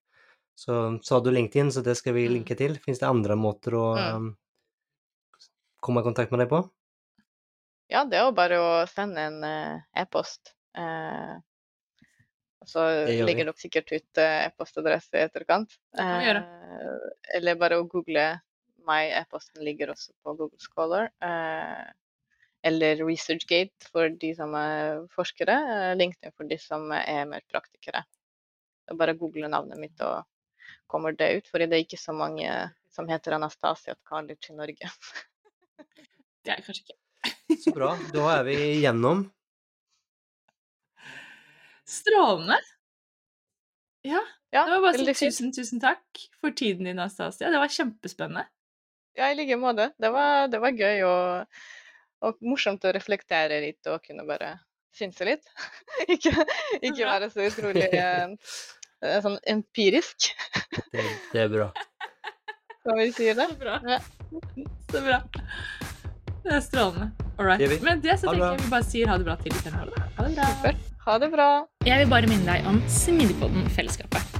Så 0.60 0.78
sa 1.08 1.20
du 1.24 1.32
LinkedIn, 1.32 1.72
så 1.72 1.82
det 1.84 1.96
skal 1.98 2.14
vi 2.14 2.28
Mm. 2.28 2.34
linke 2.34 2.58
til. 2.58 2.76
Fins 2.80 3.00
det 3.00 3.08
andre 3.08 3.36
måter 3.36 3.72
å 3.72 3.86
Mm. 3.96 4.16
um, 4.16 4.38
komme 5.82 6.02
i 6.02 6.04
kontakt 6.04 6.32
med 6.32 6.42
deg 6.42 6.50
på? 6.50 6.70
Ja, 7.90 8.04
det 8.06 8.20
er 8.20 8.26
jo 8.28 8.32
bare 8.36 8.60
å 8.60 8.88
sende 8.88 9.20
en 9.20 9.44
eh, 9.44 9.80
e-post. 9.96 10.54
Uh, 10.78 11.40
så 12.66 12.84
legger 13.08 13.46
dere 13.46 13.58
sikkert 13.58 13.92
ut 13.92 14.18
eh, 14.22 14.46
e-postadresse 14.48 15.18
i 15.18 15.26
etterkant. 15.26 15.74
Eh, 15.98 16.44
eller 17.36 17.56
bare 17.56 17.80
å 17.82 17.88
google 17.90 18.40
meg. 18.88 19.12
E-posten 19.22 19.64
ligger 19.66 19.94
også 19.94 20.14
på 20.24 20.36
Google 20.40 20.62
Scholar. 20.62 21.10
Eh, 21.24 21.84
eller 22.64 23.02
ResearchGate 23.02 23.90
for 23.90 24.12
de 24.22 24.34
som 24.38 24.54
er 24.58 25.04
forskere. 25.16 25.56
Eh, 25.76 25.94
LinkedIn 25.98 26.36
for 26.36 26.50
de 26.50 26.58
som 26.62 26.92
er 26.96 27.26
mer 27.30 27.46
praktikere. 27.52 28.04
Det 28.86 28.96
er 28.96 29.00
bare 29.00 29.16
å 29.16 29.22
google 29.22 29.50
navnet 29.52 29.80
mitt, 29.82 30.02
og 30.06 30.26
kommer 30.92 31.16
det 31.18 31.32
ut. 31.38 31.50
For 31.50 31.64
det 31.64 31.72
er 31.72 31.86
ikke 31.86 32.02
så 32.02 32.16
mange 32.16 32.50
som 32.92 33.08
heter 33.10 33.38
Anastasia 33.38 33.96
Tkalic 33.96 34.52
i 34.52 34.58
Norge. 34.58 34.92
Det 36.42 36.56
er 36.56 36.64
kanskje 36.66 36.88
ikke. 36.88 37.58
Så 37.62 37.72
bra. 37.76 37.92
Da 38.10 38.24
er 38.40 38.48
vi 38.48 38.56
igjennom. 38.80 39.28
Strålende. 41.86 42.58
Ja, 44.08 44.24
Ja, 44.52 44.66
det 44.66 44.74
var 44.74 44.82
bare 44.84 45.00
å 45.00 45.14
si 45.16 45.28
tusen, 45.30 45.52
tusen 45.56 45.80
takk 45.80 46.24
for 46.42 46.52
tiden 46.52 46.88
din, 46.90 46.98
Anastasia. 47.00 47.52
Det 47.54 47.60
var 47.62 47.72
kjempespennende. 47.72 48.44
Ja, 49.18 49.32
i 49.32 49.36
like 49.36 49.58
måte. 49.60 49.92
Det 50.00 50.10
var, 50.14 50.48
det 50.52 50.60
var 50.64 50.76
gøy 50.76 51.04
og, 51.08 51.62
og 52.24 52.44
morsomt 52.46 52.86
å 52.88 52.94
reflektere 52.96 53.60
litt 53.64 53.90
og 53.92 54.04
kunne 54.06 54.26
bare 54.28 54.56
synse 54.96 55.28
litt. 55.28 55.48
ikke, 56.14 56.34
ikke 56.82 57.08
være 57.08 57.32
så 57.34 57.48
utrolig 57.48 57.88
eh, 58.00 58.36
eh, 59.04 59.18
sånn 59.24 59.40
empirisk, 59.52 60.32
Det, 60.92 61.06
det 61.34 61.46
er 61.46 61.52
bra. 61.52 61.72
som 62.86 63.00
vi 63.00 63.10
sier 63.16 63.40
det. 63.40 63.50
Så 63.52 63.60
bra. 63.62 63.80
Ja. 63.88 64.00
Så 64.92 65.04
bra. 65.06 65.22
Det 66.42 66.56
er 66.58 66.64
strålende. 66.66 67.12
All 67.38 67.46
right. 67.46 67.82
Med 67.84 68.02
det 68.02 68.18
så 68.22 68.32
tenker 68.32 68.48
jeg 68.56 68.64
vi 68.64 68.72
bare 68.72 68.88
sier 68.88 69.12
ha 69.12 69.18
det 69.20 69.28
bra 69.28 69.38
til 69.44 69.56
fremover. 69.60 70.08
Ha 70.18 70.28
det 70.28 70.36
bra. 70.38 70.74
Ha 71.06 71.18
det 71.22 71.32
bra. 71.34 71.50
Jeg 71.86 72.04
vil 72.04 72.14
bare 72.14 72.30
minne 72.30 72.46
deg 72.46 72.70
om 72.70 72.82
Smidigpodden-fellesskapet. 73.02 74.31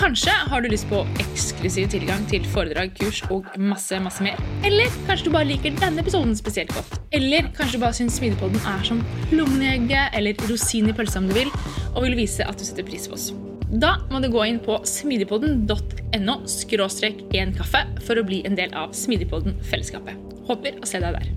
Kanskje 0.00 0.32
har 0.32 0.62
du 0.64 0.70
lyst 0.72 0.86
på 0.88 1.02
eksklusiv 1.20 1.90
tilgang 1.92 2.22
til 2.30 2.44
foredrag, 2.48 2.94
kurs 2.96 3.18
og 3.28 3.44
masse, 3.60 3.98
masse 4.00 4.24
mer. 4.24 4.38
Eller 4.64 4.88
kanskje 5.04 5.26
du 5.26 5.34
bare 5.34 5.44
liker 5.44 5.74
denne 5.76 6.00
episoden 6.00 6.32
spesielt 6.38 6.72
godt. 6.72 6.94
Eller 7.12 7.50
kanskje 7.52 7.76
du 7.76 7.82
bare 7.82 7.98
syns 7.98 8.16
Smidigpodden 8.16 8.64
er 8.64 8.86
som 8.88 9.02
plommen 9.28 9.92
eller 9.92 10.40
rosin 10.48 10.88
i 10.88 10.94
pølsa 10.96 11.20
om 11.20 11.28
du 11.28 11.36
vil, 11.36 11.52
og 11.92 12.06
vil 12.06 12.16
vise 12.16 12.46
at 12.48 12.56
du 12.56 12.64
setter 12.64 12.88
pris 12.88 13.10
på 13.10 13.18
oss. 13.18 13.28
Da 13.70 13.98
må 14.08 14.22
du 14.24 14.30
gå 14.32 14.46
inn 14.48 14.62
på 14.64 14.78
smidigpodden.no 14.88 16.38
skråstrek 16.48 17.20
en 17.36 17.52
kaffe 17.60 17.84
for 18.00 18.16
å 18.16 18.24
bli 18.24 18.40
en 18.48 18.56
del 18.56 18.72
av 18.72 18.96
Smidigpodden-fellesskapet. 18.96 20.16
Håper 20.48 20.80
å 20.80 20.88
se 20.88 21.04
deg 21.04 21.20
der. 21.20 21.28